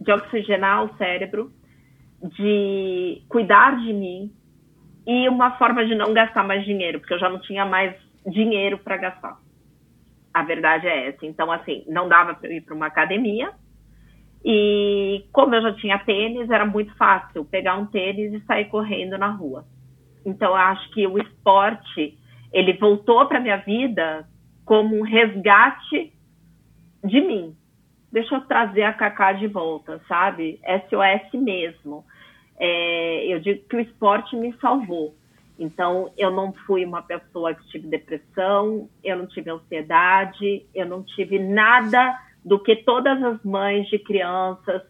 [0.00, 1.52] de oxigenar o cérebro,
[2.28, 4.32] de cuidar de mim
[5.06, 7.94] e uma forma de não gastar mais dinheiro, porque eu já não tinha mais
[8.26, 9.38] dinheiro para gastar.
[10.34, 11.24] A verdade é essa.
[11.24, 13.52] Então, assim, não dava para ir para uma academia.
[14.44, 19.16] E como eu já tinha tênis, era muito fácil pegar um tênis e sair correndo
[19.16, 19.64] na rua.
[20.24, 22.18] Então, eu acho que o esporte,
[22.52, 24.28] ele voltou para minha vida
[24.64, 26.12] como um resgate
[27.02, 27.56] de mim.
[28.12, 30.60] Deixa eu trazer a Cacá de volta, sabe?
[30.88, 32.04] SOS mesmo.
[32.58, 35.14] É, eu digo que o esporte me salvou.
[35.58, 41.02] Então, eu não fui uma pessoa que tive depressão, eu não tive ansiedade, eu não
[41.02, 42.14] tive nada
[42.44, 44.82] do que todas as mães de crianças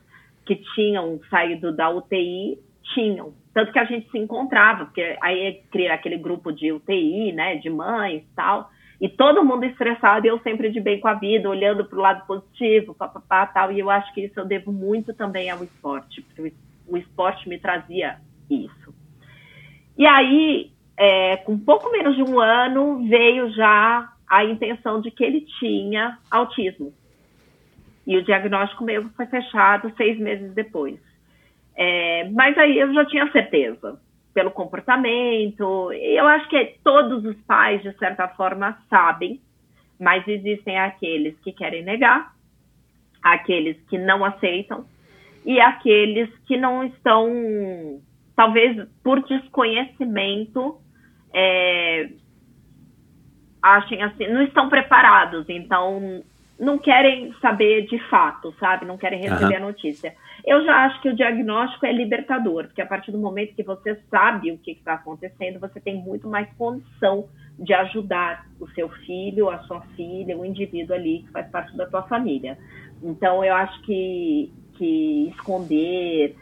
[0.45, 2.59] que tinham saído da UTI
[2.95, 3.33] tinham.
[3.55, 7.71] Tanto que a gente se encontrava, porque aí cria aquele grupo de UTI, né, de
[7.71, 8.71] mães e tal.
[9.01, 12.03] E todo mundo estressado e eu sempre de bem com a vida, olhando para o
[12.03, 13.71] lado positivo, papapá, tal.
[13.73, 16.66] E eu acho que isso eu devo muito também ao esporte, porque o esporte
[17.47, 18.19] me trazia
[18.51, 18.95] isso.
[19.97, 25.25] E aí, é, com pouco menos de um ano, veio já a intenção de que
[25.25, 26.93] ele tinha autismo.
[28.07, 30.99] E o diagnóstico meu foi fechado seis meses depois.
[31.75, 34.01] É, mas aí eu já tinha certeza
[34.33, 35.93] pelo comportamento.
[35.93, 39.41] Eu acho que todos os pais, de certa forma, sabem,
[39.99, 42.35] mas existem aqueles que querem negar,
[43.23, 44.85] aqueles que não aceitam
[45.47, 48.03] e aqueles que não estão,
[48.35, 50.79] talvez por desconhecimento,
[51.33, 52.11] é,
[53.63, 56.25] achem assim, não estão preparados, então
[56.59, 58.87] não querem saber de fato, sabe?
[58.87, 59.65] Não querem receber uhum.
[59.65, 60.15] a notícia.
[60.45, 64.01] Eu já acho que o diagnóstico é libertador, porque a partir do momento que você
[64.11, 67.29] sabe o que está acontecendo, você tem muito mais condição
[67.59, 71.87] de ajudar o seu filho, a sua filha, o indivíduo ali que faz parte da
[71.87, 72.59] tua família.
[73.03, 76.37] Então, eu acho que, que esconder,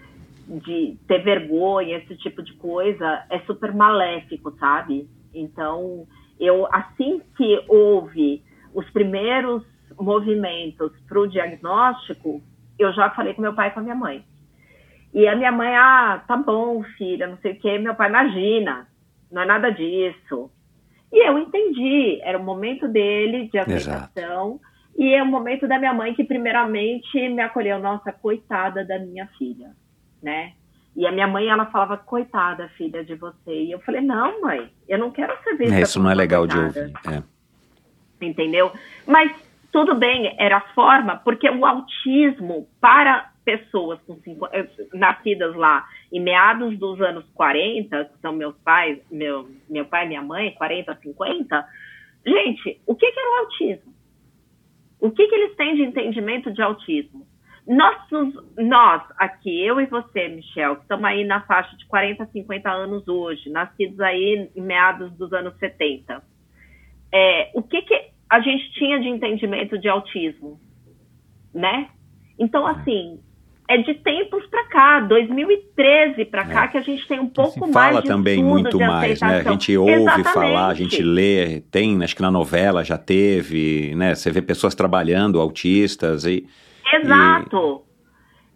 [0.47, 5.09] de ter vergonha, esse tipo de coisa, é super maléfico, sabe?
[5.35, 6.07] Então,
[6.39, 8.43] eu assim que houve
[8.75, 9.63] os primeiros
[9.99, 12.43] movimentos para o diagnóstico,
[12.79, 14.25] eu já falei com meu pai e com a minha mãe.
[15.13, 17.79] E a minha mãe, ah, tá bom, filha, não sei o quê.
[17.79, 18.89] Meu pai, imagina,
[19.31, 20.51] não é nada disso.
[21.13, 24.59] E eu entendi, era o momento dele de aceitação.
[24.61, 24.74] Exato.
[24.97, 27.79] E é o momento da minha mãe que, primeiramente, me acolheu.
[27.79, 29.71] Nossa, coitada da minha filha,
[30.23, 30.53] né?
[30.97, 33.65] E a minha mãe, ela falava, coitada, filha de você.
[33.65, 36.47] E eu falei, não, mãe, eu não quero ser vista é, Isso não é legal
[36.47, 36.71] coitada.
[36.71, 36.93] de ouvir.
[37.11, 37.23] É.
[38.25, 38.73] Entendeu?
[39.07, 39.33] Mas
[39.73, 45.85] tudo bem, era a forma, porque o autismo para pessoas com cinco, eh, nascidas lá
[46.13, 50.55] em meados dos anos 40, que são meus pais, meu, meu pai e minha mãe,
[50.55, 51.67] 40, 50,
[52.25, 53.94] gente, o que, que era o autismo?
[55.05, 57.27] O que, que eles têm de entendimento de autismo?
[57.67, 62.71] Nossos, nós, aqui, eu e você, Michel, que estamos aí na faixa de 40, 50
[62.71, 66.25] anos hoje, nascidos aí em meados dos anos 70,
[67.13, 70.59] é, o que, que a gente tinha de entendimento de autismo,
[71.53, 71.91] né?
[72.39, 73.21] Então, assim,
[73.67, 76.69] é de tempos para cá, 2013 para cá, é.
[76.69, 79.39] que a gente tem um pouco mais fala de também muito mais, né?
[79.41, 80.33] A gente ouve Exatamente.
[80.33, 84.15] falar, a gente lê, tem, acho que na novela já teve, né?
[84.15, 86.47] Você vê pessoas trabalhando, autistas e...
[86.93, 87.83] Exato.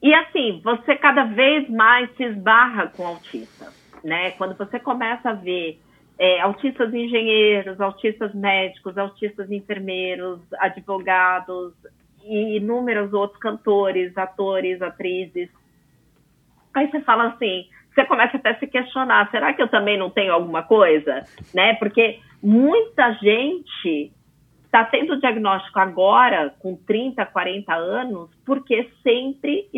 [0.02, 3.72] E, e assim, você cada vez mais se esbarra com autistas,
[4.04, 4.32] né?
[4.32, 5.80] Quando você começa a ver
[6.18, 11.72] é, autistas engenheiros, autistas médicos, autistas enfermeiros, advogados,
[12.28, 15.48] e inúmeros outros cantores, atores, atrizes.
[16.74, 20.10] Aí você fala assim, você começa até a se questionar, será que eu também não
[20.10, 21.24] tenho alguma coisa?
[21.54, 21.74] Né?
[21.74, 24.12] Porque muita gente
[24.64, 29.68] está tendo diagnóstico agora, com 30, 40 anos, porque sempre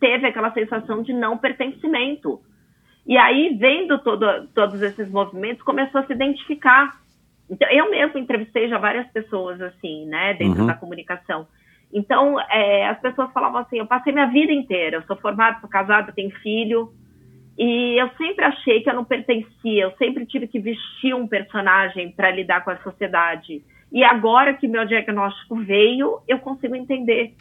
[0.00, 2.40] teve aquela sensação de não pertencimento.
[3.06, 6.98] E aí, vendo todo, todos esses movimentos, começou a se identificar.
[7.50, 10.66] Então, eu mesmo entrevistei já várias pessoas assim, né, dentro uhum.
[10.66, 11.46] da comunicação.
[11.92, 15.68] Então, é, as pessoas falavam assim: eu passei minha vida inteira, eu sou formada, sou
[15.68, 16.92] casada, tenho filho,
[17.58, 22.10] e eu sempre achei que eu não pertencia, eu sempre tive que vestir um personagem
[22.12, 23.62] para lidar com a sociedade.
[23.92, 27.34] E agora que meu diagnóstico veio, eu consigo entender.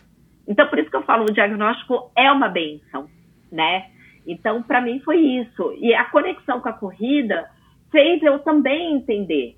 [0.45, 3.07] Então, por isso que eu falo: o diagnóstico é uma benção,
[3.49, 3.89] né?
[4.27, 5.73] Então, para mim foi isso.
[5.79, 7.49] E a conexão com a corrida
[7.89, 9.55] fez eu também entender.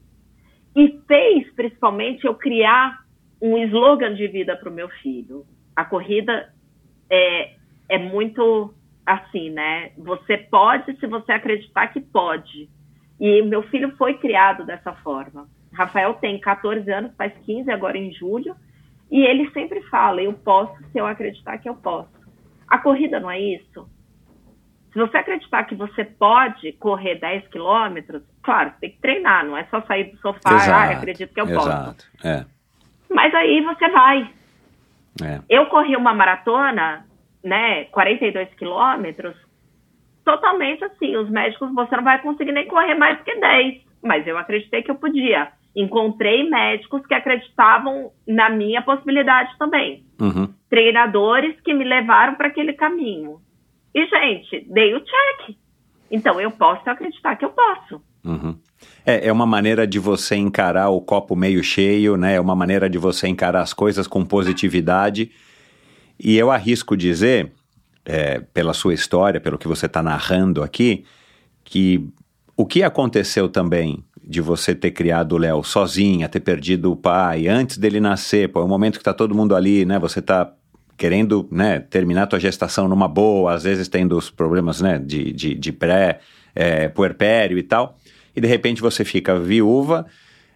[0.76, 3.03] E fez, principalmente, eu criar
[3.44, 5.46] um slogan de vida para o meu filho.
[5.76, 6.54] A corrida
[7.10, 7.52] é,
[7.90, 8.74] é muito
[9.06, 9.92] assim, né?
[9.98, 12.70] Você pode se você acreditar que pode.
[13.20, 15.50] E meu filho foi criado dessa forma.
[15.74, 18.56] Rafael tem 14 anos, faz 15 agora em julho,
[19.12, 22.14] e ele sempre fala: eu posso se eu acreditar que eu posso.
[22.66, 23.90] A corrida não é isso?
[24.94, 29.58] Se você acreditar que você pode correr 10 quilômetros, claro, você tem que treinar, não
[29.58, 32.28] é só sair do sofá e ah, acredito que eu exato, posso.
[32.28, 32.46] É.
[33.14, 34.30] Mas aí você vai.
[35.24, 35.40] É.
[35.48, 37.06] Eu corri uma maratona,
[37.44, 39.36] né, 42 quilômetros,
[40.26, 41.16] totalmente assim.
[41.16, 43.82] Os médicos, você não vai conseguir nem correr mais que 10.
[44.02, 45.52] Mas eu acreditei que eu podia.
[45.76, 50.04] Encontrei médicos que acreditavam na minha possibilidade também.
[50.20, 50.54] Uhum.
[50.70, 53.40] Treinadores que me levaram para aquele caminho.
[53.94, 55.56] E, gente, dei o check.
[56.12, 58.02] Então, eu posso acreditar que eu posso.
[58.24, 58.56] Uhum.
[59.06, 62.36] É, é uma maneira de você encarar o copo meio cheio, né?
[62.36, 65.32] É uma maneira de você encarar as coisas com positividade.
[66.18, 67.52] E eu arrisco dizer,
[68.06, 71.04] é, pela sua história, pelo que você está narrando aqui,
[71.64, 72.08] que
[72.56, 77.48] o que aconteceu também de você ter criado o Léo sozinha, ter perdido o pai
[77.48, 80.00] antes dele nascer, pô, é um momento que está todo mundo ali, né?
[80.00, 80.54] Você está
[80.96, 85.56] querendo né, terminar tua gestação numa boa, às vezes tendo os problemas né, de, de,
[85.56, 86.20] de pré,
[86.56, 86.90] é,
[87.58, 87.98] e tal
[88.36, 90.06] e de repente você fica viúva,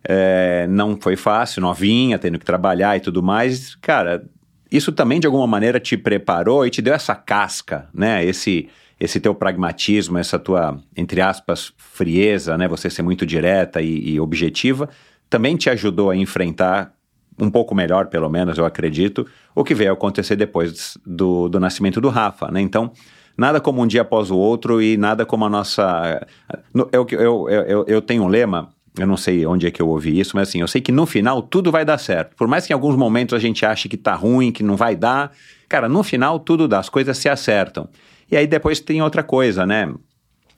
[0.04, 3.76] é, não foi fácil, novinha, tendo que trabalhar e tudo mais.
[3.76, 4.26] Cara,
[4.72, 8.24] isso também de alguma maneira te preparou e te deu essa casca, né?
[8.24, 12.68] Esse, esse teu pragmatismo, essa tua, entre aspas, frieza, né?
[12.68, 14.90] Você ser muito direta e, e objetiva,
[15.30, 16.94] também te ajudou a enfrentar
[17.40, 22.02] um pouco melhor, pelo menos, eu acredito, o que veio acontecer depois do, do nascimento
[22.02, 22.60] do Rafa, né?
[22.60, 22.92] Então,
[23.38, 26.28] nada como um dia após o outro e nada como a nossa.
[26.92, 30.20] Eu, eu, eu, eu tenho um lema, eu não sei onde é que eu ouvi
[30.20, 32.36] isso, mas assim, eu sei que no final tudo vai dar certo.
[32.36, 34.96] Por mais que em alguns momentos a gente ache que tá ruim, que não vai
[34.96, 35.32] dar,
[35.70, 37.88] cara, no final tudo dá, as coisas se acertam.
[38.30, 39.94] E aí depois tem outra coisa, né,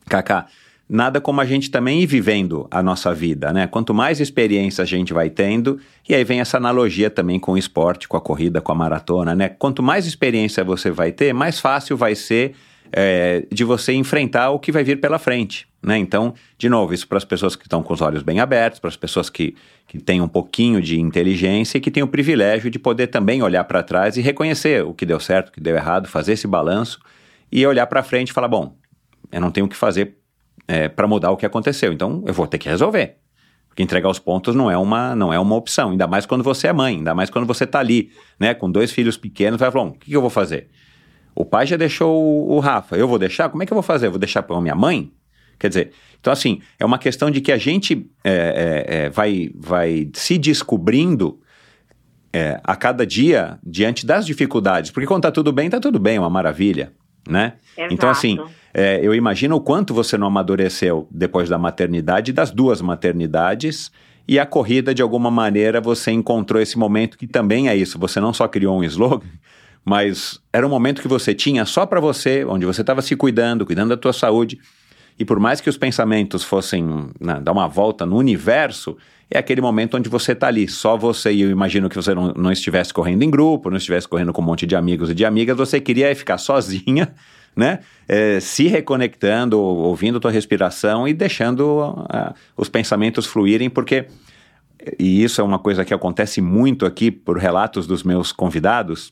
[0.08, 0.48] Kaká?
[0.92, 3.68] Nada como a gente também ir vivendo a nossa vida, né?
[3.68, 7.58] Quanto mais experiência a gente vai tendo, e aí vem essa analogia também com o
[7.60, 9.50] esporte, com a corrida, com a maratona, né?
[9.50, 12.56] Quanto mais experiência você vai ter, mais fácil vai ser
[12.92, 15.68] é, de você enfrentar o que vai vir pela frente.
[15.82, 15.98] Né?
[15.98, 18.90] Então, de novo, isso para as pessoas que estão com os olhos bem abertos, para
[18.90, 19.56] as pessoas que,
[19.88, 23.64] que têm um pouquinho de inteligência e que têm o privilégio de poder também olhar
[23.64, 27.00] para trás e reconhecer o que deu certo, o que deu errado, fazer esse balanço
[27.52, 28.76] e olhar para frente e falar: bom,
[29.32, 30.18] eu não tenho o que fazer
[30.68, 33.16] é, para mudar o que aconteceu, então eu vou ter que resolver.
[33.70, 36.68] Porque entregar os pontos não é uma, não é uma opção, ainda mais quando você
[36.68, 39.86] é mãe, ainda mais quando você está ali, né, com dois filhos pequenos, vai falar:
[39.86, 40.70] o que, que eu vou fazer?
[41.36, 43.50] O pai já deixou o, Rafa, eu vou deixar?
[43.50, 44.08] Como é que eu vou fazer?
[44.08, 45.12] Eu vou deixar para minha mãe?
[45.58, 49.52] Quer dizer, então assim, é uma questão de que a gente é, é, é, vai,
[49.56, 51.40] vai se descobrindo
[52.32, 54.92] é, a cada dia diante das dificuldades.
[54.92, 56.94] Porque quando tá tudo bem, tá tudo bem, é uma maravilha,
[57.28, 57.54] né?
[57.78, 57.94] Exato.
[57.94, 58.38] Então assim,
[58.74, 63.92] é, eu imagino o quanto você não amadureceu depois da maternidade, das duas maternidades,
[64.30, 67.98] e a corrida, de alguma maneira, você encontrou esse momento que também é isso.
[67.98, 69.26] Você não só criou um slogan,
[69.90, 73.66] mas era um momento que você tinha só para você, onde você estava se cuidando,
[73.66, 74.60] cuidando da tua saúde.
[75.18, 78.96] e por mais que os pensamentos fossem né, dar uma volta no universo,
[79.32, 82.32] é aquele momento onde você está ali, só você, e eu imagino que você não,
[82.34, 85.26] não estivesse correndo em grupo, não estivesse correndo com um monte de amigos e de
[85.26, 87.12] amigas, você queria ficar sozinha,
[87.58, 87.80] né?
[88.08, 94.06] É, se reconectando, ouvindo tua respiração e deixando uh, os pensamentos fluírem, porque,
[95.00, 99.12] e isso é uma coisa que acontece muito aqui por relatos dos meus convidados,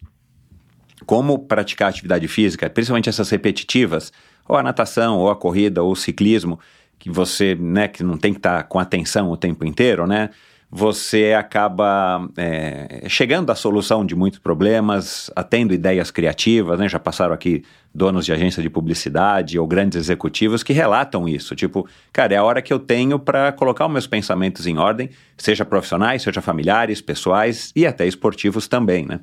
[1.05, 4.11] como praticar atividade física, principalmente essas repetitivas,
[4.47, 6.59] ou a natação, ou a corrida, ou o ciclismo,
[6.97, 10.29] que você, né, que não tem que estar tá com atenção o tempo inteiro, né?
[10.69, 16.89] Você acaba é, chegando à solução de muitos problemas, tendo ideias criativas, né?
[16.89, 17.63] Já passaram aqui
[17.95, 21.55] donos de agência de publicidade ou grandes executivos que relatam isso.
[21.55, 25.09] Tipo, cara, é a hora que eu tenho para colocar os meus pensamentos em ordem,
[25.37, 29.21] seja profissionais, seja familiares, pessoais e até esportivos também, né?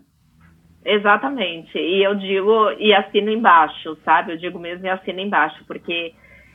[0.85, 1.78] Exatamente.
[1.78, 4.32] E eu digo, e assino embaixo, sabe?
[4.32, 6.12] Eu digo mesmo e assino embaixo, porque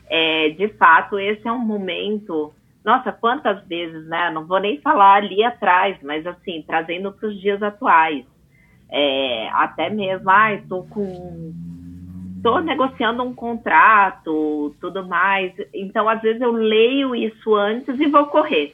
[0.10, 2.54] é, de fato, esse é um momento.
[2.84, 4.32] Nossa, quantas vezes, né?
[4.32, 8.26] Não vou nem falar ali atrás, mas assim, trazendo para os dias atuais.
[8.92, 11.54] É, até mesmo, ah, estou com.
[12.38, 15.54] Estou negociando um contrato, tudo mais.
[15.74, 18.74] Então, às vezes, eu leio isso antes e vou correr.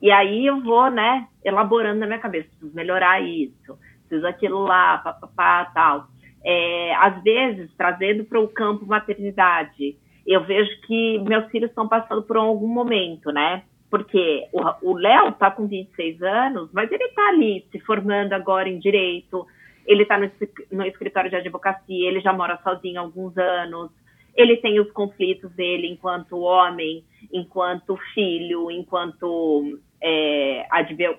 [0.00, 3.76] E aí eu vou, né, elaborando na minha cabeça, melhorar isso,
[4.10, 6.08] preciso aquilo lá, papapá, tal.
[6.44, 9.96] É, às vezes, trazendo para o campo maternidade,
[10.26, 13.62] eu vejo que meus filhos estão passando por algum momento, né?
[13.88, 14.46] Porque
[14.82, 19.46] o Léo está com 26 anos, mas ele está ali se formando agora em direito,
[19.86, 20.30] ele está no,
[20.70, 23.90] no escritório de advocacia, ele já mora sozinho há alguns anos,
[24.36, 30.66] ele tem os conflitos dele enquanto homem, enquanto filho, enquanto é,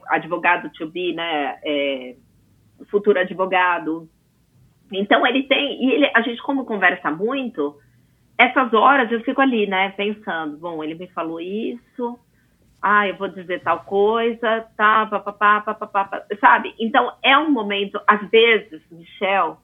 [0.10, 1.60] advogado to be, né?
[1.64, 2.16] É,
[2.90, 4.08] futuro advogado.
[4.92, 7.78] Então ele tem, e ele, a gente como conversa muito,
[8.38, 12.18] essas horas eu fico ali, né, pensando, bom, ele me falou isso,
[12.82, 16.74] ah, eu vou dizer tal coisa, tá, papapá, papapá, sabe?
[16.80, 19.58] Então, é um momento, às vezes, Michel,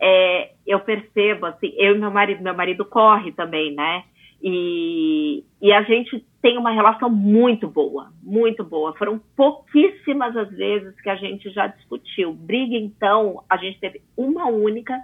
[0.00, 4.02] é, eu percebo, assim, eu e meu marido, meu marido corre também, né?
[4.42, 8.94] E, e a gente tem uma relação muito boa, muito boa.
[8.96, 12.32] Foram pouquíssimas as vezes que a gente já discutiu.
[12.32, 14.98] Briga, então, a gente teve uma única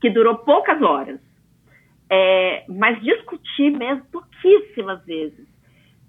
[0.00, 1.20] que durou poucas horas
[2.12, 5.48] é, mas discutir mesmo pouquíssimas vezes.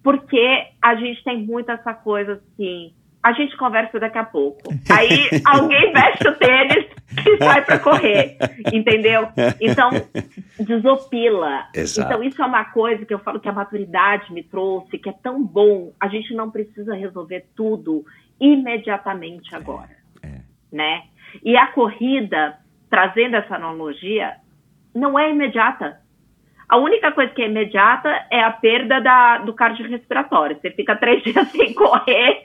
[0.04, 2.94] Porque a gente tem muito essa coisa assim,
[3.24, 4.62] a gente conversa daqui a pouco.
[4.92, 6.88] Aí alguém veste o tênis
[7.26, 8.38] e sai para correr,
[8.74, 9.30] entendeu?
[9.62, 9.92] Então,
[10.60, 11.68] desopila.
[11.74, 12.10] Exato.
[12.12, 15.14] Então, isso é uma coisa que eu falo que a maturidade me trouxe, que é
[15.14, 15.94] tão bom.
[16.00, 18.06] A gente não precisa resolver tudo
[18.40, 20.42] imediatamente agora, é, é.
[20.70, 21.04] né?
[21.42, 22.58] E a corrida,
[22.90, 24.36] trazendo essa analogia,
[24.94, 26.03] não é imediata.
[26.74, 30.58] A única coisa que é imediata é a perda da, do cardiorrespiratório.
[30.60, 32.42] Você fica três dias sem correr,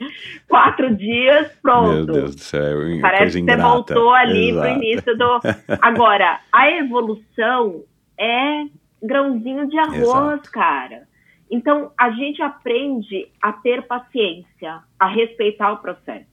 [0.47, 1.89] quatro dias, pronto.
[1.89, 4.67] Meu Deus do céu, Parece que você voltou ali Exato.
[4.67, 5.39] pro início do.
[5.81, 7.81] Agora, a evolução
[8.19, 8.65] é
[9.01, 10.51] grãozinho de arroz, Exato.
[10.51, 11.07] cara.
[11.49, 16.27] Então, a gente aprende a ter paciência, a respeitar o processo.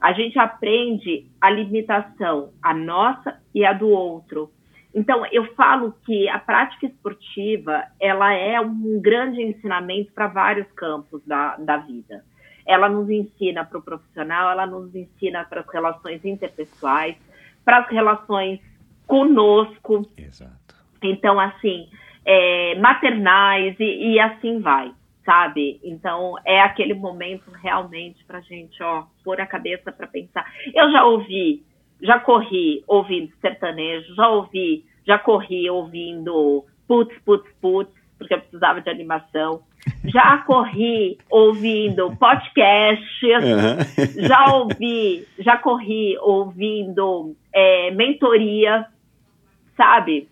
[0.00, 4.50] A gente aprende a limitação, a nossa e a do outro
[4.94, 11.22] então, eu falo que a prática esportiva, ela é um grande ensinamento para vários campos
[11.26, 12.24] da, da vida.
[12.66, 17.16] Ela nos ensina para o profissional, ela nos ensina para as relações interpessoais,
[17.64, 18.60] para as relações
[19.06, 20.06] conosco.
[20.16, 20.74] Exato.
[21.02, 21.88] Então, assim,
[22.24, 24.92] é, maternais e, e assim vai
[25.24, 25.78] sabe?
[25.84, 30.50] Então é aquele momento realmente para gente, ó, pôr a cabeça para pensar.
[30.74, 31.66] Eu já ouvi
[32.00, 38.80] já corri ouvindo sertanejo, já ouvi, já corri ouvindo putz, putz, putz, porque eu precisava
[38.80, 39.62] de animação.
[40.04, 44.26] Já corri ouvindo podcast, uhum.
[44.26, 48.86] já ouvi, já corri ouvindo é, mentoria,
[49.76, 50.28] sabe?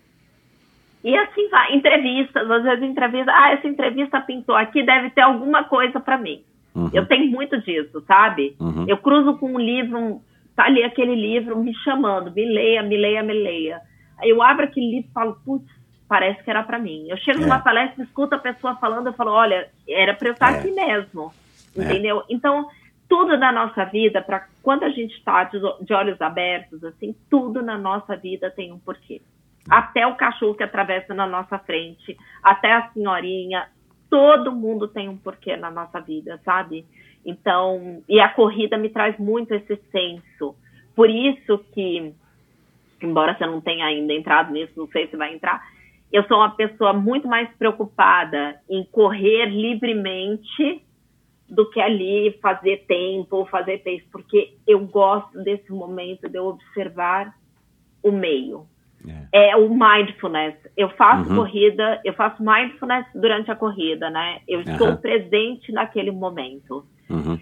[1.03, 5.63] E assim vai, entrevistas, às vezes entrevista, ah, essa entrevista pintou aqui, deve ter alguma
[5.63, 6.41] coisa para mim.
[6.75, 6.89] Uhum.
[6.93, 8.55] Eu tenho muito disso, sabe?
[8.59, 8.85] Uhum.
[8.87, 10.21] Eu cruzo com um livro
[10.57, 13.79] tá ali aquele livro me chamando, me leia, me leia, me leia.
[14.17, 15.69] Aí eu abro aquele livro e falo, putz,
[16.09, 17.05] parece que era para mim.
[17.07, 17.41] Eu chego é.
[17.41, 20.57] numa palestra, escuto a pessoa falando, eu falo, olha, era para eu estar é.
[20.57, 21.31] aqui mesmo,
[21.77, 21.83] é.
[21.83, 22.23] entendeu?
[22.27, 22.67] Então,
[23.07, 27.61] tudo na nossa vida, para quando a gente está de, de, olhos abertos, assim, tudo
[27.61, 29.21] na nossa vida tem um porquê.
[29.69, 33.67] Até o cachorro que atravessa na nossa frente, até a senhorinha,
[34.09, 36.83] todo mundo tem um porquê na nossa vida, sabe?
[37.25, 40.55] Então, e a corrida me traz muito esse senso.
[40.95, 42.13] Por isso que,
[43.01, 45.61] embora você não tenha ainda entrado nisso, não sei se vai entrar,
[46.11, 50.81] eu sou uma pessoa muito mais preocupada em correr livremente
[51.49, 57.33] do que ali fazer tempo, fazer pace, porque eu gosto desse momento de eu observar
[58.03, 58.65] o meio.
[59.31, 60.55] É, é o mindfulness.
[60.75, 61.37] Eu faço uhum.
[61.37, 64.41] corrida, eu faço mindfulness durante a corrida, né?
[64.47, 64.71] Eu uhum.
[64.71, 66.85] estou presente naquele momento.
[67.09, 67.39] Uhum.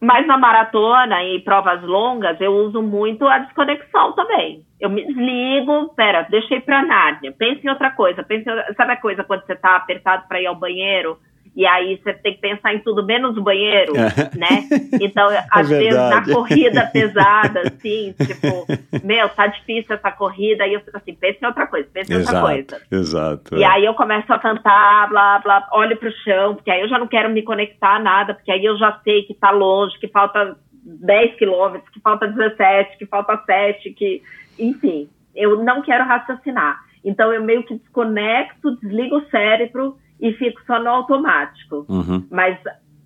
[0.00, 4.62] Mas na maratona e provas longas, eu uso muito a desconexão também.
[4.78, 8.22] Eu me desligo, pera, deixei pra Nárnia, pense em outra coisa.
[8.22, 11.18] Pense em, sabe a coisa quando você tá apertado para ir ao banheiro?
[11.56, 14.36] E aí você tem que pensar em tudo menos o banheiro, é.
[14.36, 14.68] né?
[15.00, 18.66] Então, é às vezes na corrida pesada, assim, tipo,
[19.04, 22.16] meu, tá difícil essa corrida, aí eu fico assim, pense em outra coisa, pense em
[22.16, 22.82] outra coisa.
[22.90, 23.56] Exato.
[23.56, 23.66] E é.
[23.66, 27.06] aí eu começo a cantar, blá, blá, olho pro chão, porque aí eu já não
[27.06, 30.56] quero me conectar a nada, porque aí eu já sei que tá longe, que falta
[30.84, 34.22] 10 quilômetros, que falta 17, que falta 7, que,
[34.58, 36.82] enfim, eu não quero raciocinar.
[37.04, 41.84] Então eu meio que desconecto, desligo o cérebro e fico só no automático.
[41.88, 42.26] Uhum.
[42.30, 42.58] Mas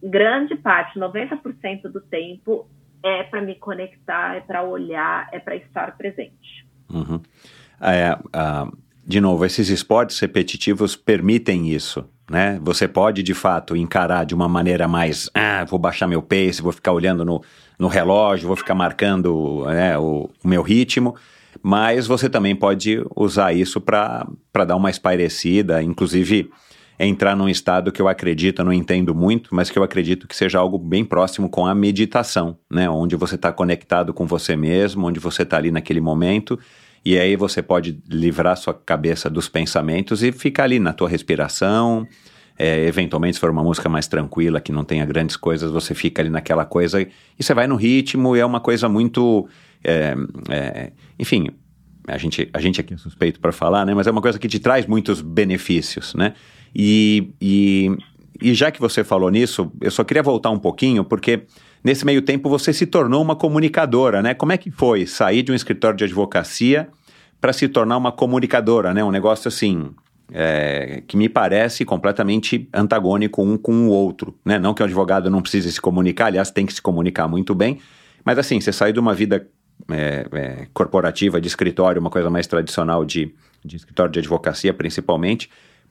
[0.02, 2.68] grande parte, 90% do tempo,
[3.02, 6.66] é para me conectar, é para olhar, é para estar presente.
[6.92, 7.20] Uhum.
[7.80, 12.04] É, uh, de novo, esses esportes repetitivos permitem isso.
[12.30, 12.60] Né?
[12.62, 16.72] Você pode, de fato, encarar de uma maneira mais, ah, vou baixar meu pace, vou
[16.72, 17.42] ficar olhando no,
[17.78, 21.16] no relógio, vou ficar marcando né, o, o meu ritmo,
[21.62, 24.26] mas você também pode usar isso para
[24.66, 26.50] dar uma espairecida, inclusive
[26.98, 30.34] entrar num estado que eu acredito, eu não entendo muito, mas que eu acredito que
[30.34, 32.90] seja algo bem próximo com a meditação, né?
[32.90, 36.58] Onde você está conectado com você mesmo, onde você está ali naquele momento,
[37.04, 42.06] e aí você pode livrar sua cabeça dos pensamentos e ficar ali na tua respiração.
[42.58, 46.20] É, eventualmente, se for uma música mais tranquila, que não tenha grandes coisas, você fica
[46.20, 47.08] ali naquela coisa e
[47.38, 49.48] você vai no ritmo, e é uma coisa muito.
[49.84, 50.16] É,
[50.50, 51.46] é, enfim,
[52.08, 53.94] a gente, a gente aqui é suspeito para falar, né?
[53.94, 56.34] Mas é uma coisa que te traz muitos benefícios, né?
[56.74, 57.96] E, e,
[58.40, 61.42] e já que você falou nisso, eu só queria voltar um pouquinho, porque
[61.82, 64.34] nesse meio tempo você se tornou uma comunicadora, né?
[64.34, 66.88] Como é que foi sair de um escritório de advocacia
[67.40, 69.02] para se tornar uma comunicadora, né?
[69.04, 69.90] Um negócio assim.
[70.30, 74.58] É, que me parece completamente antagônico um com o outro, né?
[74.58, 77.78] Não que o advogado não precise se comunicar, aliás, tem que se comunicar muito bem,
[78.22, 79.48] mas assim, você sai de uma vida
[79.90, 83.34] é, é, corporativa, de escritório, uma coisa mais tradicional de,
[83.64, 85.48] de escritório de advocacia, principalmente,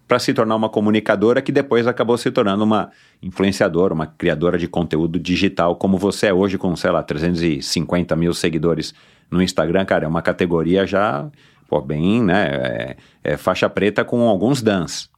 [0.07, 4.67] para se tornar uma comunicadora que depois acabou se tornando uma influenciadora, uma criadora de
[4.67, 8.93] conteúdo digital, como você é hoje, com, sei lá, 350 mil seguidores
[9.29, 11.27] no Instagram, cara, é uma categoria já,
[11.67, 15.11] pô, bem, né, é, é faixa preta com alguns dans.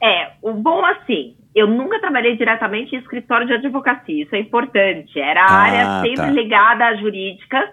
[0.00, 5.18] É, o bom assim, eu nunca trabalhei diretamente em escritório de advocacia, isso é importante,
[5.18, 6.30] era a ah, área sempre tá.
[6.30, 7.72] ligada à jurídica,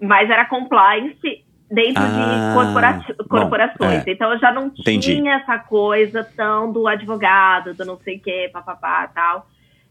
[0.00, 4.02] mas era compliance dentro ah, de corpora corporações.
[4.02, 4.12] Bom, é.
[4.12, 5.16] Então eu já não Entendi.
[5.16, 9.46] tinha essa coisa tão do advogado, do não sei o que, papapá tal.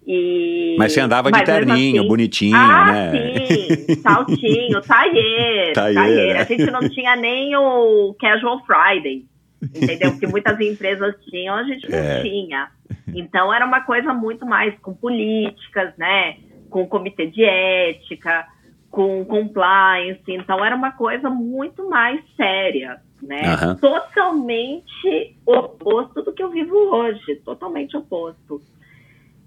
[0.06, 0.76] E...
[0.78, 3.12] Mas você andava de terninho, assim, bonitinho, ah, né?
[3.12, 6.40] sim, saltinho, taier, taier.
[6.40, 9.26] A gente não tinha nem o Casual Friday,
[9.62, 10.18] entendeu?
[10.18, 12.22] Que muitas empresas tinham, a gente não é.
[12.22, 12.70] tinha.
[13.14, 16.38] Então era uma coisa muito mais com políticas, né?
[16.70, 18.48] Com comitê de ética
[18.90, 23.42] com compliance, então era uma coisa muito mais séria, né?
[23.56, 23.76] Uhum.
[23.76, 28.62] Totalmente oposto do que eu vivo hoje, totalmente oposto.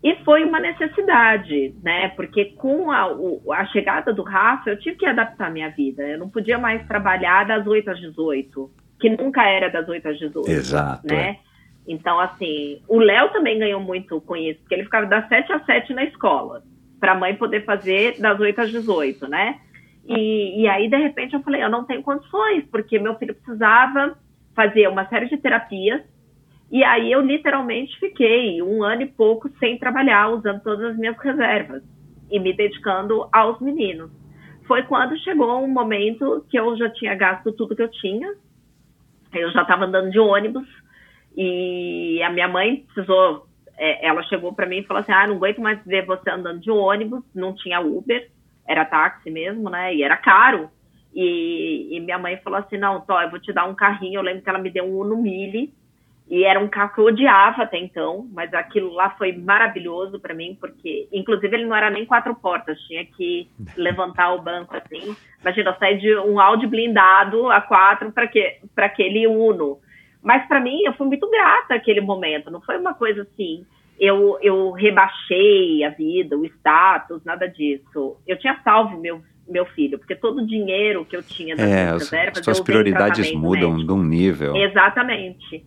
[0.02, 2.08] E foi uma necessidade, né?
[2.10, 3.08] Porque com a,
[3.52, 6.02] a chegada do Rafa, eu tive que adaptar minha vida.
[6.02, 8.70] Eu não podia mais trabalhar das 8 às 18,
[9.00, 10.50] que nunca era das 8 às 18.
[10.50, 11.06] Exato.
[11.06, 11.30] Né?
[11.30, 11.36] É.
[11.86, 15.64] Então, assim, o Léo também ganhou muito com isso, porque ele ficava das 7 às
[15.66, 16.62] 7 na escola
[17.02, 19.58] para a mãe poder fazer das 8 às 18, né?
[20.06, 24.16] E, e aí, de repente, eu falei, eu não tenho condições, porque meu filho precisava
[24.54, 26.00] fazer uma série de terapias,
[26.70, 31.18] e aí eu literalmente fiquei um ano e pouco sem trabalhar, usando todas as minhas
[31.18, 31.82] reservas
[32.30, 34.12] e me dedicando aos meninos.
[34.68, 38.32] Foi quando chegou um momento que eu já tinha gasto tudo que eu tinha,
[39.34, 40.68] eu já estava andando de ônibus,
[41.36, 45.36] e a minha mãe precisou é, ela chegou para mim e falou assim: ah, não
[45.36, 48.28] aguento mais ver você andando de ônibus, não tinha Uber,
[48.66, 49.94] era táxi mesmo, né?
[49.94, 50.70] E era caro.
[51.14, 54.18] E, e minha mãe falou assim: não, Tó, eu vou te dar um carrinho.
[54.18, 55.72] Eu lembro que ela me deu um Uno Mille,
[56.32, 60.32] e era um carro que eu odiava até então, mas aquilo lá foi maravilhoso para
[60.32, 65.14] mim, porque, inclusive, ele não era nem quatro portas, tinha que levantar o banco assim.
[65.42, 69.78] Imagina, eu saí de um Audi blindado a quatro para aquele Uno.
[70.22, 72.50] Mas para mim, eu fui muito grata aquele momento.
[72.50, 73.66] Não foi uma coisa assim,
[73.98, 78.16] eu, eu rebaixei a vida, o status, nada disso.
[78.26, 81.88] Eu tinha salvo meu, meu filho, porque todo o dinheiro que eu tinha das É,
[81.88, 83.86] as, as suas prioridades mudam médico.
[83.86, 84.56] de um nível.
[84.56, 85.64] Exatamente.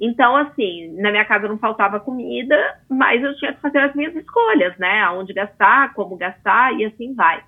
[0.00, 2.56] Então, assim, na minha casa não faltava comida,
[2.88, 5.00] mas eu tinha que fazer as minhas escolhas, né?
[5.02, 7.42] Aonde gastar, como gastar e assim vai.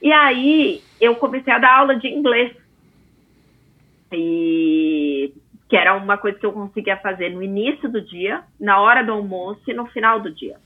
[0.00, 2.52] E aí eu comecei a dar aula de inglês.
[4.12, 5.32] E
[5.72, 9.12] que era uma coisa que eu conseguia fazer no início do dia, na hora do
[9.12, 10.58] almoço e no final do dia.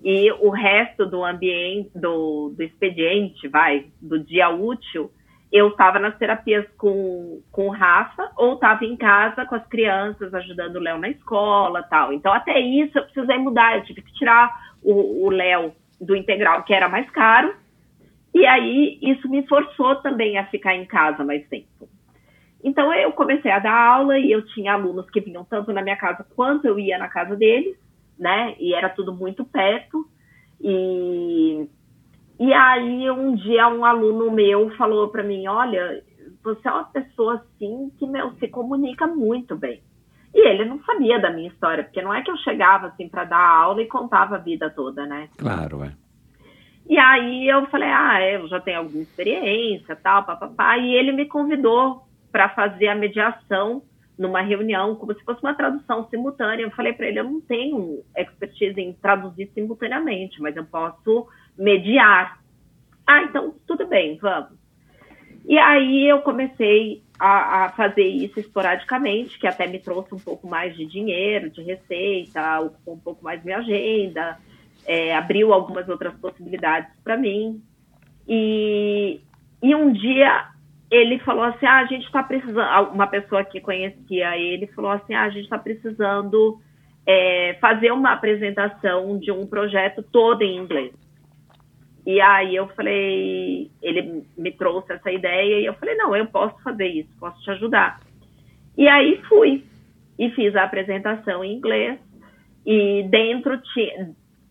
[0.00, 5.10] E o resto do ambiente, do, do expediente, vai, do dia útil,
[5.50, 10.32] eu estava nas terapias com, com o Rafa ou estava em casa com as crianças,
[10.32, 12.12] ajudando o Léo na escola tal.
[12.12, 13.76] Então, até isso eu precisei mudar.
[13.76, 14.48] Eu tive que tirar
[14.80, 17.56] o o Léo do integral, que era mais caro.
[18.32, 21.88] E aí, isso me forçou também a ficar em casa mais tempo.
[22.62, 25.96] Então, eu comecei a dar aula e eu tinha alunos que vinham tanto na minha
[25.96, 27.76] casa quanto eu ia na casa deles,
[28.18, 28.54] né?
[28.58, 30.04] E era tudo muito perto.
[30.60, 31.68] E
[32.38, 36.02] e aí, um dia, um aluno meu falou para mim: Olha,
[36.42, 39.82] você é uma pessoa assim que meu, se comunica muito bem.
[40.32, 43.24] E ele não sabia da minha história, porque não é que eu chegava assim para
[43.24, 45.28] dar aula e contava a vida toda, né?
[45.36, 45.92] Claro, é.
[46.88, 50.78] E aí eu falei: Ah, eu já tenho alguma experiência, tal, papapá.
[50.78, 53.82] E ele me convidou para fazer a mediação
[54.18, 56.64] numa reunião, como se fosse uma tradução simultânea.
[56.64, 62.40] Eu falei para ele: Eu não tenho expertise em traduzir simultaneamente, mas eu posso mediar.
[63.06, 64.58] Ah, então tudo bem, vamos.
[65.46, 70.46] E aí eu comecei a, a, fazer isso esporadicamente, que até me trouxe um pouco
[70.46, 74.38] mais de dinheiro, de receita, ocupou um pouco mais minha agenda,
[74.84, 77.62] é, abriu algumas outras possibilidades para mim.
[78.28, 79.22] E,
[79.62, 80.48] e um dia
[80.90, 82.90] ele falou assim: ah, a gente está precisando.
[82.92, 86.58] Uma pessoa que conhecia ele falou assim: ah, a gente está precisando
[87.06, 90.92] é, fazer uma apresentação de um projeto todo em inglês.
[92.06, 96.58] E aí eu falei, ele me trouxe essa ideia e eu falei, não, eu posso
[96.62, 98.00] fazer isso, posso te ajudar.
[98.78, 99.62] E aí fui
[100.18, 101.98] e fiz a apresentação em inglês
[102.64, 103.60] e dentro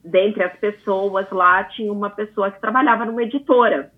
[0.04, 3.92] dentre as pessoas lá tinha uma pessoa que trabalhava numa editora.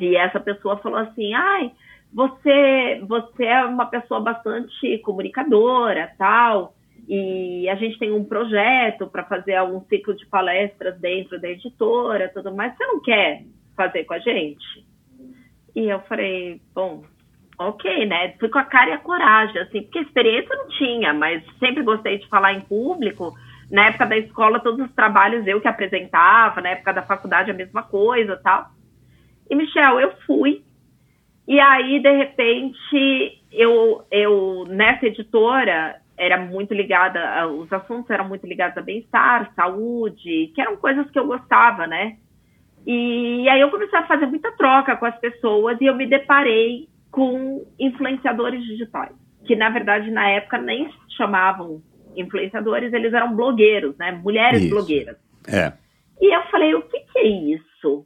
[0.00, 1.72] E essa pessoa falou assim, ai,
[2.12, 6.74] você, você é uma pessoa bastante comunicadora, tal,
[7.08, 12.30] e a gente tem um projeto para fazer um ciclo de palestras dentro da editora,
[12.34, 12.76] tudo mais.
[12.76, 13.44] Você não quer
[13.76, 14.86] fazer com a gente?
[15.74, 17.04] E eu falei, bom,
[17.58, 18.34] ok, né?
[18.38, 22.18] Fui com a cara e a coragem, assim, porque experiência não tinha, mas sempre gostei
[22.18, 23.32] de falar em público.
[23.70, 27.54] Na época da escola, todos os trabalhos eu que apresentava, na época da faculdade a
[27.54, 28.70] mesma coisa, tal.
[29.50, 30.62] E Michel, eu fui.
[31.46, 38.46] E aí, de repente, eu, eu nessa editora era muito ligada, os assuntos eram muito
[38.46, 42.16] ligados a bem-estar, saúde, que eram coisas que eu gostava, né?
[42.86, 46.88] E aí eu comecei a fazer muita troca com as pessoas e eu me deparei
[47.10, 49.14] com influenciadores digitais,
[49.46, 51.80] que na verdade na época nem se chamavam
[52.16, 54.12] influenciadores, eles eram blogueiros, né?
[54.12, 54.70] Mulheres Isso.
[54.70, 55.16] blogueiras.
[55.46, 55.72] É.
[56.20, 58.04] E eu falei, o que, que é isso?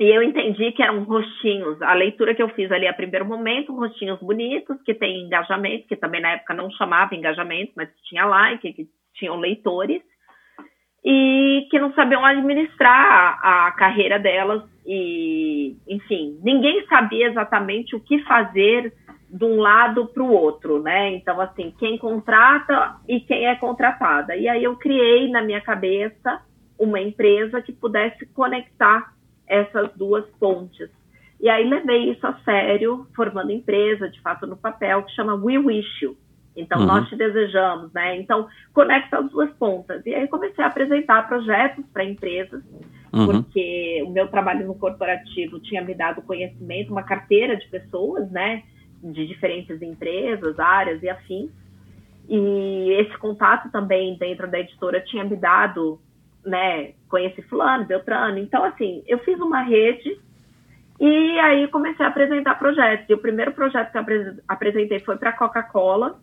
[0.00, 1.80] E eu entendi que eram rostinhos.
[1.82, 5.94] A leitura que eu fiz ali a primeiro momento, rostinhos bonitos, que tem engajamento, que
[5.94, 8.86] também na época não chamava engajamento, mas tinha like, que
[9.16, 10.00] tinham leitores,
[11.04, 14.62] e que não sabiam administrar a, a carreira delas.
[14.86, 18.94] E, enfim, ninguém sabia exatamente o que fazer
[19.28, 21.10] de um lado para o outro, né?
[21.10, 24.34] Então, assim, quem contrata e quem é contratada.
[24.34, 26.40] E aí eu criei na minha cabeça
[26.78, 29.19] uma empresa que pudesse conectar
[29.50, 30.88] essas duas pontes.
[31.40, 35.58] E aí levei isso a sério, formando empresa, de fato, no papel, que chama We
[35.58, 36.16] Wish You.
[36.56, 36.86] Então, Uhum.
[36.86, 38.16] nós te desejamos, né?
[38.16, 40.04] Então, conecta as duas pontas.
[40.06, 42.62] E aí comecei a apresentar projetos para empresas,
[43.12, 43.26] Uhum.
[43.26, 48.62] porque o meu trabalho no corporativo tinha me dado conhecimento, uma carteira de pessoas, né?
[49.02, 51.50] De diferentes empresas, áreas e afins.
[52.28, 55.98] E esse contato também dentro da editora tinha me dado,
[56.44, 56.92] né?
[57.08, 58.38] Conheci fulano, Beltrano.
[58.38, 60.18] Então, assim, eu fiz uma rede
[60.98, 63.08] e aí comecei a apresentar projetos.
[63.08, 66.20] E o primeiro projeto que eu apres- apresentei foi para a Coca-Cola.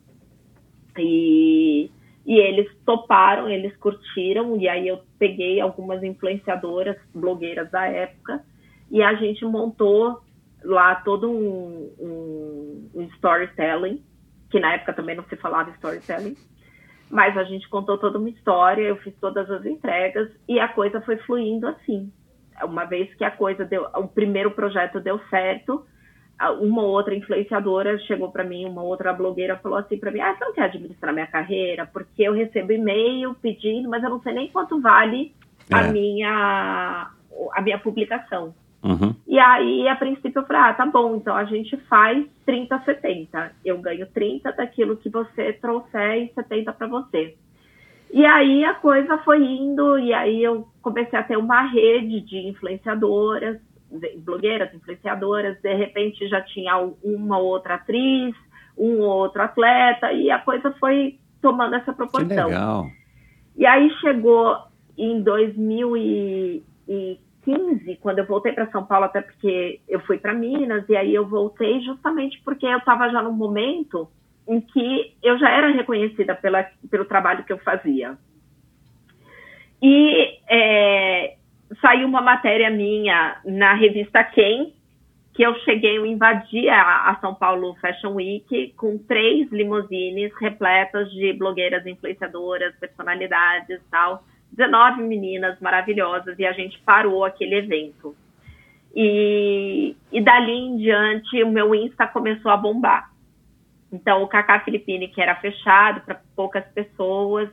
[0.97, 1.91] E,
[2.25, 4.57] e eles toparam, eles curtiram.
[4.57, 8.43] E aí eu peguei algumas influenciadoras, blogueiras da época,
[8.89, 10.21] e a gente montou
[10.63, 14.03] lá todo um, um, um storytelling,
[14.49, 16.35] que na época também não se falava storytelling.
[17.09, 20.99] Mas a gente contou toda uma história, eu fiz todas as entregas e a coisa
[21.01, 22.11] foi fluindo assim.
[22.63, 25.85] Uma vez que a coisa deu, o primeiro projeto deu certo,
[26.37, 30.35] a- uma outra influenciadora chegou para mim, uma outra blogueira falou assim para mim: "Ah,
[30.35, 31.85] você não quer administrar minha carreira?
[31.85, 35.33] Porque eu recebo e-mail pedindo, mas eu não sei nem quanto vale
[35.71, 35.91] a É.
[35.91, 37.09] minha
[37.53, 38.53] a minha publicação.
[38.83, 39.15] Uhum.
[39.27, 43.51] E aí, a princípio, eu falei, ah, tá bom, então a gente faz 30, 70.
[43.65, 47.35] Eu ganho 30 daquilo que você trouxer e 70 para você.
[48.11, 52.47] E aí a coisa foi indo, e aí eu comecei a ter uma rede de
[52.47, 53.59] influenciadoras,
[54.19, 58.33] blogueiras, influenciadoras, de repente já tinha uma outra atriz,
[58.77, 62.27] um outro atleta, e a coisa foi tomando essa proporção.
[62.29, 62.85] Que legal.
[63.57, 64.57] E aí chegou
[64.97, 67.19] em 2015,
[68.01, 71.27] quando eu voltei para São Paulo, até porque eu fui para Minas, e aí eu
[71.27, 74.09] voltei justamente porque eu estava já num momento
[74.47, 78.17] em que eu já era reconhecida pela, pelo trabalho que eu fazia.
[79.81, 81.35] E é,
[81.81, 84.73] saiu uma matéria minha na revista Quem,
[85.33, 91.11] que eu cheguei, eu invadi a, a, São Paulo Fashion Week com três limousines repletas
[91.11, 94.23] de blogueiras, influenciadoras, personalidades tal.
[94.51, 98.15] 19 meninas maravilhosas e a gente parou aquele evento.
[98.95, 103.11] E, e dali em diante o meu Insta começou a bombar.
[103.91, 107.49] Então, o Cacá Filipine, que era fechado para poucas pessoas,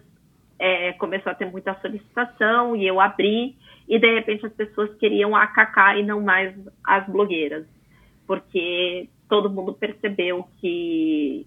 [0.58, 3.56] é, começou a ter muita solicitação e eu abri,
[3.88, 6.54] e de repente as pessoas queriam a Cacá e não mais
[6.84, 7.66] as blogueiras,
[8.26, 11.46] porque todo mundo percebeu que,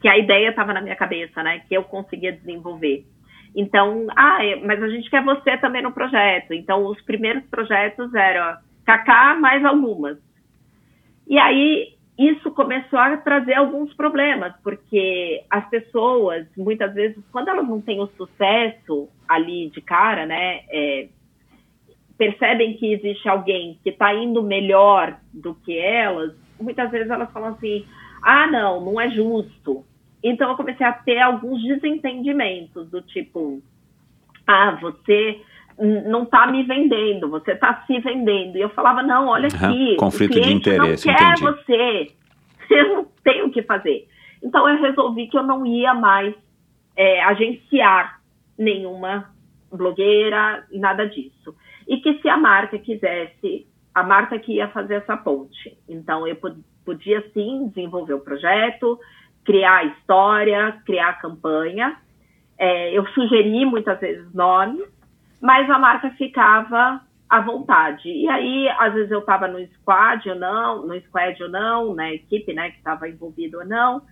[0.00, 1.60] que a ideia estava na minha cabeça, né?
[1.60, 3.06] Que eu conseguia desenvolver.
[3.54, 6.54] Então, ah, é, mas a gente quer você também no projeto.
[6.54, 10.18] Então, os primeiros projetos eram Cacá mais algumas.
[11.28, 17.66] E aí isso começou a trazer alguns problemas, porque as pessoas, muitas vezes, quando elas
[17.66, 21.08] não têm o sucesso ali de cara, né, é,
[22.18, 27.50] percebem que existe alguém que está indo melhor do que elas, muitas vezes elas falam
[27.50, 27.84] assim:
[28.22, 29.84] ah, não, não é justo.
[30.22, 33.62] Então eu comecei a ter alguns desentendimentos do tipo:
[34.46, 35.40] ah, você
[35.78, 38.56] não está me vendendo, você está se vendendo.
[38.56, 41.42] E eu falava, não, olha aqui, conflito de interesse, não quer entendi.
[41.42, 42.10] você,
[42.70, 44.08] eu não tenho o que fazer.
[44.42, 46.34] Então eu resolvi que eu não ia mais
[46.96, 48.20] é, agenciar
[48.58, 49.30] nenhuma
[49.70, 51.54] blogueira, nada disso.
[51.88, 55.76] E que se a marca quisesse, a marca que ia fazer essa ponte.
[55.88, 56.36] Então eu
[56.84, 58.98] podia sim desenvolver o projeto,
[59.44, 61.96] criar história, criar campanha.
[62.58, 64.86] É, eu sugeri muitas vezes nomes,
[65.40, 68.08] mas a marca ficava à vontade.
[68.08, 72.12] E aí, às vezes eu estava no squad ou não, no squad ou não, na
[72.12, 74.02] equipe, né, que estava envolvida ou não.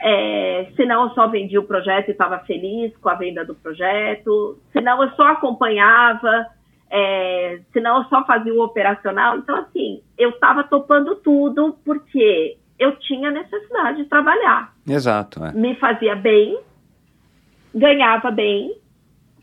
[0.00, 4.58] É, senão eu só vendia o projeto e estava feliz com a venda do projeto.
[4.72, 6.46] Senão eu só acompanhava.
[6.90, 9.36] É, senão eu só fazia o operacional.
[9.38, 14.72] Então, assim, eu estava topando tudo porque eu tinha necessidade de trabalhar.
[14.86, 15.44] Exato.
[15.44, 15.52] É.
[15.52, 16.58] Me fazia bem,
[17.74, 18.74] ganhava bem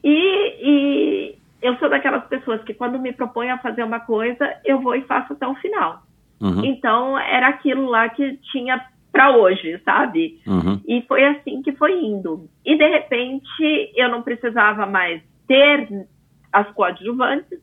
[0.03, 4.79] e, e eu sou daquelas pessoas que quando me propõem a fazer uma coisa, eu
[4.79, 6.03] vou e faço até o final.
[6.39, 6.63] Uhum.
[6.63, 10.39] Então, era aquilo lá que tinha para hoje, sabe?
[10.45, 10.81] Uhum.
[10.87, 12.49] E foi assim que foi indo.
[12.65, 16.05] E de repente, eu não precisava mais ter
[16.51, 17.59] as coadjuvantes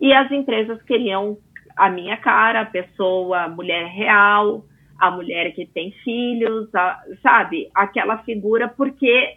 [0.00, 1.38] e as empresas queriam
[1.76, 4.64] a minha cara, a pessoa, a mulher real,
[5.02, 7.68] a mulher que tem filhos, a, sabe?
[7.74, 9.34] Aquela figura, porque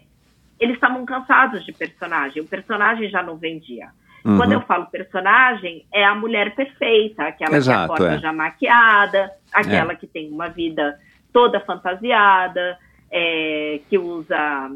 [0.60, 2.44] eles estavam cansados de personagem.
[2.44, 3.88] O personagem já não vendia.
[4.24, 4.38] Uhum.
[4.38, 8.20] Quando eu falo personagem, é a mulher perfeita, aquela Exato, que acorda é.
[8.20, 9.96] já maquiada, aquela é.
[9.96, 11.00] que tem uma vida
[11.34, 12.78] toda fantasiada,
[13.10, 14.70] é, que usa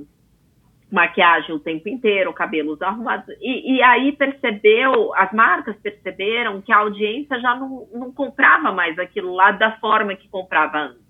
[0.91, 3.35] maquiagem o tempo inteiro, cabelos arrumados.
[3.39, 8.97] E, e, aí percebeu, as marcas perceberam que a audiência já não, não comprava mais
[8.97, 11.09] aquilo lá da forma que comprava antes.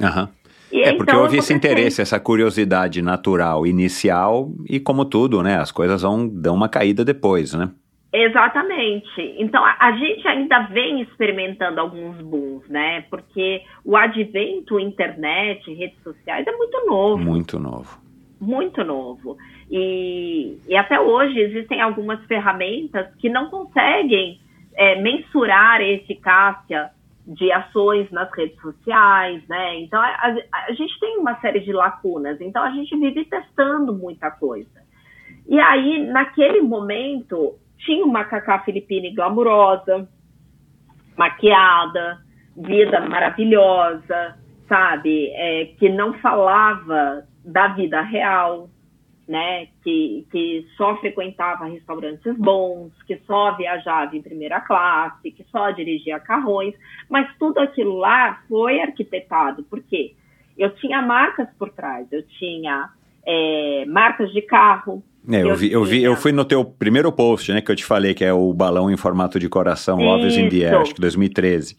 [0.00, 0.28] Uhum.
[0.72, 5.56] E é porque então, houve esse interesse, essa curiosidade natural inicial e como tudo, né,
[5.56, 7.70] as coisas vão dão uma caída depois, né?
[8.12, 9.36] Exatamente.
[9.38, 13.02] Então a, a gente ainda vem experimentando alguns booms, né?
[13.08, 17.22] Porque o advento internet, redes sociais é muito novo.
[17.22, 18.00] Muito novo.
[18.40, 19.36] Muito novo.
[19.70, 24.40] E, e até hoje existem algumas ferramentas que não conseguem
[24.74, 26.90] é, mensurar a eficácia
[27.26, 29.78] de ações nas redes sociais, né?
[29.80, 34.30] Então, a, a, gente tem uma série de lacunas, então a gente vive testando muita
[34.30, 34.80] coisa.
[35.46, 40.08] E aí, naquele momento, tinha uma Cacá Filipine glamurosa,
[41.16, 42.18] maquiada,
[42.56, 44.36] vida maravilhosa,
[44.66, 45.28] sabe?
[45.34, 48.68] É, que não falava da vida real,
[49.30, 55.70] né, que, que só frequentava restaurantes bons, que só viajava em primeira classe, que só
[55.70, 56.74] dirigia carrões,
[57.08, 60.14] mas tudo aquilo lá foi arquitetado, porque
[60.58, 62.90] eu tinha marcas por trás, eu tinha
[63.24, 65.00] é, marcas de carro.
[65.30, 67.84] É, eu, vi, eu vi, eu fui no teu primeiro post, né, que eu te
[67.84, 70.94] falei, que é o balão em formato de coração, Love is in the Air, acho
[70.94, 71.76] que 2013.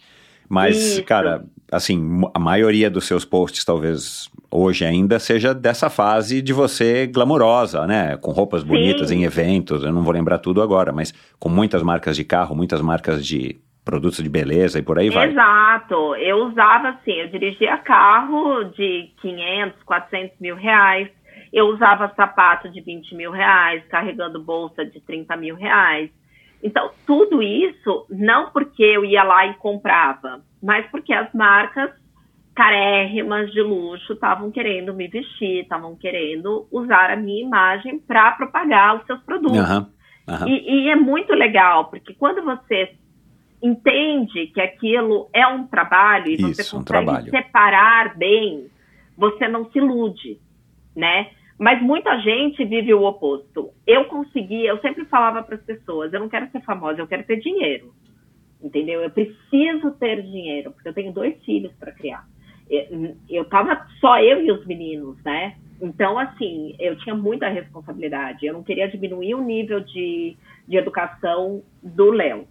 [0.48, 1.04] Mas, Isso.
[1.04, 7.08] cara, assim, a maioria dos seus posts, talvez hoje ainda, seja dessa fase de você
[7.08, 8.18] glamurosa, né?
[8.18, 9.20] Com roupas bonitas Sim.
[9.20, 12.82] em eventos, eu não vou lembrar tudo agora, mas com muitas marcas de carro, muitas
[12.82, 15.30] marcas de produtos de beleza e por aí vai.
[15.30, 16.16] Exato.
[16.16, 21.10] Eu usava assim, eu dirigia carro de 500, 400 mil reais.
[21.52, 26.10] Eu usava sapato de 20 mil reais, carregando bolsa de 30 mil reais.
[26.64, 31.92] Então, tudo isso, não porque eu ia lá e comprava, mas porque as marcas
[32.56, 38.98] carérrimas de luxo estavam querendo me vestir, estavam querendo usar a minha imagem para propagar
[38.98, 39.58] os seus produtos.
[39.58, 39.86] Uhum,
[40.28, 40.48] uhum.
[40.48, 42.94] E, e, é muito legal, porque quando você
[43.62, 48.68] entende que aquilo é um trabalho e Isso, você consegue um separar bem,
[49.16, 50.40] você não se ilude,
[50.96, 51.30] né?
[51.58, 53.70] Mas muita gente vive o oposto.
[53.86, 57.24] Eu consegui, eu sempre falava para as pessoas, eu não quero ser famosa, eu quero
[57.24, 57.94] ter dinheiro.
[58.62, 59.02] Entendeu?
[59.02, 62.28] Eu preciso ter dinheiro, porque eu tenho dois filhos para criar.
[62.72, 65.56] Eu, eu tava só eu e os meninos, né?
[65.82, 68.46] Então, assim, eu tinha muita responsabilidade.
[68.46, 70.38] Eu não queria diminuir o nível de,
[70.68, 72.48] de educação do Léo.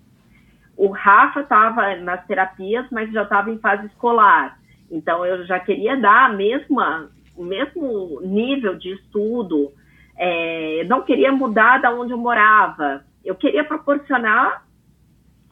[0.77, 4.59] O Rafa estava nas terapias, mas já estava em fase escolar.
[4.91, 7.09] Então, eu já queria dar a mesma
[7.41, 9.73] o mesmo nível de estudo,
[10.17, 13.03] é, não queria mudar da onde eu morava.
[13.25, 14.63] Eu queria proporcionar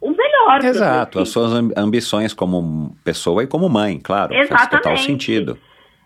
[0.01, 0.65] o melhor.
[0.65, 4.33] Exato, as suas ambições como pessoa e como mãe, claro.
[4.33, 4.59] Exatamente.
[4.59, 5.59] Faz total sentido.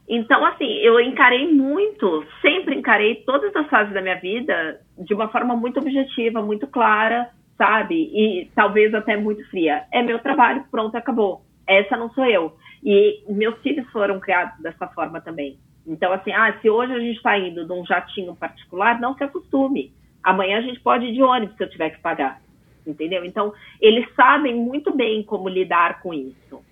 [0.08, 5.28] Então, assim, eu encarei muito, sempre encarei todas as fases da minha vida de uma
[5.28, 8.10] forma muito objetiva, muito clara, sabe?
[8.12, 9.84] E talvez até muito fria.
[9.92, 11.42] É meu trabalho, pronto, acabou.
[11.66, 12.56] Essa não sou eu.
[12.84, 15.56] E meus filhos foram criados dessa forma também.
[15.86, 19.24] Então, assim, ah, se hoje a gente está indo de um jatinho particular, não se
[19.24, 19.92] acostume.
[20.22, 22.40] Amanhã a gente pode ir de ônibus se eu tiver que pagar.
[22.86, 23.24] Entendeu?
[23.24, 26.62] Então, eles sabem muito bem como lidar com isso.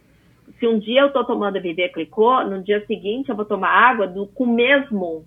[0.58, 4.06] Se um dia eu estou tomando Viver Clicô, no dia seguinte eu vou tomar água
[4.06, 5.24] do, com o mesmo,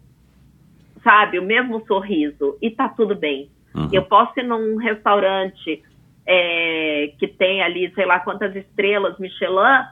[1.03, 2.57] sabe, o mesmo sorriso.
[2.61, 3.49] E tá tudo bem.
[3.73, 3.89] Uhum.
[3.91, 5.81] Eu posso ir num restaurante
[6.26, 9.85] é, que tem ali, sei lá quantas estrelas, Michelin,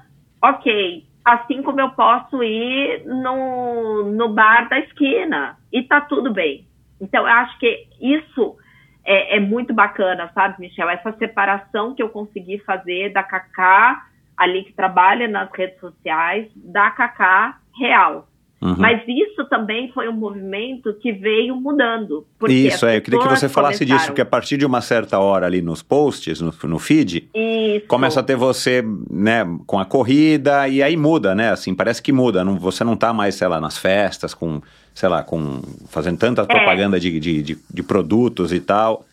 [0.44, 6.66] ok, Assim como eu posso ir no, no bar da esquina e tá tudo bem.
[7.00, 8.58] Então, eu acho que isso
[9.04, 10.90] é, é, muito bacana, sabe, Michel?
[10.90, 14.06] Essa separação que eu consegui fazer da Cacá,
[14.38, 18.28] ali que trabalha nas redes sociais, da Cacá real.
[18.62, 18.76] Uhum.
[18.78, 22.28] Mas isso também foi um movimento que veio mudando.
[22.48, 24.00] Isso, é, eu queria que você falasse começaram...
[24.00, 27.88] disso, que a partir de uma certa hora ali nos posts, no, no feed, isso.
[27.88, 32.12] começa a ter você, né, com a corrida, e aí muda, né, assim, parece que
[32.12, 34.62] muda, não, você não tá mais, sei lá, nas festas, com,
[34.94, 36.46] sei lá, com, fazendo tanta é.
[36.46, 39.06] propaganda de, de, de, de produtos e tal.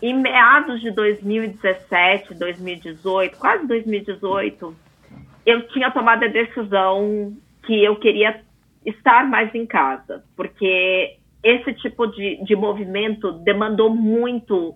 [0.00, 4.74] Em meados de 2017, 2018, quase 2018,
[5.46, 7.32] eu tinha tomado a decisão
[7.64, 8.40] que eu queria
[8.84, 14.74] estar mais em casa, porque esse tipo de, de movimento demandou muito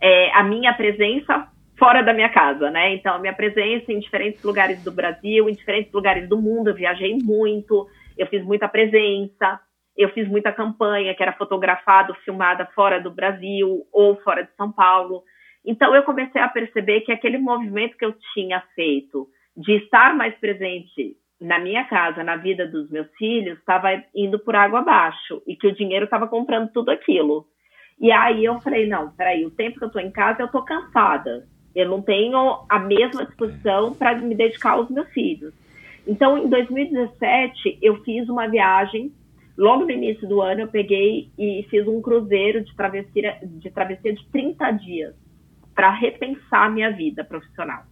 [0.00, 2.94] é, a minha presença fora da minha casa, né?
[2.94, 6.74] Então, a minha presença em diferentes lugares do Brasil, em diferentes lugares do mundo, eu
[6.74, 9.60] viajei muito, eu fiz muita presença,
[9.96, 14.70] eu fiz muita campanha que era fotografado, filmada fora do Brasil ou fora de São
[14.72, 15.22] Paulo.
[15.64, 20.34] Então, eu comecei a perceber que aquele movimento que eu tinha feito de estar mais
[20.36, 25.56] presente na minha casa, na vida dos meus filhos, estava indo por água abaixo e
[25.56, 27.46] que o dinheiro estava comprando tudo aquilo.
[28.00, 30.64] E aí eu falei, não, peraí, o tempo que eu estou em casa eu estou
[30.64, 31.46] cansada.
[31.74, 35.52] Eu não tenho a mesma disposição para me dedicar aos meus filhos.
[36.06, 39.12] Então, em 2017, eu fiz uma viagem.
[39.56, 44.12] Logo no início do ano, eu peguei e fiz um cruzeiro de travessia de, travessia
[44.12, 45.14] de 30 dias
[45.74, 47.84] para repensar a minha vida profissional.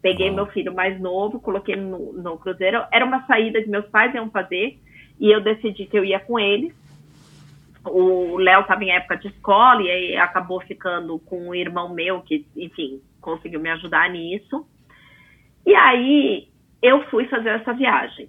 [0.00, 2.82] Peguei meu filho mais novo, coloquei no, no cruzeiro.
[2.90, 4.78] Era uma saída que meus pais iam fazer
[5.20, 6.74] e eu decidi que eu ia com eles.
[7.84, 12.20] O Léo estava em época de escola e aí acabou ficando com um irmão meu
[12.22, 14.66] que, enfim, conseguiu me ajudar nisso.
[15.66, 16.48] E aí
[16.80, 18.28] eu fui fazer essa viagem.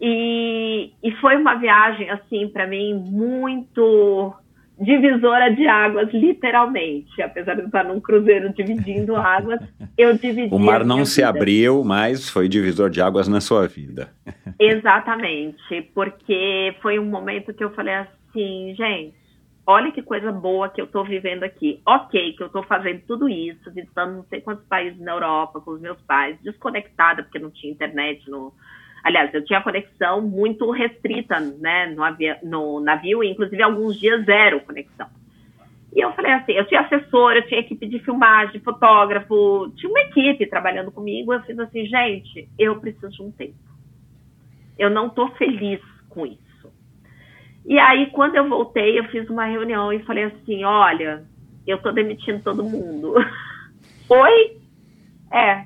[0.00, 4.34] E, e foi uma viagem, assim, para mim, muito
[4.78, 7.20] divisora de águas, literalmente.
[7.22, 9.60] Apesar de estar num cruzeiro dividindo águas,
[9.96, 10.54] eu dividi.
[10.54, 11.28] O mar não se vida.
[11.28, 14.10] abriu, mas foi divisor de águas na sua vida.
[14.60, 19.14] Exatamente, porque foi um momento que eu falei assim, gente,
[19.66, 21.80] olha que coisa boa que eu estou vivendo aqui.
[21.86, 25.72] Ok, que eu estou fazendo tudo isso, visitando não sei quantos países na Europa com
[25.72, 28.52] os meus pais, desconectada, porque não tinha internet no.
[29.06, 34.58] Aliás, eu tinha conexão muito restrita né, no, avi no navio, inclusive alguns dias zero
[34.62, 35.06] conexão.
[35.94, 40.00] E eu falei assim, eu tinha assessor, eu tinha equipe de filmagem, fotógrafo, tinha uma
[40.00, 41.32] equipe trabalhando comigo.
[41.32, 43.54] Eu fiz assim, gente, eu preciso de um tempo.
[44.76, 46.72] Eu não estou feliz com isso.
[47.64, 51.22] E aí, quando eu voltei, eu fiz uma reunião e falei assim, olha,
[51.64, 53.14] eu estou demitindo todo mundo.
[54.10, 54.58] Oi?
[55.32, 55.64] É,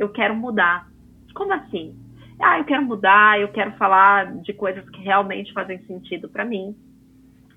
[0.00, 0.90] eu quero mudar.
[1.32, 2.01] Como assim?
[2.42, 6.74] Ah, eu quero mudar, eu quero falar de coisas que realmente fazem sentido para mim.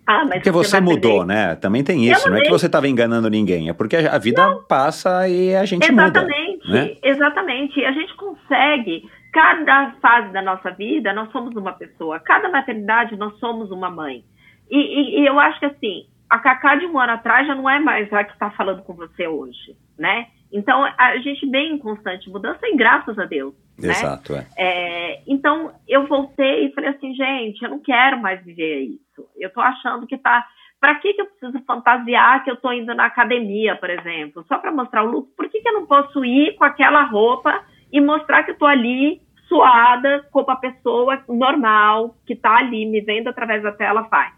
[0.05, 1.55] Ah, mas porque você, você mudou, né?
[1.55, 2.29] Também tem isso.
[2.29, 4.63] Não é que você estava enganando ninguém, é porque a vida não.
[4.63, 6.79] passa e a gente exatamente, muda.
[6.79, 6.95] Né?
[7.03, 7.83] Exatamente.
[7.83, 9.09] A gente consegue.
[9.33, 12.21] Cada fase da nossa vida, nós somos uma pessoa.
[12.21, 14.23] Cada maternidade, nós somos uma mãe.
[14.69, 17.69] E, e, e eu acho que assim, a Cacá de um ano atrás já não
[17.69, 20.27] é mais a que está falando com você hoje, né?
[20.53, 23.53] Então, a gente vem em constante mudança e graças a Deus.
[23.77, 23.89] Né?
[23.89, 24.47] Exato, é.
[24.57, 25.22] é.
[25.27, 29.27] Então, eu voltei e falei assim, gente, eu não quero mais viver isso.
[29.38, 30.45] Eu tô achando que tá.
[30.80, 34.45] Para que, que eu preciso fantasiar que eu tô indo na academia, por exemplo?
[34.47, 35.30] Só para mostrar o look?
[35.35, 38.65] Por que, que eu não posso ir com aquela roupa e mostrar que eu tô
[38.65, 44.34] ali suada, como a pessoa normal que tá ali me vendo através da tela faz?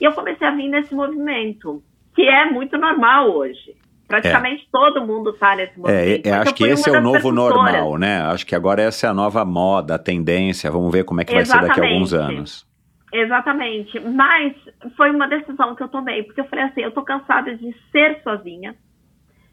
[0.00, 1.82] E eu comecei a vir nesse movimento,
[2.14, 3.76] que é muito normal hoje.
[4.12, 4.66] Praticamente é.
[4.70, 6.26] todo mundo está nesse movimento.
[6.26, 8.20] É, é acho que esse é o novo normal, né?
[8.20, 10.70] Acho que agora essa é a nova moda, a tendência.
[10.70, 11.68] Vamos ver como é que Exatamente.
[11.68, 12.66] vai ser daqui a alguns anos.
[13.10, 14.00] Exatamente.
[14.00, 14.54] Mas
[14.98, 18.20] foi uma decisão que eu tomei, porque eu falei assim, eu tô cansada de ser
[18.22, 18.76] sozinha.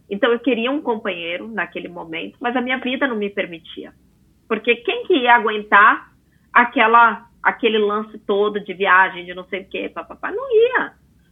[0.09, 3.93] Então eu queria um companheiro naquele momento, mas a minha vida não me permitia.
[4.45, 6.11] Porque quem que ia aguentar
[6.51, 10.91] aquela aquele lance todo de viagem, de não sei o quê, papapá, não ia,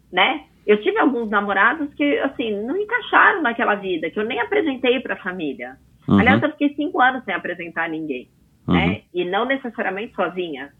[0.09, 0.45] né?
[0.67, 5.13] Eu tive alguns namorados que, assim, não encaixaram naquela vida, que eu nem apresentei para
[5.13, 5.77] a família.
[6.05, 6.19] Uhum.
[6.19, 8.27] Aliás, eu fiquei cinco anos sem apresentar ninguém,
[8.67, 8.73] né?
[8.73, 8.87] uhum.
[8.89, 9.01] né?
[9.13, 10.73] E não necessariamente sozinha.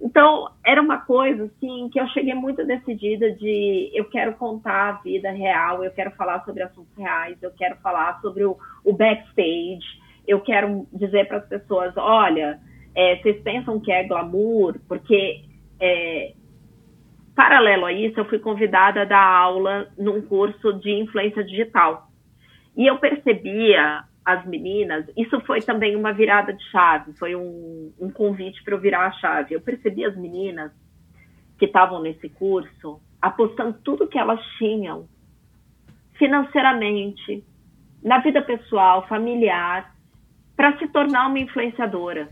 [0.00, 4.92] Então, era uma coisa, assim, que eu cheguei muito decidida de eu quero contar a
[5.02, 9.84] vida real, eu quero falar sobre assuntos reais, eu quero falar sobre o, o backstage,
[10.28, 12.60] eu quero dizer para as pessoas, olha,
[12.94, 15.42] é, vocês pensam que é glamour, porque
[15.80, 16.34] é,
[17.34, 22.08] Paralelo a isso, eu fui convidada a dar aula num curso de influência digital.
[22.76, 28.10] E eu percebia as meninas, isso foi também uma virada de chave, foi um, um
[28.10, 29.54] convite para eu virar a chave.
[29.54, 30.72] Eu percebi as meninas
[31.58, 35.08] que estavam nesse curso apostando tudo que elas tinham
[36.14, 37.44] financeiramente,
[38.02, 39.94] na vida pessoal, familiar,
[40.54, 42.28] para se tornar uma influenciadora.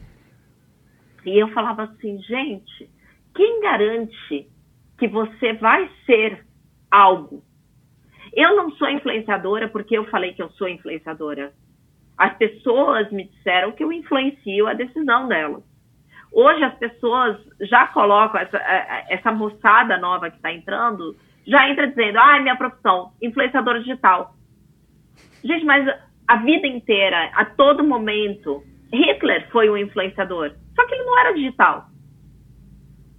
[1.25, 2.91] E eu falava assim, gente,
[3.35, 4.52] quem garante
[5.03, 6.47] que você vai ser
[6.89, 7.43] algo.
[8.33, 11.53] Eu não sou influenciadora porque eu falei que eu sou influenciadora.
[12.17, 15.65] As pessoas me disseram que eu influencio a decisão delas.
[16.31, 18.59] Hoje as pessoas já colocam essa,
[19.09, 24.37] essa moçada nova que está entrando, já entra dizendo, ah, minha profissão, influenciadora digital.
[25.43, 25.85] Gente, mas
[26.29, 28.63] a vida inteira, a todo momento,
[28.93, 31.89] Hitler foi um influenciador, só que ele não era digital,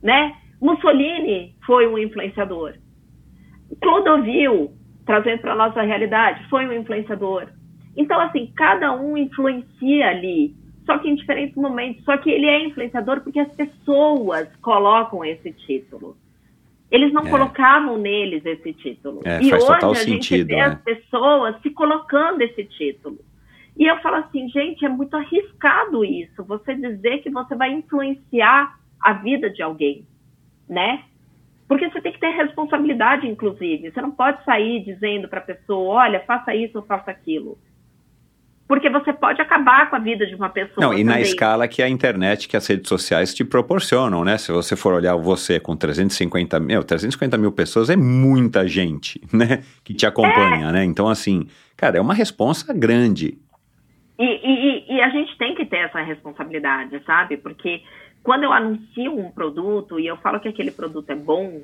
[0.01, 0.38] né?
[0.64, 2.76] Mussolini foi um influenciador.
[3.81, 4.72] Clodovil,
[5.06, 7.49] trazendo para a nossa realidade, foi um influenciador.
[7.98, 12.02] Então, assim, cada um influencia ali, só que em diferentes momentos.
[12.06, 16.15] Só que ele é influenciador porque as pessoas colocam esse título.
[16.90, 17.30] Eles não é.
[17.30, 19.19] colocavam neles esse título.
[19.26, 20.61] É, e hoje a sentido, gente vê né?
[20.61, 23.19] as pessoas se colocando esse título.
[23.76, 26.41] E eu falo assim, gente, é muito arriscado isso.
[26.45, 30.06] Você dizer que você vai influenciar a vida de alguém
[30.68, 31.03] né?
[31.68, 33.91] Porque você tem que ter responsabilidade, inclusive.
[33.91, 37.57] Você não pode sair dizendo para a pessoa, olha, faça isso ou faça aquilo.
[38.68, 40.77] Porque você pode acabar com a vida de uma pessoa.
[40.80, 41.06] Não, e também.
[41.06, 44.38] na escala que a internet, que as redes sociais te proporcionam, né?
[44.38, 49.64] Se você for olhar você com 350 mil, 350 mil pessoas é muita gente, né?
[49.84, 50.72] Que te acompanha, é.
[50.72, 50.84] né?
[50.85, 53.38] Então, assim, cara, é uma responsa grande.
[54.18, 57.35] E, e, e, a gente tem que ter essa responsabilidade, sabe?
[57.35, 57.81] Porque
[58.24, 61.62] quando eu anuncio um produto e eu falo que aquele produto é bom,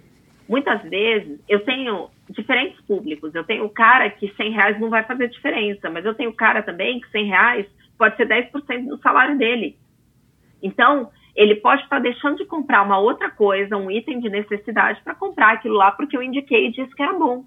[0.48, 3.34] muitas vezes eu tenho diferentes públicos.
[3.34, 6.36] Eu tenho o cara que 100 reais não vai fazer diferença, mas eu tenho o
[6.36, 7.65] cara também que 100 reais
[7.98, 9.77] pode ser 10% do salário dele.
[10.61, 15.15] Então, ele pode estar deixando de comprar uma outra coisa, um item de necessidade, para
[15.15, 17.45] comprar aquilo lá porque eu indiquei e disse que era bom.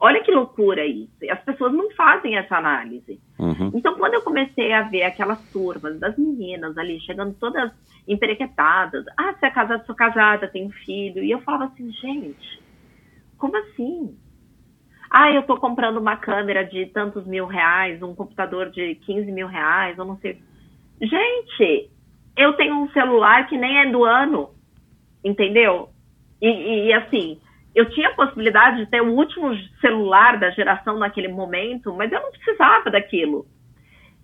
[0.00, 1.12] Olha que loucura isso.
[1.30, 3.20] As pessoas não fazem essa análise.
[3.38, 3.70] Uhum.
[3.74, 7.72] Então, quando eu comecei a ver aquelas turmas das meninas ali, chegando todas
[8.06, 12.62] emperequetadas, ah, você é casada, sou casada, tenho filho, e eu falava assim, gente,
[13.38, 14.16] como assim?
[15.10, 19.46] Ah, eu tô comprando uma câmera de tantos mil reais, um computador de 15 mil
[19.46, 20.42] reais, eu não sei.
[21.00, 21.90] Gente,
[22.36, 24.50] eu tenho um celular que nem é do ano,
[25.22, 25.88] entendeu?
[26.42, 27.40] E, e, assim,
[27.74, 32.20] eu tinha a possibilidade de ter o último celular da geração naquele momento, mas eu
[32.20, 33.46] não precisava daquilo.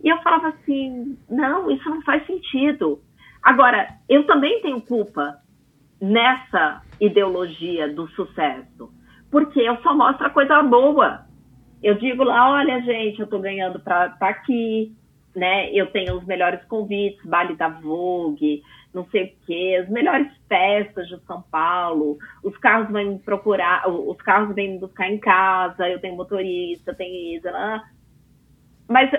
[0.03, 3.01] E eu falava assim: não, isso não faz sentido.
[3.43, 5.37] Agora, eu também tenho culpa
[5.99, 8.91] nessa ideologia do sucesso,
[9.29, 11.25] porque eu só mostro a coisa boa.
[11.83, 14.95] Eu digo lá: olha, gente, eu estou ganhando para estar tá aqui,
[15.35, 15.69] né?
[15.71, 18.63] Eu tenho os melhores convites, baile da Vogue,
[18.93, 23.87] não sei o quê, as melhores festas de São Paulo, os carros vêm me procurar,
[23.89, 27.81] os carros vêm me buscar em casa, eu tenho motorista, tem isso, né?
[28.91, 29.09] mas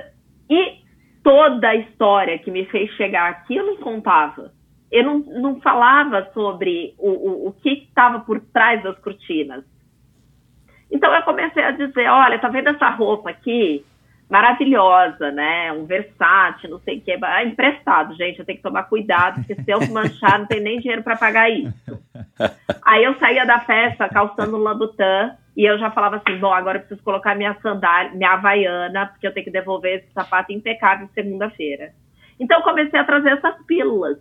[0.50, 0.82] e
[1.24, 4.52] toda a história que me fez chegar aqui eu não contava.
[4.90, 9.64] Eu não, não falava sobre o, o, o que estava por trás das cortinas.
[10.90, 13.82] Então eu comecei a dizer, olha, tá vendo essa roupa aqui?
[14.32, 15.70] Maravilhosa, né?
[15.72, 17.10] Um Versace, não sei o que.
[17.12, 18.38] É emprestado, gente.
[18.38, 21.50] Eu tenho que tomar cuidado, porque se eu manchar, não tem nem dinheiro para pagar
[21.50, 22.02] isso.
[22.82, 26.78] Aí eu saía da festa calçando um Lambutan e eu já falava assim: bom, agora
[26.78, 31.10] eu preciso colocar minha sandália, minha havaiana, porque eu tenho que devolver esse sapato impecável
[31.12, 31.90] segunda-feira.
[32.40, 34.16] Então comecei a trazer essas pílulas.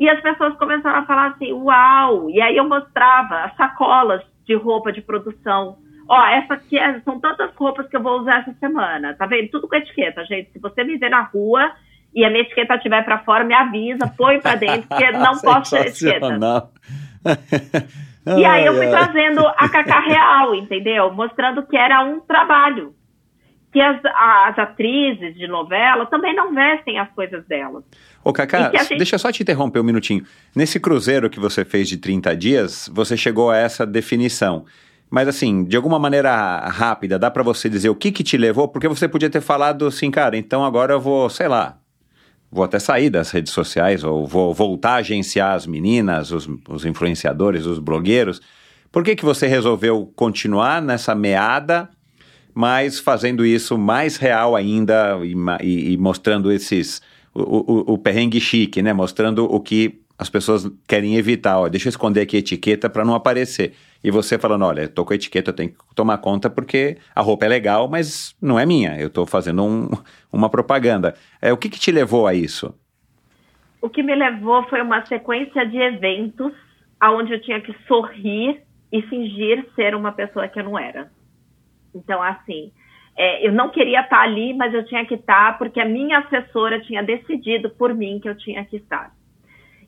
[0.00, 2.30] E as pessoas começaram a falar assim: uau!
[2.30, 7.18] E aí eu mostrava as sacolas de roupa de produção Ó, essa aqui é, são
[7.18, 9.14] tantas roupas que eu vou usar essa semana.
[9.14, 9.50] Tá vendo?
[9.50, 10.50] Tudo com etiqueta, gente.
[10.52, 11.72] Se você me ver na rua
[12.14, 15.74] e a minha etiqueta estiver para fora, me avisa, põe para dentro, porque não posso
[15.74, 16.70] ter etiqueta.
[18.38, 21.12] e aí eu fui trazendo a Cacá Real, entendeu?
[21.12, 22.94] Mostrando que era um trabalho.
[23.72, 27.82] Que as, as atrizes de novela também não vestem as coisas delas.
[28.22, 28.98] Ô, Cacá, gente...
[28.98, 30.24] deixa eu só te interromper um minutinho.
[30.54, 34.64] Nesse cruzeiro que você fez de 30 dias, você chegou a essa definição.
[35.10, 38.66] Mas assim, de alguma maneira rápida, dá para você dizer o que que te levou?
[38.68, 41.78] Porque você podia ter falado assim, cara, então agora eu vou, sei lá,
[42.50, 46.84] vou até sair das redes sociais, ou vou voltar a agenciar as meninas, os, os
[46.84, 48.40] influenciadores, os blogueiros.
[48.90, 51.88] Por que que você resolveu continuar nessa meada,
[52.52, 57.02] mas fazendo isso mais real ainda e, e, e mostrando esses...
[57.36, 58.92] O, o, o perrengue chique, né?
[58.92, 61.58] Mostrando o que as pessoas querem evitar.
[61.58, 63.72] Ó, deixa eu esconder aqui a etiqueta para não aparecer.
[64.04, 67.46] E você falando, olha, tô com etiqueta, eu tenho que tomar conta porque a roupa
[67.46, 69.00] é legal, mas não é minha.
[69.00, 69.88] Eu estou fazendo um,
[70.30, 71.14] uma propaganda.
[71.40, 72.78] É, o que, que te levou a isso?
[73.80, 76.52] O que me levou foi uma sequência de eventos
[77.02, 78.62] onde eu tinha que sorrir
[78.92, 81.10] e fingir ser uma pessoa que eu não era.
[81.94, 82.72] Então, assim,
[83.16, 86.78] é, eu não queria estar ali, mas eu tinha que estar porque a minha assessora
[86.80, 89.12] tinha decidido por mim que eu tinha que estar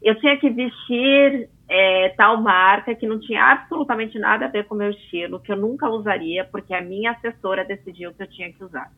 [0.06, 4.74] eu tinha que vestir é, tal marca que não tinha absolutamente nada a ver com
[4.74, 8.52] o meu estilo, que eu nunca usaria, porque a minha assessora decidiu que eu tinha
[8.52, 8.90] que usar.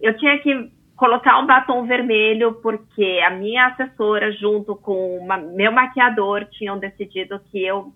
[0.00, 5.72] Eu tinha que colocar um batom vermelho, porque a minha assessora, junto com uma, meu
[5.72, 7.92] maquiador, tinham decidido que eu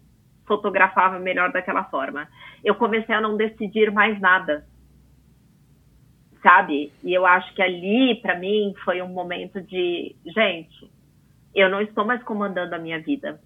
[0.46, 2.26] fotografava melhor daquela forma.
[2.64, 4.64] Eu comecei a não decidir mais nada,
[6.42, 6.90] sabe?
[7.04, 10.90] E eu acho que ali, para mim, foi um momento de, gente,
[11.54, 13.38] eu não estou mais comandando a minha vida.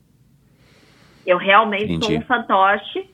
[1.27, 2.07] Eu realmente Entendi.
[2.07, 3.11] sou um fantoche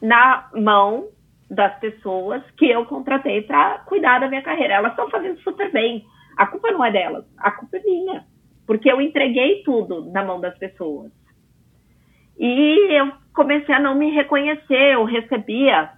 [0.00, 1.08] na mão
[1.50, 4.74] das pessoas que eu contratei para cuidar da minha carreira.
[4.74, 6.04] Elas estão fazendo super bem.
[6.36, 8.24] A culpa não é delas, a culpa é minha.
[8.66, 11.10] Porque eu entreguei tudo na mão das pessoas.
[12.38, 14.94] E eu comecei a não me reconhecer.
[14.94, 15.92] Eu recebia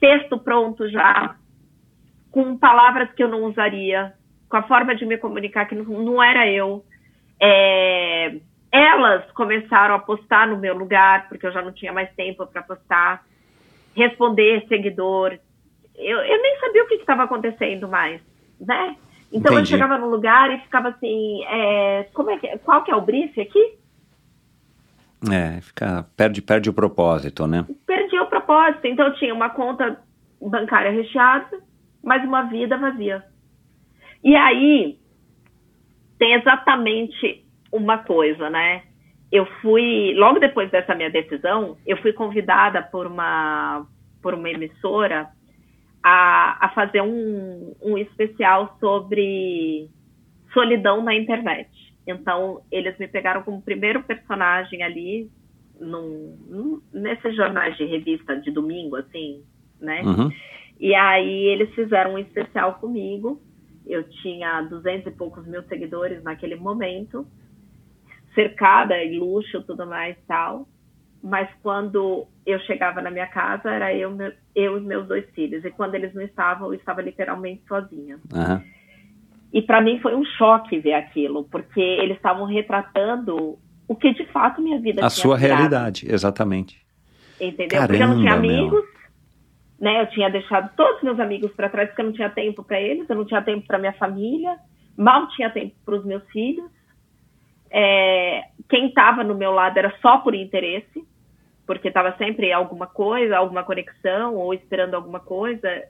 [0.00, 1.36] texto pronto já,
[2.30, 4.14] com palavras que eu não usaria,
[4.48, 6.84] com a forma de me comunicar que não, não era eu.
[7.40, 8.36] É,
[8.72, 12.62] elas começaram a postar no meu lugar, porque eu já não tinha mais tempo para
[12.62, 13.24] postar,
[13.94, 15.38] responder seguidor.
[15.96, 18.20] Eu, eu nem sabia o que estava acontecendo mais,
[18.60, 18.96] né?
[19.32, 19.72] Então Entendi.
[19.72, 23.00] eu chegava no lugar e ficava assim, é, como é que, qual que é o
[23.00, 23.78] brief aqui?
[25.30, 27.66] É, fica, perde, perde o propósito, né?
[27.86, 28.86] Perdi o propósito.
[28.86, 30.00] Então eu tinha uma conta
[30.40, 31.60] bancária recheada,
[32.02, 33.22] mas uma vida vazia.
[34.24, 34.98] E aí,
[36.18, 38.82] tem exatamente uma coisa, né?
[39.30, 43.86] Eu fui, logo depois dessa minha decisão, eu fui convidada por uma,
[44.20, 45.28] por uma emissora
[46.02, 49.88] a, a fazer um, um especial sobre
[50.52, 51.70] solidão na internet.
[52.06, 55.30] Então, eles me pegaram como primeiro personagem ali,
[55.80, 59.42] num, num, nesses jornais de revista de domingo, assim,
[59.80, 60.02] né?
[60.02, 60.30] Uhum.
[60.78, 63.40] E aí eles fizeram um especial comigo
[63.90, 67.26] eu tinha duzentos e poucos mil seguidores naquele momento,
[68.34, 70.68] cercada em luxo, tudo mais tal.
[71.22, 74.16] Mas quando eu chegava na minha casa, era eu,
[74.54, 75.64] eu e meus dois filhos.
[75.64, 78.18] E quando eles não estavam, eu estava literalmente sozinha.
[78.32, 78.62] Uhum.
[79.52, 83.58] E para mim foi um choque ver aquilo, porque eles estavam retratando
[83.88, 86.80] o que de fato minha vida A sua realidade, exatamente.
[87.40, 87.68] Entendeu?
[87.68, 89.90] Caramba, porque eu não tinha amigos, meu.
[89.92, 90.02] né?
[90.02, 92.80] Eu tinha deixado todos os meus amigos para trás porque eu não tinha tempo para
[92.80, 94.56] eles, eu não tinha tempo para minha família,
[94.96, 96.70] mal tinha tempo para os meus filhos.
[97.70, 101.06] É, quem estava no meu lado era só por interesse,
[101.66, 105.84] porque estava sempre alguma coisa, alguma conexão ou esperando alguma coisa.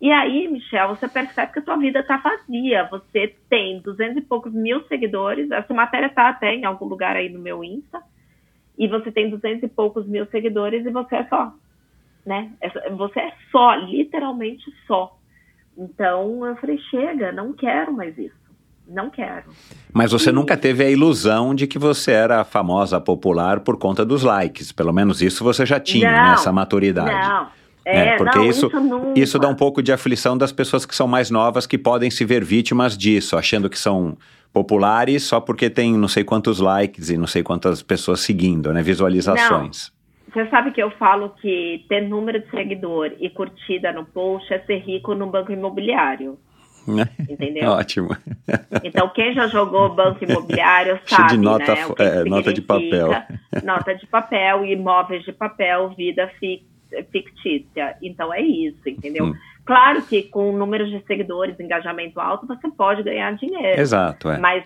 [0.00, 2.88] E aí, Michel, você percebe que a sua vida está vazia.
[2.90, 5.50] Você tem duzentos e poucos mil seguidores.
[5.50, 8.02] Essa matéria está até em algum lugar aí no meu Insta.
[8.78, 11.52] E você tem duzentos e poucos mil seguidores e você é só,
[12.24, 12.50] né?
[12.96, 15.14] Você é só, literalmente só.
[15.76, 18.39] Então eu falei, chega, não quero mais isso.
[18.90, 19.44] Não quero.
[19.92, 20.32] Mas você e...
[20.32, 24.72] nunca teve a ilusão de que você era famosa, popular por conta dos likes.
[24.72, 27.10] Pelo menos isso você já tinha não, nessa maturidade.
[27.10, 27.48] Não.
[27.84, 30.94] É, é, porque não, isso, isso, isso, dá um pouco de aflição das pessoas que
[30.94, 34.18] são mais novas que podem se ver vítimas disso, achando que são
[34.52, 38.82] populares só porque tem não sei quantos likes e não sei quantas pessoas seguindo, né?
[38.82, 39.92] Visualizações.
[39.94, 40.00] Não.
[40.32, 44.60] Você sabe que eu falo que ter número de seguidor e curtida no post é
[44.60, 46.38] ser rico no banco imobiliário.
[47.28, 47.70] Entendeu?
[47.70, 48.16] Ótimo.
[48.82, 51.86] Então, quem já jogou banco imobiliário sabe, de nota, né?
[51.98, 53.10] É, nota de papel.
[53.62, 56.30] Nota de papel, imóveis de papel, vida
[57.10, 57.96] fictícia.
[58.02, 59.26] Então é isso, entendeu?
[59.26, 59.34] Hum.
[59.64, 63.80] Claro que com números de seguidores, engajamento alto, você pode ganhar dinheiro.
[63.80, 64.38] Exato, é.
[64.38, 64.64] Mas,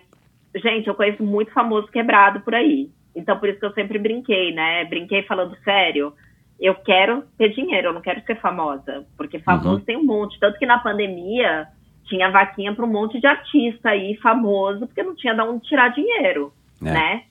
[0.57, 2.89] gente, eu conheço muito famoso quebrado por aí.
[3.15, 4.85] Então, por isso que eu sempre brinquei, né?
[4.87, 6.13] Brinquei falando sério.
[6.59, 9.05] Eu quero ter dinheiro, eu não quero ser famosa.
[9.17, 9.81] Porque famoso uhum.
[9.81, 10.39] tem um monte.
[10.41, 11.69] Tanto que na pandemia
[12.05, 15.89] tinha vaquinha para um monte de artista aí famoso, porque não tinha de onde tirar
[15.89, 16.53] dinheiro,
[16.83, 16.91] é.
[16.93, 17.23] né?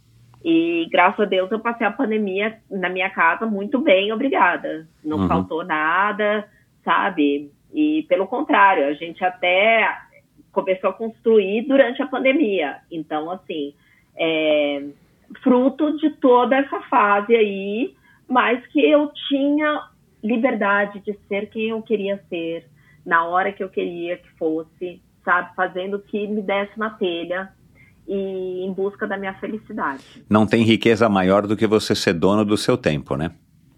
[0.44, 4.88] E graças a Deus eu passei a pandemia na minha casa muito bem, obrigada.
[5.04, 5.28] Não uhum.
[5.28, 6.48] faltou nada,
[6.84, 7.50] sabe?
[7.74, 9.90] E pelo contrário, a gente até
[10.52, 12.78] começou a construir durante a pandemia.
[12.92, 13.74] Então, assim,
[14.16, 14.84] é,
[15.42, 17.96] fruto de toda essa fase aí,
[18.28, 19.88] mas que eu tinha
[20.24, 22.66] liberdade de ser quem eu queria ser,
[23.06, 25.54] na hora que eu queria que fosse, sabe?
[25.56, 27.50] Fazendo o que me desse na telha
[28.08, 30.26] e em busca da minha felicidade.
[30.30, 33.32] Não tem riqueza maior do que você ser dono do seu tempo, né?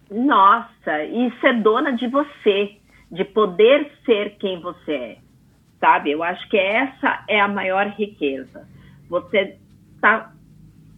[0.09, 2.77] Nossa, e ser dona de você,
[3.11, 5.17] de poder ser quem você é,
[5.79, 6.11] sabe?
[6.11, 8.67] Eu acho que essa é a maior riqueza.
[9.09, 9.57] Você
[9.99, 10.31] tá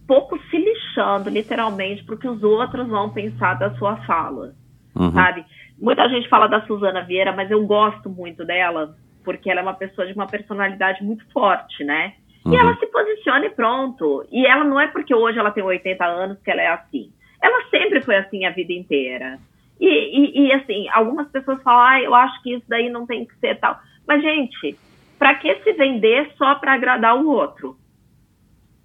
[0.06, 4.54] pouco se lixando, literalmente, porque os outros vão pensar da sua fala,
[4.94, 5.12] uhum.
[5.12, 5.44] sabe?
[5.80, 9.74] Muita gente fala da Suzana Vieira, mas eu gosto muito dela, porque ela é uma
[9.74, 12.14] pessoa de uma personalidade muito forte, né?
[12.44, 12.52] Uhum.
[12.52, 14.26] E ela se posiciona e pronto.
[14.32, 17.12] E ela não é porque hoje ela tem 80 anos que ela é assim.
[17.42, 19.38] Ela sempre foi assim a vida inteira.
[19.80, 23.24] E, e, e assim, algumas pessoas falam, ah, eu acho que isso daí não tem
[23.24, 23.78] que ser tal.
[24.06, 24.76] Mas, gente,
[25.18, 27.76] para que se vender só para agradar o outro?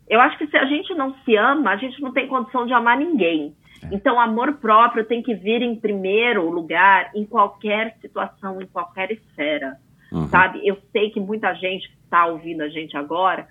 [0.08, 2.74] Eu acho que se a gente não se ama, a gente não tem condição de
[2.74, 3.56] amar ninguém.
[3.92, 3.96] É.
[3.96, 9.78] Então, amor próprio tem que vir em primeiro lugar em qualquer situação, em qualquer esfera.
[10.12, 10.28] Uhum.
[10.28, 10.66] Sabe?
[10.66, 13.48] Eu sei que muita gente que está ouvindo a gente agora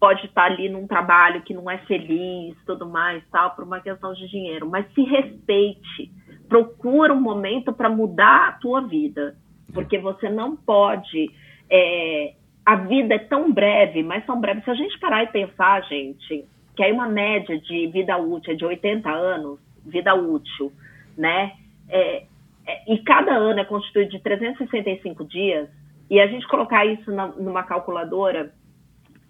[0.00, 3.80] pode estar tá ali num trabalho que não é feliz, tudo mais, tal, por uma
[3.80, 6.10] questão de dinheiro, mas se respeite.
[6.48, 9.36] Procura um momento para mudar a tua vida,
[9.74, 11.30] porque você não pode.
[11.70, 12.34] É,
[12.64, 14.62] a vida é tão breve, mas tão breve.
[14.62, 18.56] Se a gente parar e pensar, gente, que aí uma média de vida útil é
[18.56, 20.72] de 80 anos, vida útil,
[21.16, 21.52] né?
[21.88, 22.24] É,
[22.66, 25.68] é, e cada ano é constituído de 365 dias,
[26.08, 28.52] e a gente colocar isso na, numa calculadora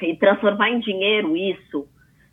[0.00, 1.86] e transformar em dinheiro isso,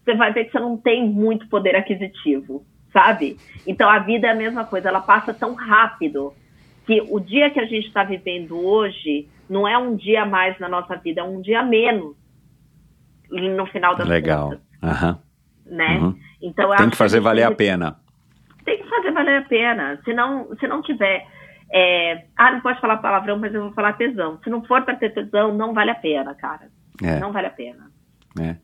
[0.04, 3.38] você vai ver que você não tem muito poder aquisitivo, sabe?
[3.66, 6.34] Então a vida é a mesma coisa, ela passa tão rápido
[6.86, 10.70] que o dia que a gente está vivendo hoje não é um dia mais na
[10.70, 12.16] nossa vida, é um dia menos
[13.30, 14.52] no final das Legal.
[14.52, 14.67] contas.
[15.66, 15.98] Né?
[16.00, 16.18] Uhum.
[16.42, 18.00] Então, tem que fazer que valer a pena.
[18.64, 20.00] Tem que fazer valer a pena.
[20.04, 21.26] Se não, se não tiver
[21.72, 24.40] é, ah, não pode falar palavrão, mas eu vou falar tesão.
[24.44, 26.70] Se não for para ter tesão, não vale a pena, cara.
[27.04, 27.20] É.
[27.20, 27.92] Não vale a pena.
[28.40, 28.56] É.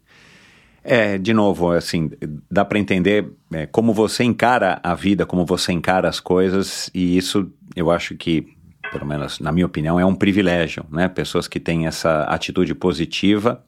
[0.86, 2.12] É, de novo, assim,
[2.52, 7.18] dá para entender é, como você encara a vida, como você encara as coisas, e
[7.18, 8.46] isso eu acho que,
[8.92, 11.08] pelo menos na minha opinião, é um privilégio, né?
[11.08, 13.64] Pessoas que têm essa atitude positiva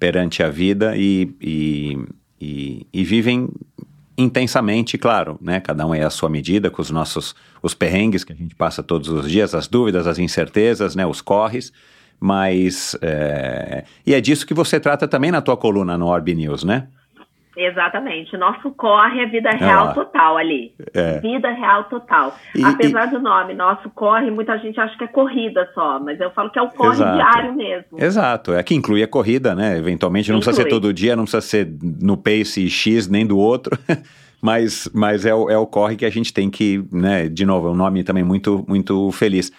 [0.00, 1.98] perante a vida e, e,
[2.40, 3.50] e, e vivem
[4.16, 5.60] intensamente, claro, né?
[5.60, 8.82] Cada um é a sua medida, com os nossos os perrengues que a gente passa
[8.82, 11.06] todos os dias, as dúvidas, as incertezas, né?
[11.06, 11.70] Os corres,
[12.18, 13.84] mas é...
[14.06, 16.88] e é disso que você trata também na tua coluna no Orb News, né?
[17.56, 18.36] Exatamente.
[18.36, 19.92] Nosso corre é vida real Ah.
[19.94, 20.72] total ali.
[20.94, 21.18] É.
[21.20, 22.36] Vida real total.
[22.54, 26.30] E- Apesar do nome, nosso corre, muita gente acha que é corrida só, mas eu
[26.30, 27.14] falo que é o corre Exato.
[27.16, 27.84] diário mesmo.
[27.98, 29.76] Exato, é que inclui a corrida, né?
[29.76, 30.80] Eventualmente não precisa ser Inclui.
[30.80, 31.68] todo dia, não precisa ser
[32.00, 33.76] no pace X nem do outro,
[34.40, 37.28] mas, mas é, o, é o corre que a gente tem que, né?
[37.28, 39.52] De novo, é um nome também muito, muito feliz.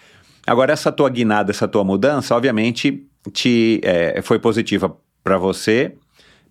[0.46, 5.94] Agora, essa tua guinada, essa tua mudança, obviamente, te, é, foi positiva para você,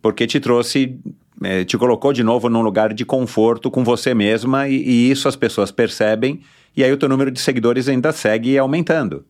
[0.02, 0.98] porque te trouxe,
[1.44, 5.28] é, te colocou de novo num lugar de conforto com você mesma, e, e isso
[5.28, 6.42] as pessoas percebem,
[6.76, 9.26] e aí o teu número de seguidores ainda segue aumentando.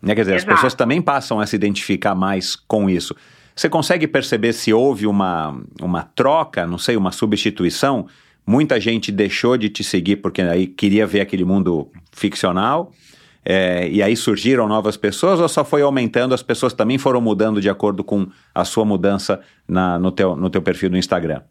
[0.00, 0.14] Né?
[0.14, 0.54] Quer dizer, as Exato.
[0.54, 3.14] pessoas também passam a se identificar mais com isso.
[3.54, 8.06] Você consegue perceber se houve uma, uma troca, não sei, uma substituição?
[8.46, 12.92] Muita gente deixou de te seguir porque aí queria ver aquele mundo ficcional,
[13.44, 17.60] é, e aí surgiram novas pessoas, ou só foi aumentando, as pessoas também foram mudando
[17.60, 21.42] de acordo com a sua mudança na, no, teu, no teu perfil no Instagram?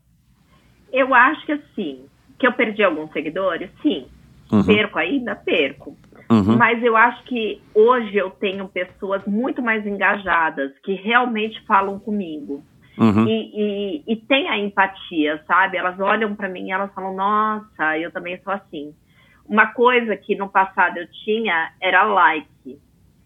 [0.91, 2.01] Eu acho que assim,
[2.37, 4.05] que eu perdi alguns seguidores, sim.
[4.51, 4.63] Uhum.
[4.63, 5.35] Perco ainda?
[5.35, 5.95] Perco.
[6.29, 6.57] Uhum.
[6.57, 12.63] Mas eu acho que hoje eu tenho pessoas muito mais engajadas, que realmente falam comigo.
[12.97, 13.27] Uhum.
[13.27, 15.77] E, e, e tem a empatia, sabe?
[15.77, 18.93] Elas olham pra mim e elas falam, nossa, eu também sou assim.
[19.49, 22.47] Uma coisa que no passado eu tinha era like.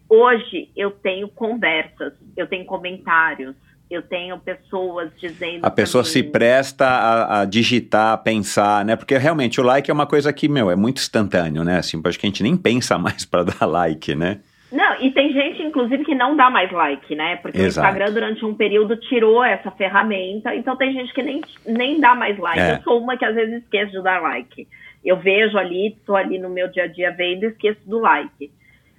[0.08, 3.54] Hoje eu tenho conversas, eu tenho comentários,
[3.90, 5.64] eu tenho pessoas dizendo.
[5.64, 8.96] A pessoa mim- se presta a, a digitar, a pensar, né?
[8.96, 11.78] Porque realmente o like é uma coisa que, meu, é muito instantâneo, né?
[11.78, 14.40] Assim, acho que a gente nem pensa mais para dar like, né?
[14.72, 17.36] Não, e tem gente, inclusive, que não dá mais like, né?
[17.36, 17.86] Porque Exato.
[17.86, 22.14] o Instagram, durante um período, tirou essa ferramenta, então tem gente que nem, nem dá
[22.14, 22.58] mais like.
[22.58, 22.72] É.
[22.72, 24.66] Eu sou uma que às vezes esqueço de dar like.
[25.04, 28.50] Eu vejo ali, estou ali no meu dia a dia vendo e esqueço do like.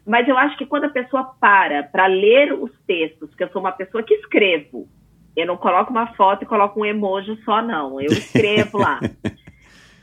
[0.05, 3.59] Mas eu acho que quando a pessoa para para ler os textos, que eu sou
[3.59, 4.87] uma pessoa que escrevo,
[5.35, 7.99] eu não coloco uma foto e coloco um emoji só, não.
[7.99, 8.99] Eu escrevo lá.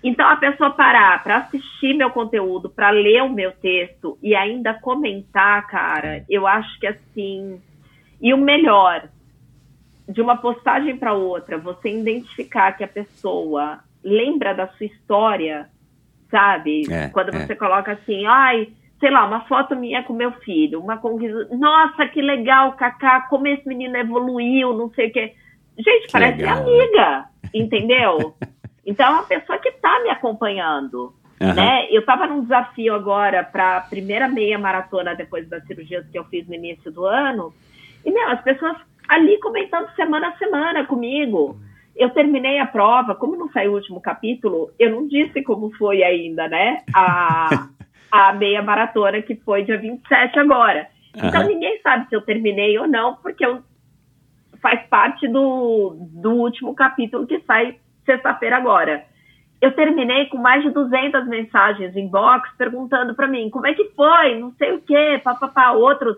[0.02, 4.74] Então, a pessoa parar para assistir meu conteúdo, para ler o meu texto e ainda
[4.74, 7.62] comentar, cara, eu acho que assim.
[8.20, 9.08] E o melhor,
[10.08, 15.68] de uma postagem para outra, você identificar que a pessoa lembra da sua história,
[16.32, 16.82] sabe?
[16.90, 17.38] É, Quando é.
[17.38, 18.68] você coloca assim, ai,
[18.98, 21.46] sei lá, uma foto minha com meu filho, uma conquista.
[21.56, 25.34] Nossa, que legal, Cacá, como esse menino evoluiu, não sei o quê.
[25.78, 26.62] Gente, Que parece legal, né?
[26.62, 28.34] amiga, entendeu?
[28.84, 31.14] Então é uma pessoa que está me acompanhando.
[31.40, 31.54] Aham.
[31.54, 31.86] Né?
[31.92, 36.24] Eu estava num desafio agora para a primeira meia maratona depois das cirurgias que eu
[36.24, 37.54] fiz no início do ano.
[38.04, 38.76] E, meu, as pessoas
[39.08, 41.60] ali comentando semana a semana comigo.
[41.94, 46.02] Eu terminei a prova, como não saiu o último capítulo, eu não disse como foi
[46.02, 46.78] ainda, né?
[46.94, 47.68] A,
[48.10, 50.88] a meia maratona que foi dia 27 agora.
[51.14, 51.48] Então Aham.
[51.48, 53.62] ninguém sabe se eu terminei ou não, porque eu,
[54.60, 59.04] faz parte do, do último capítulo que sai sexta-feira agora.
[59.60, 63.84] Eu terminei com mais de 200 mensagens em box perguntando para mim como é que
[63.90, 66.16] foi, não sei o quê, papapá, outros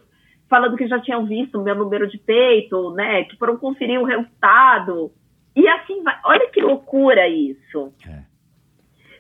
[0.48, 4.04] falando que já tinham visto o meu número de peito, né, que foram conferir o
[4.04, 5.10] resultado.
[5.56, 6.16] E assim vai.
[6.24, 7.92] Olha que loucura isso.
[8.08, 8.22] É.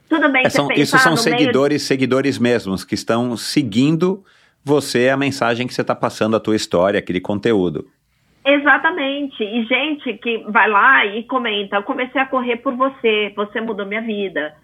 [0.08, 4.24] Tudo bem É, são- pensar isso são seguidores, seguidores mesmos, que estão seguindo
[4.64, 7.86] você, a mensagem que você está passando, a tua história, aquele conteúdo.
[8.44, 9.42] Exatamente.
[9.42, 13.86] E gente que vai lá e comenta: eu comecei a correr por você, você mudou
[13.86, 14.54] minha vida.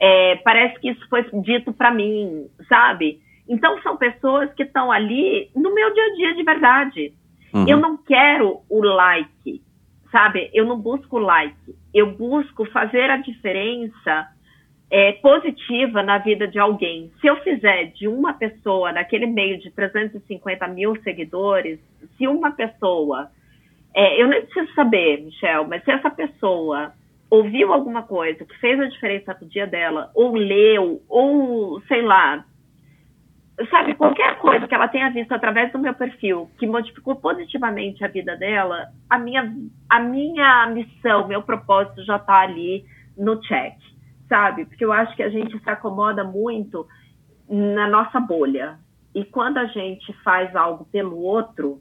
[0.00, 3.20] É, parece que isso foi dito para mim, sabe?
[3.48, 7.14] Então são pessoas que estão ali no meu dia a dia de verdade.
[7.52, 7.64] Uhum.
[7.66, 9.62] Eu não quero o like,
[10.10, 10.50] sabe?
[10.52, 11.56] Eu não busco like.
[11.92, 14.28] Eu busco fazer a diferença
[14.90, 17.10] é, positiva na vida de alguém.
[17.20, 21.78] Se eu fizer de uma pessoa, naquele meio de 350 mil seguidores,
[22.16, 23.30] se uma pessoa.
[23.94, 26.92] é, eu nem preciso saber, Michel, mas se essa pessoa
[27.30, 32.44] ouviu alguma coisa que fez a diferença no dia dela, ou leu, ou sei lá,
[33.66, 38.08] sabe, qualquer coisa que ela tenha visto através do meu perfil que modificou positivamente a
[38.08, 39.52] vida dela, a minha,
[39.88, 42.84] a minha missão, meu propósito já está ali
[43.16, 43.74] no check,
[44.28, 44.64] sabe?
[44.64, 46.86] Porque eu acho que a gente se acomoda muito
[47.48, 48.78] na nossa bolha.
[49.14, 51.80] E quando a gente faz algo pelo outro,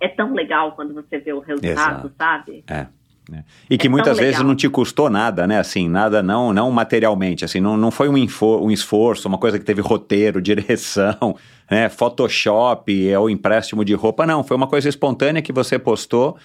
[0.00, 2.12] é tão legal quando você vê o resultado, Exato.
[2.18, 2.64] sabe?
[2.68, 2.88] É.
[3.28, 3.44] né?
[3.68, 5.58] E que É muitas vezes não te custou nada, né?
[5.58, 9.58] Assim, nada não, não materialmente, assim, não, não foi um, info- um esforço, uma coisa
[9.58, 11.36] que teve roteiro, direção,
[11.70, 11.88] né?
[11.88, 16.36] Photoshop, é o empréstimo de roupa, não, foi uma coisa espontânea que você postou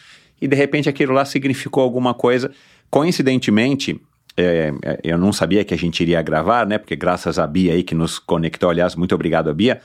[0.41, 2.51] e de repente aquilo lá significou alguma coisa.
[2.89, 3.99] Coincidentemente,
[4.37, 6.77] é, é, eu não sabia que a gente iria gravar, né?
[6.77, 9.81] Porque graças a Bia aí que nos conectou, aliás, muito obrigado a Bia.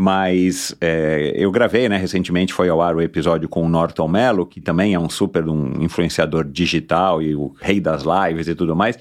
[0.00, 4.46] Mas é, eu gravei, né, recentemente foi ao ar o episódio com o Norton Mello,
[4.46, 8.76] que também é um super um influenciador digital e o rei das lives e tudo
[8.76, 8.96] mais.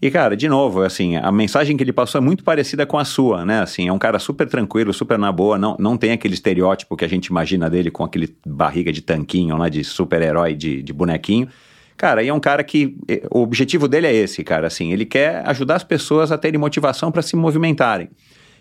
[0.00, 3.04] E, cara, de novo, assim, a mensagem que ele passou é muito parecida com a
[3.04, 3.60] sua, né?
[3.60, 7.04] Assim, é um cara super tranquilo, super na boa, não, não tem aquele estereótipo que
[7.04, 9.68] a gente imagina dele com aquele barriga de tanquinho, né?
[9.68, 11.46] De super-herói de, de bonequinho.
[11.94, 12.96] Cara, e é um cara que.
[13.06, 16.58] Eh, o objetivo dele é esse, cara, assim, ele quer ajudar as pessoas a terem
[16.58, 18.08] motivação para se movimentarem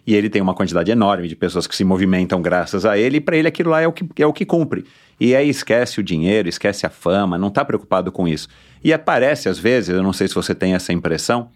[0.08, 3.22] e ele tem uma quantidade enorme de pessoas que se movimentam graças a ele, e
[3.22, 4.86] para ele aquilo lá é o, que, é o que cumpre.
[5.20, 8.48] E aí esquece o dinheiro, esquece a fama, não está preocupado com isso.
[8.82, 11.50] E aparece às vezes, eu não sei se você tem essa impressão,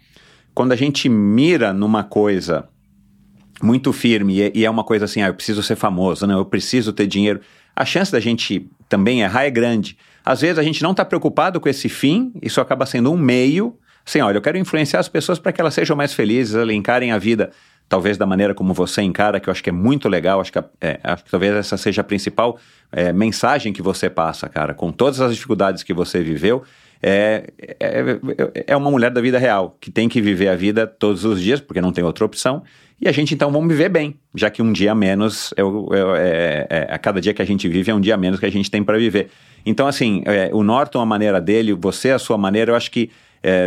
[0.54, 2.68] quando a gente mira numa coisa
[3.62, 6.44] muito firme e é, é uma coisa assim, ah, eu preciso ser famoso, não, eu
[6.44, 7.40] preciso ter dinheiro,
[7.74, 9.96] a chance da gente também errar é grande.
[10.22, 13.78] Às vezes a gente não está preocupado com esse fim, isso acaba sendo um meio.
[14.04, 17.12] Assim, olha, eu quero influenciar as pessoas para que elas sejam mais felizes, elas encarem
[17.12, 17.50] a vida
[17.92, 20.58] talvez da maneira como você encara, que eu acho que é muito legal, acho que,
[20.80, 22.58] é, acho que talvez essa seja a principal
[22.90, 26.62] é, mensagem que você passa, cara, com todas as dificuldades que você viveu,
[27.02, 28.18] é, é,
[28.66, 31.60] é, uma mulher da vida real, que tem que viver a vida todos os dias,
[31.60, 32.62] porque não tem outra opção,
[32.98, 36.94] e a gente então vamos viver bem, já que um dia menos, é, é, é
[36.94, 38.82] a cada dia que a gente vive é um dia menos que a gente tem
[38.82, 39.28] para viver.
[39.66, 43.10] Então, assim, o Norton, a maneira dele, você, a sua maneira, eu acho que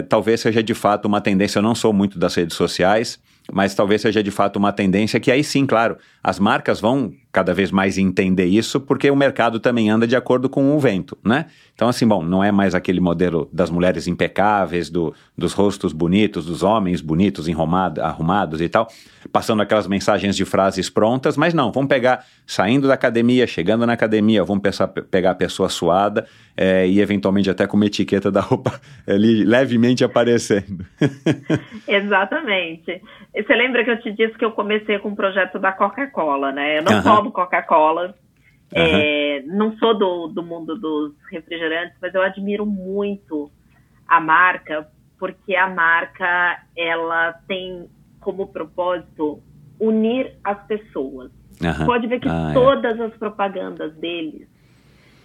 [0.09, 3.19] talvez seja de fato uma tendência, eu não sou muito das redes sociais,
[3.51, 7.53] mas talvez seja de fato uma tendência que aí sim, claro, as marcas vão cada
[7.53, 11.47] vez mais entender isso, porque o mercado também anda de acordo com o vento, né?
[11.73, 16.45] Então, assim, bom, não é mais aquele modelo das mulheres impecáveis, do, dos rostos bonitos,
[16.45, 18.87] dos homens bonitos, enrumado, arrumados e tal,
[19.33, 23.91] passando aquelas mensagens de frases prontas, mas não, vamos pegar, saindo da academia, chegando na
[23.91, 26.25] academia, vamos pensar, pegar a pessoa suada
[26.55, 30.85] é, e eventualmente até com uma etiqueta da roupa ali levemente aparecendo.
[31.85, 33.01] Exatamente.
[33.35, 36.53] Você lembra que eu te disse que eu comecei com o um projeto da Coca-Cola,
[36.53, 36.79] né?
[36.79, 37.01] Eu não uhum.
[37.25, 38.15] Tomo Coca-Cola.
[38.75, 38.81] Uhum.
[38.81, 43.51] É, não sou do, do mundo dos refrigerantes, mas eu admiro muito
[44.07, 44.87] a marca,
[45.19, 47.87] porque a marca ela tem
[48.19, 49.41] como propósito
[49.79, 51.31] unir as pessoas.
[51.61, 51.85] Uhum.
[51.85, 52.53] Pode ver que ah, é.
[52.53, 53.03] todas é.
[53.03, 54.47] as propagandas deles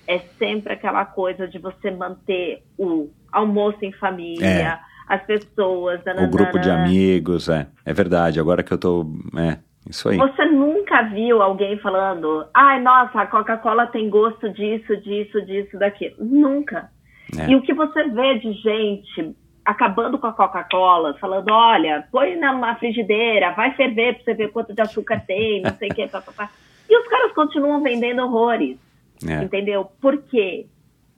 [0.07, 4.79] é sempre aquela coisa de você manter o almoço em família, é.
[5.09, 8.41] as pessoas, o grupo de amigos, é, é verdade.
[8.41, 9.07] Agora que eu tô,
[9.37, 9.59] é,
[9.89, 10.17] isso aí.
[10.17, 16.17] Você nunca viu alguém falando, ai, nossa, a Coca-Cola tem gosto disso, disso, disso, daquilo.
[16.19, 16.91] Nunca.
[17.39, 17.51] É.
[17.51, 22.75] E o que você vê de gente acabando com a Coca-Cola, falando, olha, põe na
[22.77, 26.51] frigideira, vai ferver pra você ver quanto de açúcar tem, não sei o que, papapá.
[26.89, 28.79] E os caras continuam vendendo horrores.
[29.27, 29.43] É.
[29.43, 29.85] Entendeu?
[30.01, 30.67] Por quê?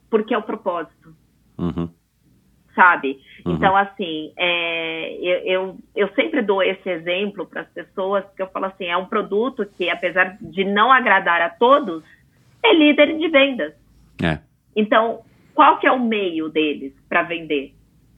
[0.09, 1.15] Porque é o propósito.
[1.57, 1.89] Uhum
[2.75, 3.19] sabe?
[3.45, 3.53] Uhum.
[3.55, 8.47] Então, assim, é, eu, eu, eu, sempre dou esse exemplo para as pessoas, porque eu
[8.47, 12.03] falo assim, é um produto que, apesar de não agradar a todos,
[12.63, 13.73] é líder de vendas.
[14.23, 14.39] É.
[14.75, 15.21] Então,
[15.53, 17.73] qual que é o meio deles para vender?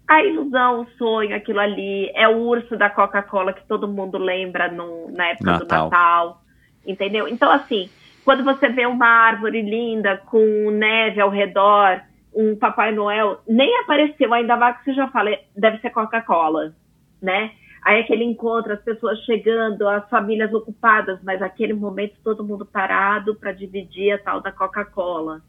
[0.08, 4.72] A ilusão, o sonho, aquilo ali, é o urso da Coca-Cola que todo mundo lembra
[4.72, 5.66] no, na época Natal.
[5.66, 6.42] do Natal,
[6.86, 7.28] entendeu?
[7.28, 7.90] Então, assim,
[8.24, 12.02] quando você vê uma árvore linda com neve ao redor,
[12.36, 16.74] um Papai Noel nem apareceu, ainda mais que você já fala, deve ser Coca-Cola,
[17.22, 17.52] né?
[17.84, 23.36] Aí aquele encontro, as pessoas chegando, as famílias ocupadas, mas aquele momento todo mundo parado
[23.36, 25.42] para dividir a tal da Coca-Cola.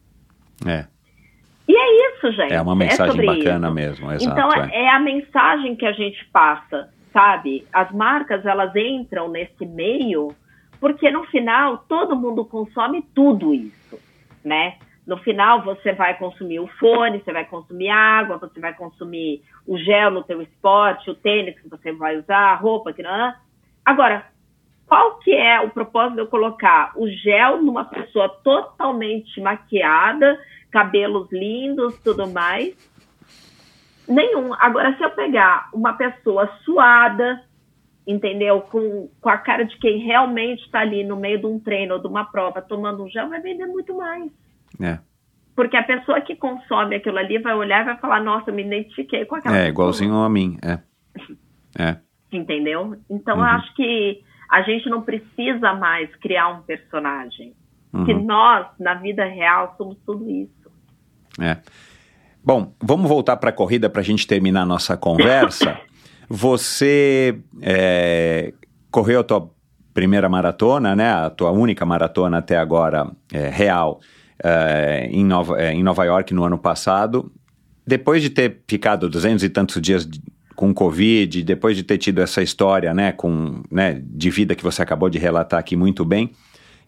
[0.67, 0.87] É.
[1.67, 2.53] E é isso, gente.
[2.53, 3.75] É uma é mensagem é bacana isso.
[3.75, 4.31] mesmo, exato.
[4.31, 4.85] Então é.
[4.85, 7.67] é a mensagem que a gente passa, sabe?
[7.73, 10.35] As marcas, elas entram nesse meio
[10.81, 13.99] porque no final todo mundo consome tudo isso,
[14.45, 14.77] né?
[15.07, 19.79] No final, você vai consumir o fone, você vai consumir água, você vai consumir o
[19.79, 23.33] gel no teu esporte, o tênis que você vai usar, a roupa que não.
[23.85, 24.27] Agora,
[24.87, 30.41] qual que é o propósito de eu colocar o gel numa pessoa totalmente maquiada,
[30.73, 32.75] cabelos lindos, tudo mais?
[34.09, 34.55] Nenhum.
[34.55, 37.45] Agora, se eu pegar uma pessoa suada,
[38.07, 38.61] entendeu?
[38.61, 42.01] Com, com a cara de quem realmente está ali no meio de um treino ou
[42.01, 44.31] de uma prova tomando um gel, vai vender muito mais.
[44.81, 44.99] É.
[45.55, 49.25] Porque a pessoa que consome aquilo ali vai olhar e vai falar, nossa, me identifiquei
[49.25, 49.73] com aquela É, pessoa.
[49.73, 50.79] igualzinho a mim, é.
[51.83, 51.97] é.
[52.31, 52.95] Entendeu?
[53.09, 53.43] Então, uhum.
[53.43, 57.55] eu acho que a gente não precisa mais criar um personagem.
[57.93, 58.05] Uhum.
[58.05, 60.71] Que nós, na vida real, somos tudo isso.
[61.41, 61.57] É.
[62.45, 65.81] Bom, vamos voltar para a corrida para a gente terminar a nossa conversa.
[66.29, 68.53] Você é,
[68.91, 69.51] correu a tua
[69.95, 71.11] primeira maratona, né?
[71.13, 74.01] A tua única maratona até agora é, real
[74.45, 77.31] uh, em, Nova, uh, em Nova York no ano passado.
[77.87, 80.09] Depois de ter ficado duzentos e tantos dias
[80.57, 84.83] com Covid, depois de ter tido essa história, né, com, né, de vida que você
[84.83, 86.33] acabou de relatar aqui muito bem,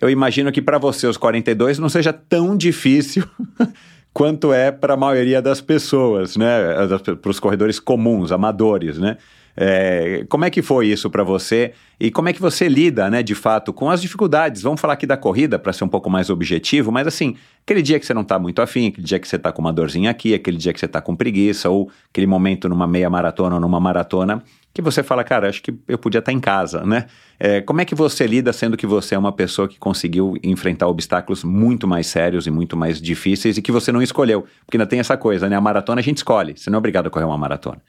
[0.00, 3.24] eu imagino que para você, os 42, não seja tão difícil
[4.12, 6.48] quanto é para a maioria das pessoas, né,
[7.20, 9.18] para os corredores comuns, amadores, né?
[9.60, 13.24] É, como é que foi isso para você e como é que você lida, né,
[13.24, 14.62] de fato, com as dificuldades?
[14.62, 17.98] Vamos falar aqui da corrida para ser um pouco mais objetivo, mas assim, aquele dia
[17.98, 20.32] que você não está muito afim, aquele dia que você está com uma dorzinha aqui,
[20.32, 23.80] aquele dia que você está com preguiça, ou aquele momento numa meia maratona ou numa
[23.80, 27.06] maratona, que você fala, cara, acho que eu podia estar tá em casa, né?
[27.40, 30.86] É, como é que você lida sendo que você é uma pessoa que conseguiu enfrentar
[30.86, 34.46] obstáculos muito mais sérios e muito mais difíceis e que você não escolheu?
[34.64, 35.56] Porque ainda tem essa coisa, né?
[35.56, 37.82] A maratona a gente escolhe, você não é obrigado a correr uma maratona.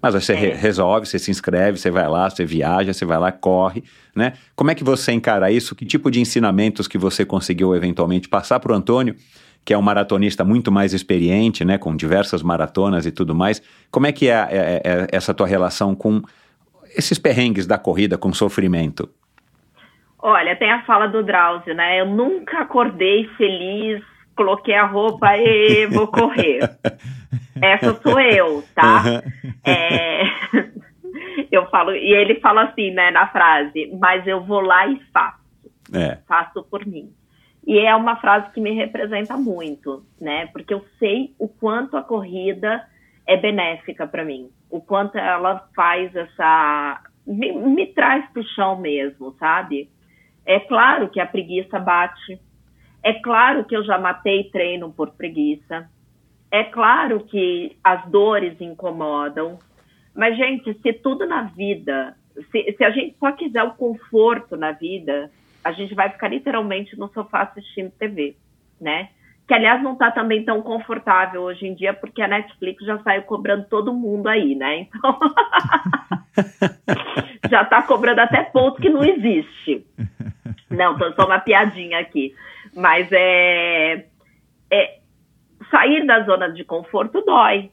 [0.00, 0.36] Mas você é.
[0.36, 3.82] re resolve, você se inscreve, você vai lá, você viaja, você vai lá, corre,
[4.14, 4.34] né?
[4.54, 5.74] Como é que você encara isso?
[5.74, 9.16] Que tipo de ensinamentos que você conseguiu eventualmente passar para o Antônio,
[9.64, 11.78] que é um maratonista muito mais experiente, né?
[11.78, 13.62] Com diversas maratonas e tudo mais.
[13.90, 16.22] Como é que é, é, é, essa tua relação com
[16.96, 19.08] esses perrengues da corrida, com sofrimento?
[20.18, 22.00] Olha, tem a fala do Drauzio, né?
[22.00, 24.02] Eu nunca acordei feliz
[24.36, 26.60] coloquei a roupa e vou correr.
[27.60, 29.02] Essa sou eu, tá?
[29.02, 29.52] Uhum.
[29.64, 30.22] É...
[31.50, 35.46] eu falo, e ele fala assim, né, na frase, mas eu vou lá e faço.
[35.92, 36.18] É.
[36.28, 37.12] Faço por mim.
[37.66, 40.46] E é uma frase que me representa muito, né?
[40.46, 42.86] Porque eu sei o quanto a corrida
[43.26, 47.02] é benéfica para mim, o quanto ela faz essa.
[47.26, 49.90] Me, me traz pro chão mesmo, sabe?
[50.44, 52.40] É claro que a preguiça bate,
[53.02, 55.88] é claro que eu já matei treino por preguiça.
[56.50, 59.58] É claro que as dores incomodam.
[60.14, 62.16] Mas, gente, se tudo na vida,
[62.50, 65.30] se, se a gente só quiser o conforto na vida,
[65.62, 68.36] a gente vai ficar literalmente no sofá assistindo TV,
[68.80, 69.10] né?
[69.46, 73.22] Que, aliás, não está também tão confortável hoje em dia, porque a Netflix já saiu
[73.22, 74.80] cobrando todo mundo aí, né?
[74.80, 75.18] Então,
[77.50, 79.86] já está cobrando até ponto que não existe.
[80.70, 82.34] Não, tô só uma piadinha aqui.
[82.76, 84.06] Mas é,
[84.70, 84.98] é
[85.70, 87.70] sair da zona de conforto dói.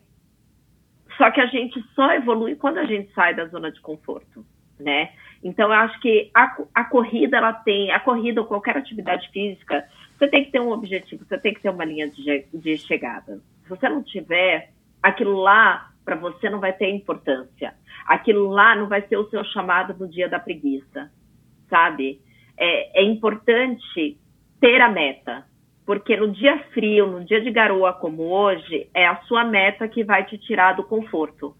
[1.17, 4.45] Só que a gente só evolui quando a gente sai da zona de conforto,
[4.79, 5.11] né?
[5.43, 9.87] Então eu acho que a, a corrida ela tem, a corrida ou qualquer atividade física,
[10.17, 13.39] você tem que ter um objetivo, você tem que ter uma linha de, de chegada.
[13.63, 14.71] Se você não tiver,
[15.01, 17.73] aquilo lá para você não vai ter importância.
[18.05, 21.11] Aquilo lá não vai ser o seu chamado no dia da preguiça,
[21.69, 22.21] sabe?
[22.57, 24.17] É, é importante
[24.63, 25.43] ter a meta.
[25.85, 30.01] Porque no dia frio, no dia de garoa como hoje, é a sua meta que
[30.01, 31.53] vai te tirar do conforto.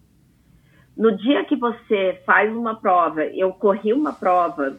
[0.96, 4.78] No dia que você faz uma prova, eu corri uma prova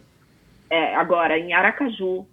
[0.70, 2.26] é, agora em Aracaju,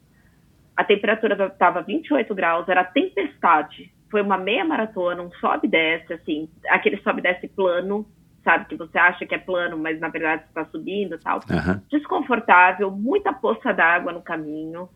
[0.78, 3.92] a temperatura estava 28 graus, era tempestade.
[4.10, 8.08] Foi uma meia maratona, um sobe e desce, assim, aquele sobe e desce plano,
[8.46, 8.66] sabe?
[8.66, 11.42] Que você acha que é plano, mas na verdade está subindo e tal.
[11.50, 11.82] Uhum.
[11.92, 14.88] Desconfortável, muita poça d'água no caminho.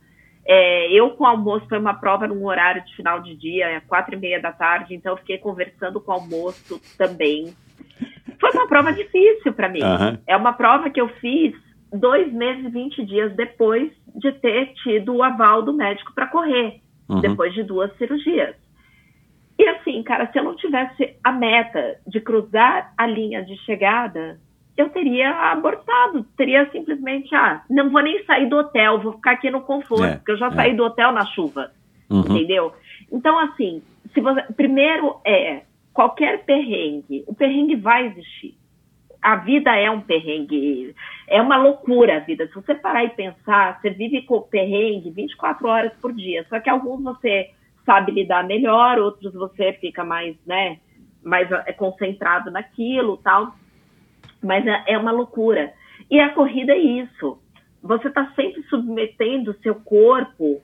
[0.47, 4.13] É, eu com o almoço foi uma prova num horário de final de dia, quatro
[4.13, 7.53] e meia da tarde, então eu fiquei conversando com o almoço também.
[8.39, 9.81] Foi uma prova difícil para mim.
[9.81, 10.17] Uhum.
[10.27, 11.55] É uma prova que eu fiz
[11.91, 16.79] dois meses e vinte dias depois de ter tido o aval do médico para correr,
[17.09, 17.21] uhum.
[17.21, 18.55] depois de duas cirurgias.
[19.57, 24.37] E assim, cara, se eu não tivesse a meta de cruzar a linha de chegada,
[24.77, 29.49] eu teria abortado, teria simplesmente, ah, não vou nem sair do hotel, vou ficar aqui
[29.49, 30.51] no conforto, é, porque eu já é.
[30.51, 31.71] saí do hotel na chuva,
[32.09, 32.19] uhum.
[32.19, 32.73] entendeu?
[33.11, 33.81] Então, assim,
[34.13, 35.61] se você, primeiro é,
[35.93, 38.57] qualquer perrengue, o perrengue vai existir.
[39.21, 40.93] A vida é um perrengue,
[41.27, 42.45] é uma loucura a vida.
[42.47, 46.69] Se você parar e pensar, você vive com perrengue 24 horas por dia, só que
[46.69, 47.49] alguns você
[47.85, 50.79] sabe lidar melhor, outros você fica mais, né,
[51.23, 53.53] mais é, concentrado naquilo, tal
[54.45, 55.73] mas é, é uma loucura.
[56.09, 57.39] E a corrida é isso.
[57.81, 60.61] Você está sempre submetendo o seu corpo.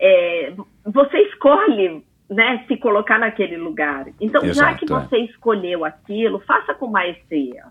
[0.00, 0.52] É,
[0.84, 4.06] você escolhe né, se colocar naquele lugar.
[4.20, 5.24] Então, Exato, já que você é.
[5.24, 7.64] escolheu aquilo, faça com maestria.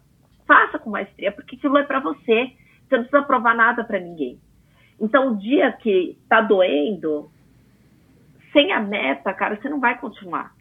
[0.45, 2.51] Faça com maestria, porque aquilo é para você.
[2.87, 4.39] Você não precisa provar nada para ninguém.
[4.99, 7.29] Então, o dia que está doendo,
[8.51, 10.53] sem a meta, cara, você não vai continuar.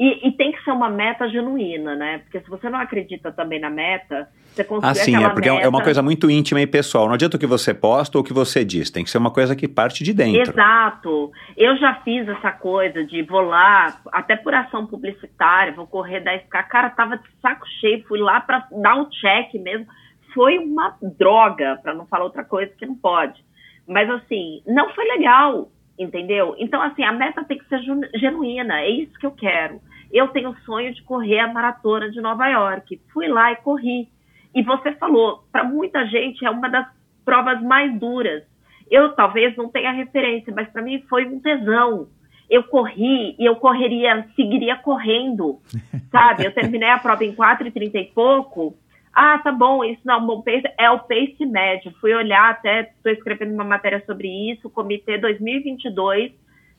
[0.00, 2.18] E, e, tem que ser uma meta genuína, né?
[2.20, 4.92] Porque se você não acredita também na meta, você consegue.
[4.92, 5.62] Ah, sim, é porque meta...
[5.62, 7.06] é uma coisa muito íntima e pessoal.
[7.06, 9.30] Não adianta o que você posta ou o que você diz, tem que ser uma
[9.30, 10.52] coisa que parte de dentro.
[10.52, 11.30] Exato.
[11.54, 16.66] Eu já fiz essa coisa de vou lá, até por ação publicitária, vou correr 10k.
[16.66, 19.86] Cara, tava de saco cheio, fui lá para dar um check mesmo.
[20.32, 23.44] Foi uma droga, para não falar outra coisa que não pode.
[23.86, 26.54] Mas assim, não foi legal, entendeu?
[26.58, 27.82] Então, assim, a meta tem que ser
[28.14, 29.89] genuína, é isso que eu quero.
[30.12, 33.00] Eu tenho o sonho de correr a maratona de Nova York.
[33.12, 34.08] Fui lá e corri.
[34.54, 36.86] E você falou, para muita gente é uma das
[37.24, 38.42] provas mais duras.
[38.90, 42.08] Eu talvez não tenha referência, mas para mim foi um tesão.
[42.48, 45.60] Eu corri e eu correria, seguiria correndo,
[46.10, 46.44] sabe?
[46.44, 48.76] Eu terminei a prova em 4 e 30 e pouco.
[49.12, 51.92] Ah, tá bom, isso não é um bom pace, é o pace médio.
[52.00, 56.32] Fui olhar até, estou escrevendo uma matéria sobre isso, Comitê 2022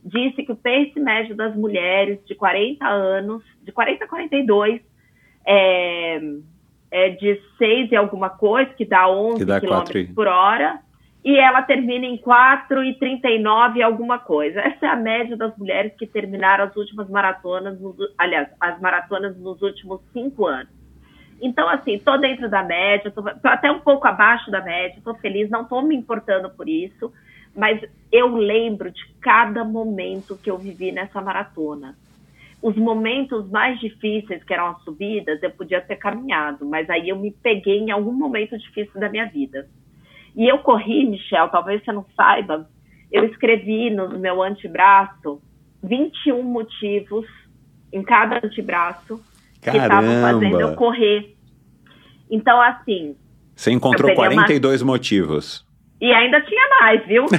[0.04, 4.82] disse que o pace médio das mulheres de 40 anos, de 40 a 42,
[5.46, 6.20] é,
[6.92, 10.80] é de 6 e alguma coisa, que dá 11 km por hora,
[11.24, 14.60] e ela termina em 4 e 39 alguma coisa.
[14.60, 19.38] Essa é a média das mulheres que terminaram as últimas maratonas, nos, aliás, as maratonas
[19.38, 20.82] nos últimos 5 anos.
[21.40, 25.14] Então, assim, tô dentro da média, tô, tô até um pouco abaixo da média, tô
[25.16, 27.12] feliz, não tô me importando por isso,
[27.56, 27.82] mas
[28.12, 31.96] eu lembro de cada momento que eu vivi nessa maratona.
[32.62, 37.18] Os momentos mais difíceis, que eram as subidas, eu podia ter caminhado, mas aí eu
[37.18, 39.68] me peguei em algum momento difícil da minha vida.
[40.36, 42.70] E eu corri, Michel, talvez você não saiba,
[43.12, 45.42] eu escrevi no meu antebraço
[45.84, 47.26] 21 motivos
[47.92, 49.20] em cada antebraço
[49.62, 49.62] Caramba.
[49.62, 51.36] que estavam fazendo eu correr.
[52.30, 53.16] Então, assim.
[53.56, 54.94] Você encontrou 42 uma...
[54.94, 55.66] motivos.
[56.02, 57.26] E ainda tinha mais, viu?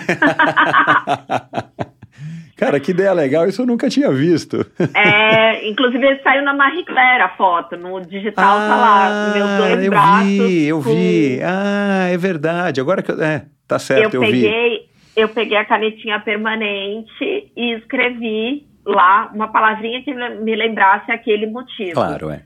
[2.56, 4.64] Cara, que ideia legal, isso eu nunca tinha visto.
[4.94, 9.84] É, inclusive saiu na Marie Claire a foto, no digital ah, tá lá, meus dois
[9.84, 10.28] eu braços.
[10.28, 10.94] Vi, eu com...
[10.94, 14.88] vi, ah, é verdade, agora que eu, é, tá certo, eu, eu peguei, vi.
[15.16, 21.94] Eu peguei a canetinha permanente e escrevi lá uma palavrinha que me lembrasse aquele motivo.
[21.94, 22.42] Claro, é.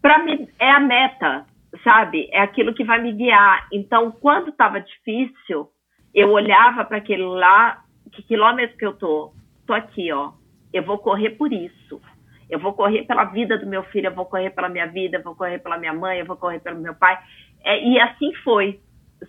[0.00, 1.44] Para mim, é a meta
[1.82, 2.28] sabe?
[2.32, 3.66] É aquilo que vai me guiar.
[3.72, 5.68] Então, quando estava difícil,
[6.14, 7.82] eu olhava para aquele lá,
[8.12, 9.32] que quilômetro que eu tô?
[9.66, 10.32] Tô aqui, ó.
[10.72, 12.00] Eu vou correr por isso.
[12.48, 15.22] Eu vou correr pela vida do meu filho, eu vou correr pela minha vida, eu
[15.22, 17.18] vou correr pela minha mãe, eu vou correr pelo meu pai.
[17.62, 18.80] É, e assim foi,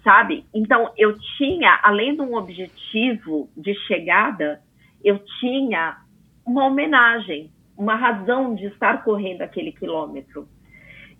[0.03, 0.45] sabe?
[0.53, 4.61] Então, eu tinha, além de um objetivo de chegada,
[5.03, 5.97] eu tinha
[6.45, 10.47] uma homenagem, uma razão de estar correndo aquele quilômetro.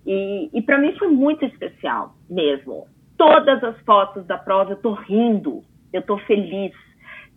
[0.06, 2.86] E, e para mim foi muito especial mesmo.
[3.16, 5.62] Todas as fotos da prova eu tô rindo,
[5.92, 6.72] eu tô feliz.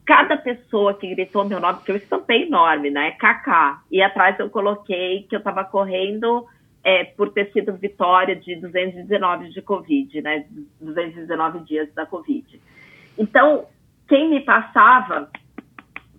[0.06, 3.11] Cada pessoa que gritou meu nome, porque eu estampei enorme, né?
[3.11, 3.83] KK.
[3.92, 6.45] E atrás eu coloquei que eu estava correndo
[6.83, 10.45] é, por ter sido vitória de 219 de Covid, né?
[10.82, 12.59] 219 dias da Covid.
[13.17, 13.66] Então,
[14.08, 15.30] quem me passava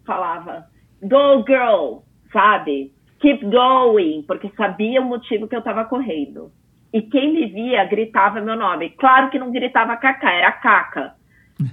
[0.06, 0.66] falava,
[1.02, 1.98] go girl,
[2.32, 2.93] sabe?
[3.24, 6.52] Keep going, porque sabia o motivo que eu estava correndo.
[6.92, 8.90] E quem me via gritava meu nome.
[8.90, 11.14] Claro que não gritava Kaká, era Caca.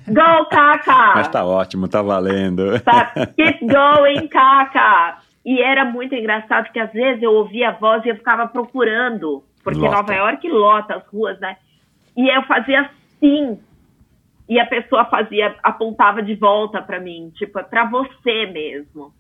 [0.08, 1.14] Go, Caca!
[1.16, 2.80] Mas tá ótimo, tá valendo.
[2.84, 5.18] Tá, keep going, Caca!
[5.46, 9.44] E era muito engraçado que às vezes eu ouvia a voz e eu ficava procurando,
[9.64, 9.96] porque lota.
[9.96, 11.58] Nova York lota as ruas, né?
[12.16, 13.60] E eu fazia assim,
[14.48, 19.12] e a pessoa fazia, apontava de volta para mim, tipo, é para você mesmo.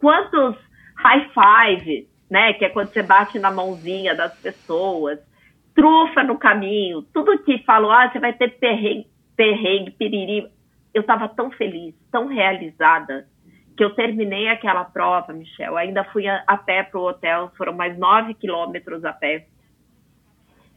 [0.00, 0.56] Quantos
[0.98, 2.52] high five, né?
[2.54, 5.18] Que é quando você bate na mãozinha das pessoas,
[5.74, 10.46] trufa no caminho, tudo que falou, ah, você vai ter perrengue, perrengue, piriri.
[10.92, 13.26] Eu estava tão feliz, tão realizada,
[13.76, 15.76] que eu terminei aquela prova, Michel.
[15.76, 19.46] Ainda fui a, a pé para o hotel, foram mais nove quilômetros a pé.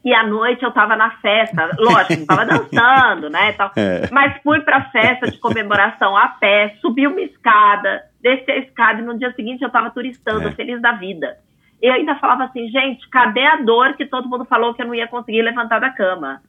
[0.05, 3.53] E à noite eu estava na festa, lógico, estava dançando, né?
[3.53, 4.07] Tal, é.
[4.11, 9.01] Mas fui para a festa de comemoração a pé, subi uma escada, desci a escada
[9.01, 10.51] e no dia seguinte eu estava turistando, é.
[10.51, 11.37] feliz da vida.
[11.81, 14.95] Eu ainda falava assim, gente, cadê a dor que todo mundo falou que eu não
[14.95, 16.41] ia conseguir levantar da cama?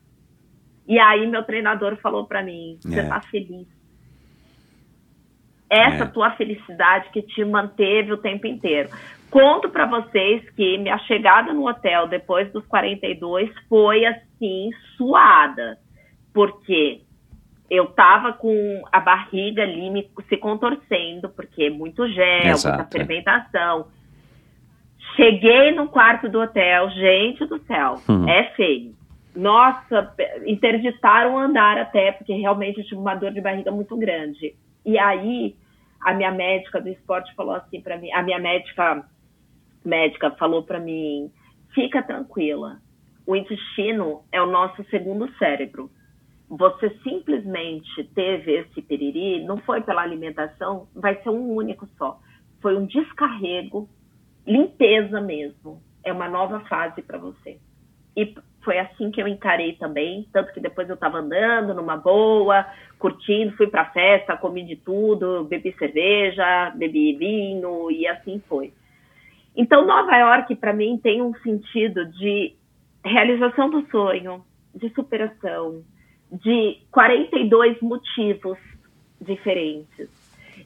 [0.86, 3.08] E aí meu treinador falou para mim, você é.
[3.08, 3.66] tá feliz.
[5.70, 6.06] Essa é.
[6.06, 8.90] tua felicidade que te manteve o tempo inteiro.
[9.30, 14.68] Conto para vocês que minha chegada no hotel depois dos 42 foi assim
[14.98, 15.78] suada,
[16.34, 17.00] porque
[17.72, 22.76] eu tava com a barriga ali me, se contorcendo, porque muito gel, Exato.
[22.76, 23.86] muita fermentação.
[25.16, 28.28] Cheguei no quarto do hotel, gente do céu, hum.
[28.28, 28.94] é feio.
[29.34, 34.54] Nossa, interditaram o andar até, porque realmente eu tive uma dor de barriga muito grande.
[34.84, 35.56] E aí,
[36.02, 39.02] a minha médica do esporte falou assim para mim, a minha médica
[39.82, 41.30] médica falou para mim,
[41.74, 42.76] fica tranquila,
[43.26, 45.90] o intestino é o nosso segundo cérebro
[46.54, 52.20] você simplesmente teve esse piriri, não foi pela alimentação, vai ser um único só.
[52.60, 53.88] Foi um descarrego,
[54.46, 55.82] limpeza mesmo.
[56.04, 57.58] É uma nova fase para você.
[58.14, 62.66] E foi assim que eu encarei também, tanto que depois eu estava andando numa boa,
[62.98, 68.74] curtindo, fui para festa, comi de tudo, bebi cerveja, bebi vinho e assim foi.
[69.56, 72.54] Então, Nova York, para mim, tem um sentido de
[73.02, 75.82] realização do sonho, de superação,
[76.32, 78.58] de 42 motivos
[79.20, 80.08] diferentes.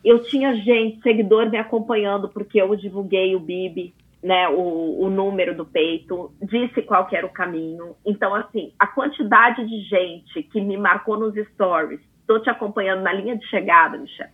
[0.04, 5.54] Eu tinha gente, seguidor me acompanhando porque eu divulguei o BIB, né, o, o número
[5.56, 7.96] do peito, disse qual era o caminho.
[8.04, 13.12] Então, assim, a quantidade de gente que me marcou nos stories, estou te acompanhando na
[13.12, 14.28] linha de chegada, Michel.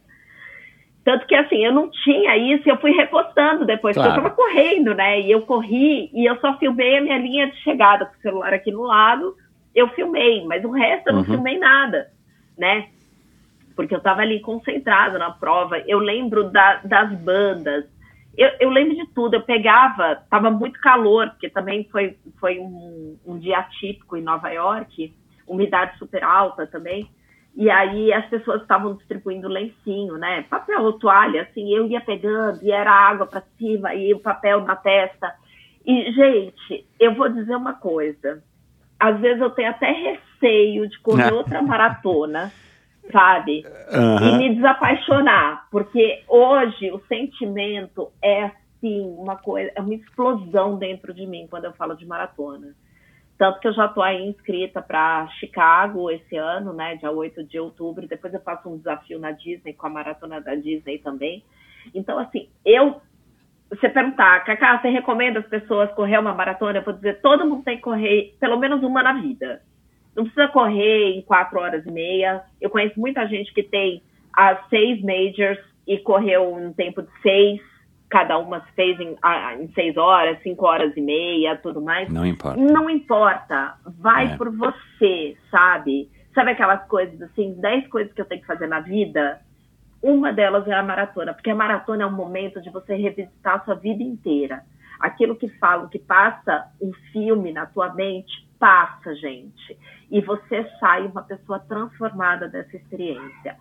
[1.04, 4.10] Tanto que, assim, eu não tinha isso e eu fui repostando depois, claro.
[4.10, 5.20] porque eu estava correndo, né?
[5.20, 8.54] E eu corri e eu só filmei a minha linha de chegada com o celular
[8.54, 9.34] aqui no lado.
[9.74, 11.26] Eu filmei, mas o resto eu não uhum.
[11.26, 12.10] filmei nada,
[12.58, 12.88] né?
[13.74, 15.78] Porque eu estava ali concentrada na prova.
[15.78, 17.86] Eu lembro da, das bandas,
[18.36, 19.34] eu, eu, lembro de tudo.
[19.34, 24.50] Eu pegava, estava muito calor, porque também foi, foi um, um dia atípico em Nova
[24.50, 25.14] York,
[25.46, 27.08] umidade super alta também.
[27.54, 30.42] E aí as pessoas estavam distribuindo lencinho, né?
[30.48, 34.62] Papel ou toalha, assim, eu ia pegando e era água para cima e o papel
[34.62, 35.34] na testa.
[35.84, 38.42] E, gente, eu vou dizer uma coisa.
[39.02, 42.52] Às vezes eu tenho até receio de correr outra maratona,
[43.10, 43.64] sabe?
[43.92, 44.28] Uhum.
[44.28, 45.66] E me desapaixonar.
[45.72, 51.64] Porque hoje o sentimento é assim, uma coisa, é uma explosão dentro de mim quando
[51.64, 52.74] eu falo de maratona.
[53.36, 57.58] Tanto que eu já estou aí inscrita para Chicago esse ano, né, dia 8 de
[57.58, 58.06] outubro.
[58.06, 61.42] Depois eu faço um desafio na Disney, com a maratona da Disney também.
[61.92, 63.00] Então, assim, eu.
[63.72, 66.78] Você perguntar, Cacá, você recomenda as pessoas correr uma maratona?
[66.78, 69.62] Eu vou dizer, todo mundo tem que correr pelo menos uma na vida.
[70.14, 72.42] Não precisa correr em quatro horas e meia.
[72.60, 74.02] Eu conheço muita gente que tem
[74.36, 77.60] as seis majors e correu um tempo de seis
[78.12, 79.16] cada uma fez em,
[79.58, 82.10] em, seis horas, cinco horas e meia, tudo mais.
[82.10, 82.60] Não importa.
[82.60, 83.74] Não importa.
[83.98, 84.36] Vai é.
[84.36, 86.10] por você, sabe?
[86.34, 89.40] Sabe aquelas coisas assim, dez coisas que eu tenho que fazer na vida?
[90.02, 93.64] Uma delas é a maratona, porque a maratona é um momento de você revisitar a
[93.64, 94.64] sua vida inteira.
[94.98, 99.78] Aquilo que falam, que passa um filme na tua mente, passa, gente.
[100.10, 103.56] E você sai uma pessoa transformada dessa experiência.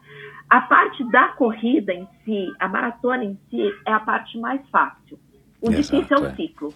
[0.50, 5.20] A parte da corrida em si, a maratona em si, é a parte mais fácil.
[5.62, 6.36] O Exato, difícil é o é.
[6.36, 6.74] ciclo.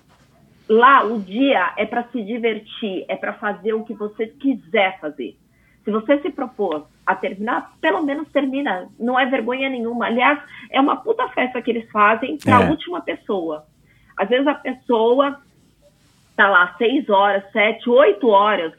[0.70, 5.38] Lá, o dia é para se divertir, é para fazer o que você quiser fazer.
[5.84, 8.90] Se você se propôs a terminar, pelo menos termina.
[9.00, 10.08] Não é vergonha nenhuma.
[10.08, 10.40] Aliás,
[10.72, 12.70] é uma puta festa que eles fazem para a é.
[12.70, 13.66] última pessoa.
[14.18, 15.40] Às vezes a pessoa
[16.36, 18.74] tá lá seis horas, sete, oito horas,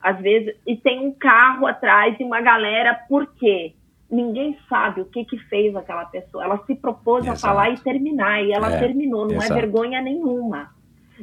[0.00, 3.74] às vezes, e tem um carro atrás e uma galera, por quê?
[4.10, 6.42] Ninguém sabe o que que fez aquela pessoa.
[6.44, 7.38] Ela se propôs Exato.
[7.38, 9.52] a falar e terminar, e ela é, terminou, não é Exato.
[9.52, 10.70] é vergonha nenhuma.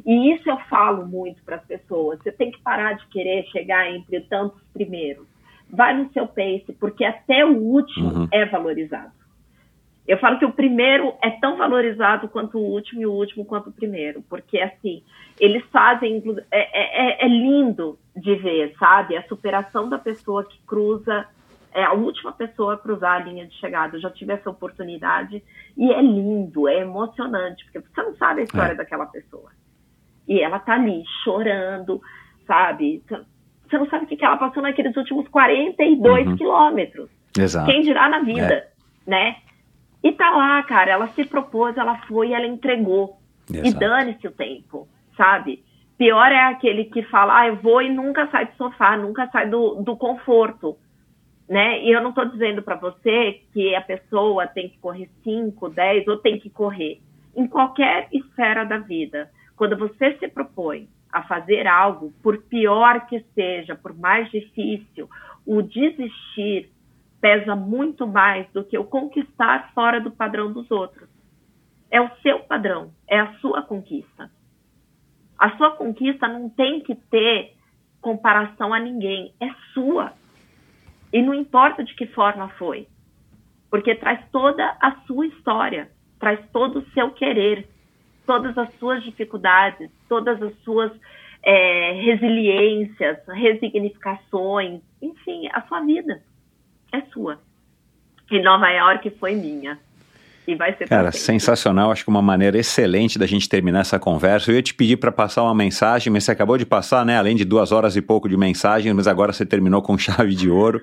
[0.06, 2.20] E isso eu falo muito para as pessoas.
[2.20, 5.35] Você tem que parar de querer chegar entre tantos primeiros.
[5.70, 8.28] Vai no seu pace, porque até o último uhum.
[8.32, 9.12] é valorizado.
[10.08, 13.70] Eu falo que o primeiro é tão valorizado quanto o último e o último quanto
[13.70, 15.02] o primeiro, porque assim,
[15.40, 19.18] eles fazem, é, é, é, é lindo de ver, sabe?
[19.18, 21.28] A superação da pessoa que cruza,
[21.76, 23.98] é a última pessoa a cruzar a linha de chegada.
[23.98, 25.44] Eu já tive essa oportunidade
[25.76, 28.76] e é lindo, é emocionante, porque você não sabe a história é.
[28.76, 29.52] daquela pessoa.
[30.26, 32.02] E ela tá ali chorando,
[32.48, 33.04] sabe?
[33.68, 36.36] Você não sabe o que ela passou naqueles últimos 42 uhum.
[36.38, 37.10] quilômetros.
[37.38, 37.70] Exato.
[37.70, 38.68] Quem dirá na vida, é.
[39.06, 39.36] né?
[40.04, 43.18] E tá lá, cara, ela se propôs, ela foi, ela entregou.
[43.50, 43.68] Exato.
[43.68, 44.88] E dane-se o tempo,
[45.18, 45.64] sabe?
[45.98, 49.50] Pior é aquele que fala, ah, eu vou e nunca sai do sofá, nunca sai
[49.50, 50.78] do, do conforto,
[51.48, 51.82] né?
[51.84, 56.08] E eu não estou dizendo para você que a pessoa tem que correr 5, 10
[56.08, 57.02] ou tem que correr.
[57.36, 63.22] Em qualquer esfera da vida, quando você se propõe a fazer algo, por pior que
[63.34, 65.10] seja, por mais difícil,
[65.46, 66.70] o desistir
[67.22, 71.08] pesa muito mais do que o conquistar fora do padrão dos outros.
[71.90, 74.30] É o seu padrão, é a sua conquista.
[75.40, 77.56] A sua conquista não tem que ter
[78.02, 80.12] comparação a ninguém, é sua.
[81.14, 82.90] E não importa de que forma foi,
[83.72, 87.70] porque traz toda a sua história, traz todo o seu querer,
[88.26, 90.92] todas as suas dificuldades, todas as suas
[91.44, 96.22] é, resiliências, resignificações, enfim, a sua vida
[96.92, 97.40] é sua.
[98.32, 99.78] E Nova York foi minha.
[100.48, 101.92] E vai ser Cara, sensacional.
[101.92, 104.52] Acho que uma maneira excelente da gente terminar essa conversa.
[104.52, 107.18] Eu ia te pedir para passar uma mensagem, mas você acabou de passar, né?
[107.18, 110.50] Além de duas horas e pouco de mensagem, mas agora você terminou com chave de
[110.50, 110.82] ouro.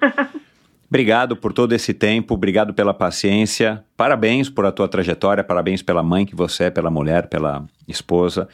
[0.93, 6.03] Obrigado por todo esse tempo, obrigado pela paciência, parabéns por a tua trajetória, parabéns pela
[6.03, 8.47] mãe que você é, pela mulher, pela esposa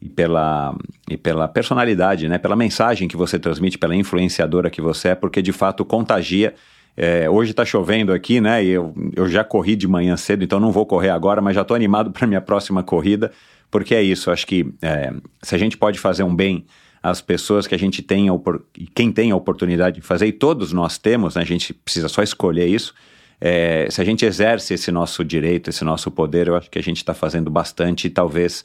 [0.00, 0.74] e pela,
[1.06, 2.38] e pela personalidade, né?
[2.38, 6.54] Pela mensagem que você transmite, pela influenciadora que você é, porque de fato contagia
[6.96, 8.64] é, hoje está chovendo aqui, né?
[8.64, 11.60] E eu, eu já corri de manhã cedo, então não vou correr agora, mas já
[11.60, 13.30] estou animado para minha próxima corrida,
[13.70, 15.12] porque é isso, acho que é,
[15.42, 16.64] se a gente pode fazer um bem
[17.02, 18.26] às pessoas que a gente tem,
[18.94, 22.22] quem tem a oportunidade de fazer, e todos nós temos, né, a gente precisa só
[22.22, 22.94] escolher isso,
[23.40, 26.82] é, se a gente exerce esse nosso direito, esse nosso poder, eu acho que a
[26.82, 28.64] gente está fazendo bastante e talvez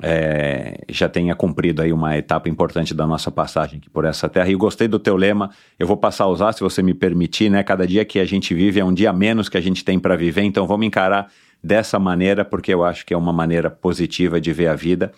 [0.00, 4.48] é, já tenha cumprido aí uma etapa importante da nossa passagem aqui por essa terra.
[4.48, 7.64] E gostei do teu lema, eu vou passar a usar, se você me permitir, né?
[7.64, 10.14] Cada dia que a gente vive é um dia menos que a gente tem para
[10.14, 11.28] viver, então vamos encarar
[11.60, 15.12] dessa maneira, porque eu acho que é uma maneira positiva de ver a vida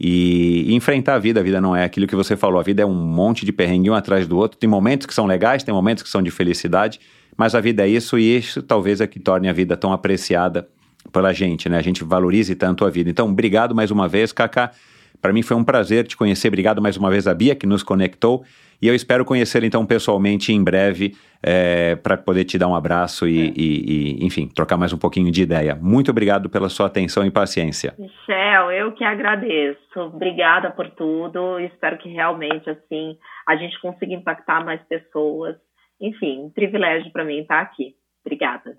[0.00, 1.40] e, enfrentar a vida.
[1.40, 3.90] A vida não é aquilo que você falou, a vida é um monte de perrengue
[3.90, 4.58] um atrás do outro.
[4.58, 7.00] Tem momentos que são legais, tem momentos que são de felicidade,
[7.36, 10.68] mas a vida é isso e isso talvez é que torne a vida tão apreciada
[11.12, 11.78] pela gente, né?
[11.78, 13.08] A gente valorize tanto a vida.
[13.08, 14.72] Então, obrigado mais uma vez, Kaká.
[15.20, 16.48] Para mim foi um prazer te conhecer.
[16.48, 18.44] Obrigado mais uma vez a Bia que nos conectou.
[18.80, 23.26] E eu espero conhecer então pessoalmente em breve é, para poder te dar um abraço
[23.26, 23.52] e, é.
[23.56, 25.76] e, e, enfim, trocar mais um pouquinho de ideia.
[25.80, 27.94] Muito obrigado pela sua atenção e paciência.
[27.98, 29.78] Michel, eu que agradeço.
[29.96, 31.58] Obrigada por tudo.
[31.60, 33.16] Espero que realmente assim
[33.46, 35.56] a gente consiga impactar mais pessoas.
[36.00, 37.94] Enfim, um privilégio para mim estar aqui.
[38.24, 38.76] Obrigada.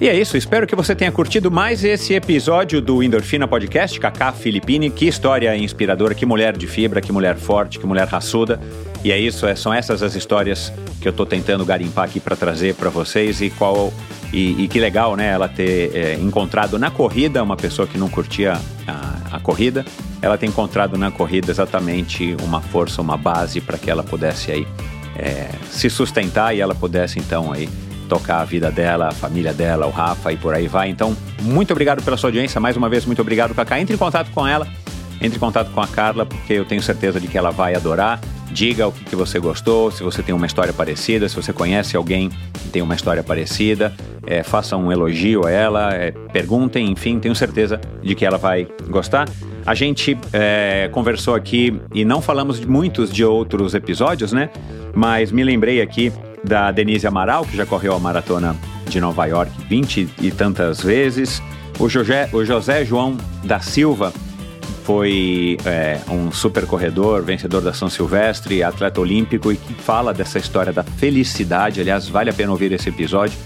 [0.00, 4.30] E é isso, espero que você tenha curtido mais esse episódio do Endorfina Podcast, Kaká
[4.30, 4.90] Filippini.
[4.90, 8.60] Que história inspiradora, que mulher de fibra, que mulher forte, que mulher raçuda.
[9.02, 12.36] E é isso, é, são essas as histórias que eu estou tentando garimpar aqui para
[12.36, 13.92] trazer para vocês e qual
[14.32, 18.08] e, e, que legal, né, ela ter é, encontrado na corrida uma pessoa que não
[18.08, 18.52] curtia
[18.86, 19.84] a, a corrida,
[20.22, 24.66] ela ter encontrado na corrida exatamente uma força, uma base para que ela pudesse aí
[25.16, 27.68] é, se sustentar e ela pudesse então aí
[28.08, 30.88] tocar a vida dela, a família dela, o Rafa e por aí vai.
[30.88, 32.60] Então, muito obrigado pela sua audiência.
[32.60, 33.78] Mais uma vez, muito obrigado, Cacá.
[33.78, 34.66] Entre em contato com ela,
[35.20, 38.20] entre em contato com a Carla, porque eu tenho certeza de que ela vai adorar.
[38.50, 42.30] Diga o que, você gostou, se você tem uma história parecida, se você conhece alguém
[42.30, 43.94] que tem uma história parecida,
[44.26, 48.66] é, faça um elogio a ela, é, perguntem, enfim, tenho certeza de que ela vai
[48.88, 49.28] gostar.
[49.66, 54.48] A gente é, conversou aqui e não falamos de muitos de outros episódios, né?
[54.94, 56.10] Mas me lembrei aqui
[56.48, 58.56] da Denise Amaral, que já correu a maratona
[58.88, 61.42] de Nova York vinte e tantas vezes.
[61.78, 64.12] O José, o José João da Silva
[64.82, 70.38] foi é, um super corredor, vencedor da São Silvestre, atleta olímpico e que fala dessa
[70.38, 71.80] história da felicidade.
[71.80, 73.38] Aliás, vale a pena ouvir esse episódio.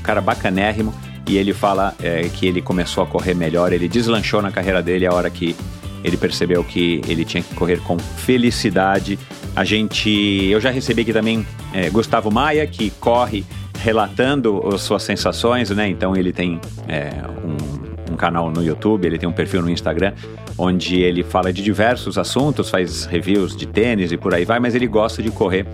[0.00, 0.94] Um cara bacanérrimo.
[1.28, 5.04] E ele fala é, que ele começou a correr melhor, ele deslanchou na carreira dele
[5.06, 5.56] a hora que
[6.04, 9.18] ele percebeu que ele tinha que correr com felicidade
[9.56, 10.10] a gente,
[10.50, 13.42] eu já recebi aqui também é, Gustavo Maia, que corre
[13.82, 15.88] relatando as suas sensações, né?
[15.88, 17.10] Então ele tem é,
[17.42, 20.12] um, um, canal no YouTube, ele tem um perfil no Instagram,
[20.58, 24.74] onde ele fala de diversos assuntos, faz reviews de tênis e por aí vai, mas
[24.74, 25.66] ele gosta de correr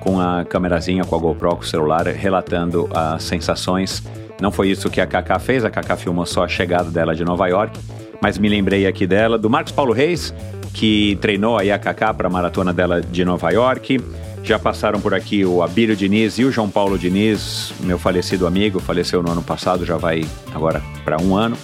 [0.00, 4.02] com a câmerazinha, com a GoPro, com o celular, relatando as sensações.
[4.38, 7.24] Não foi isso que a Kaká fez, a Kaká filmou só a chegada dela de
[7.24, 7.78] Nova York,
[8.20, 10.34] mas me lembrei aqui dela, do Marcos Paulo Reis,
[10.72, 14.00] que treinou a Kaká para a maratona dela de Nova York.
[14.42, 18.80] Já passaram por aqui o Abílio Diniz e o João Paulo Diniz, meu falecido amigo,
[18.80, 20.24] faleceu no ano passado, já vai
[20.54, 21.56] agora para um ano.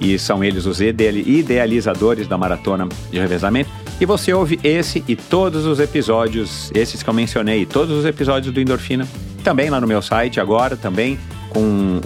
[0.00, 3.70] E são eles os idealizadores da maratona de revezamento.
[4.00, 8.54] E você ouve esse e todos os episódios, esses que eu mencionei, todos os episódios
[8.54, 9.08] do Endorfina,
[9.42, 12.00] também lá no meu site agora, também com um,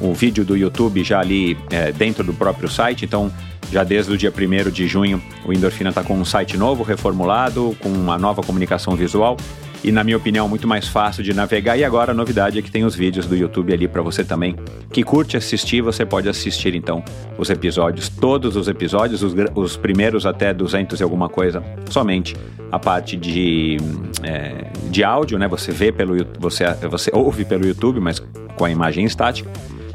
[0.00, 3.04] um, vídeo do YouTube já ali é, dentro do próprio site.
[3.04, 3.32] Então
[3.70, 7.76] já desde o dia 1 de junho, o Endorfina está com um site novo, reformulado,
[7.80, 9.36] com uma nova comunicação visual
[9.84, 11.76] e, na minha opinião, muito mais fácil de navegar.
[11.76, 14.56] E agora a novidade é que tem os vídeos do YouTube ali para você também
[14.92, 15.82] que curte assistir.
[15.82, 17.04] Você pode assistir então
[17.38, 22.36] os episódios, todos os episódios, os, os primeiros até 200 e alguma coisa, somente
[22.72, 23.76] a parte de,
[24.22, 25.46] é, de áudio, né?
[25.48, 28.20] Você vê pelo você você ouve pelo YouTube, mas
[28.56, 29.50] com a imagem estática.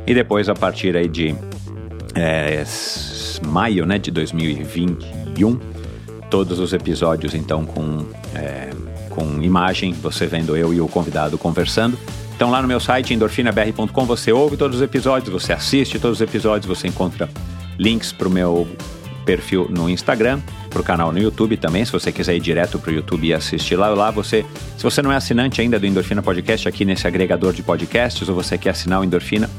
[0.07, 1.35] E depois a partir aí de
[2.15, 2.63] é,
[3.45, 5.59] maio né, de 2021.
[6.29, 8.69] Todos os episódios, então, com, é,
[9.11, 11.98] com imagem, você vendo eu e o convidado conversando.
[12.35, 16.22] Então, lá no meu site, endorfinabr.com, você ouve todos os episódios, você assiste todos os
[16.22, 17.30] episódios, você encontra
[17.77, 18.67] links para o meu
[19.25, 22.91] perfil no Instagram, para o canal no YouTube também, se você quiser ir direto para
[22.91, 23.90] o YouTube e assistir lá.
[23.90, 24.43] Lá você,
[24.75, 28.33] se você não é assinante ainda do Endorfina Podcast, aqui nesse agregador de podcasts, ou
[28.33, 29.49] você quer assinar o Endorfina,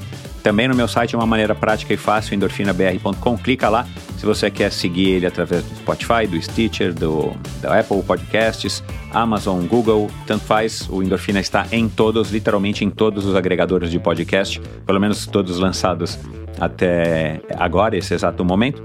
[0.43, 3.39] também no meu site é uma maneira prática e fácil, endorfinabr.com.
[3.39, 3.87] Clica lá
[4.19, 9.65] se você quer seguir ele através do Spotify, do Stitcher, do, da Apple Podcasts, Amazon,
[9.67, 10.89] Google, tanto faz.
[10.89, 15.59] O Endorfina está em todos, literalmente em todos os agregadores de podcast, pelo menos todos
[15.59, 16.19] lançados
[16.61, 18.83] até agora, esse exato momento.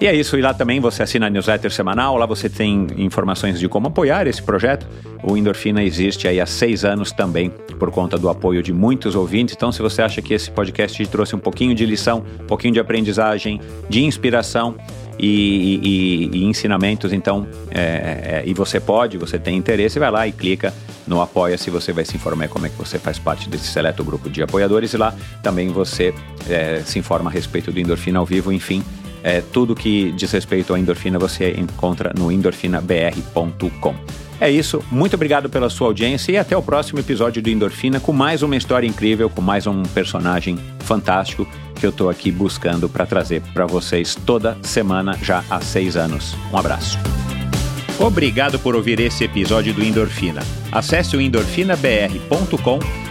[0.00, 3.58] E é isso, e lá também você assina a newsletter semanal, lá você tem informações
[3.58, 4.86] de como apoiar esse projeto.
[5.24, 9.56] O Endorfina existe aí há seis anos também, por conta do apoio de muitos ouvintes.
[9.56, 12.74] Então, se você acha que esse podcast te trouxe um pouquinho de lição, um pouquinho
[12.74, 14.76] de aprendizagem, de inspiração,
[15.18, 17.12] e, e, e, ensinamentos.
[17.12, 20.72] Então, é, é, e você pode, você tem interesse, vai lá e clica
[21.06, 24.30] no Apoia-se, você vai se informar como é que você faz parte desse seleto grupo
[24.30, 26.14] de apoiadores e lá também você
[26.48, 28.84] é, se informa a respeito do Endorfina ao vivo, enfim.
[29.22, 33.94] É, tudo que diz respeito à endorfina você encontra no endorfinabr.com.
[34.40, 38.12] É isso, muito obrigado pela sua audiência e até o próximo episódio do Endorfina com
[38.12, 43.04] mais uma história incrível, com mais um personagem fantástico que eu estou aqui buscando para
[43.04, 46.36] trazer para vocês toda semana já há seis anos.
[46.52, 46.98] Um abraço.
[47.98, 50.40] Obrigado por ouvir esse episódio do Endorfina.
[50.70, 52.78] Acesse o endorfinabr.com,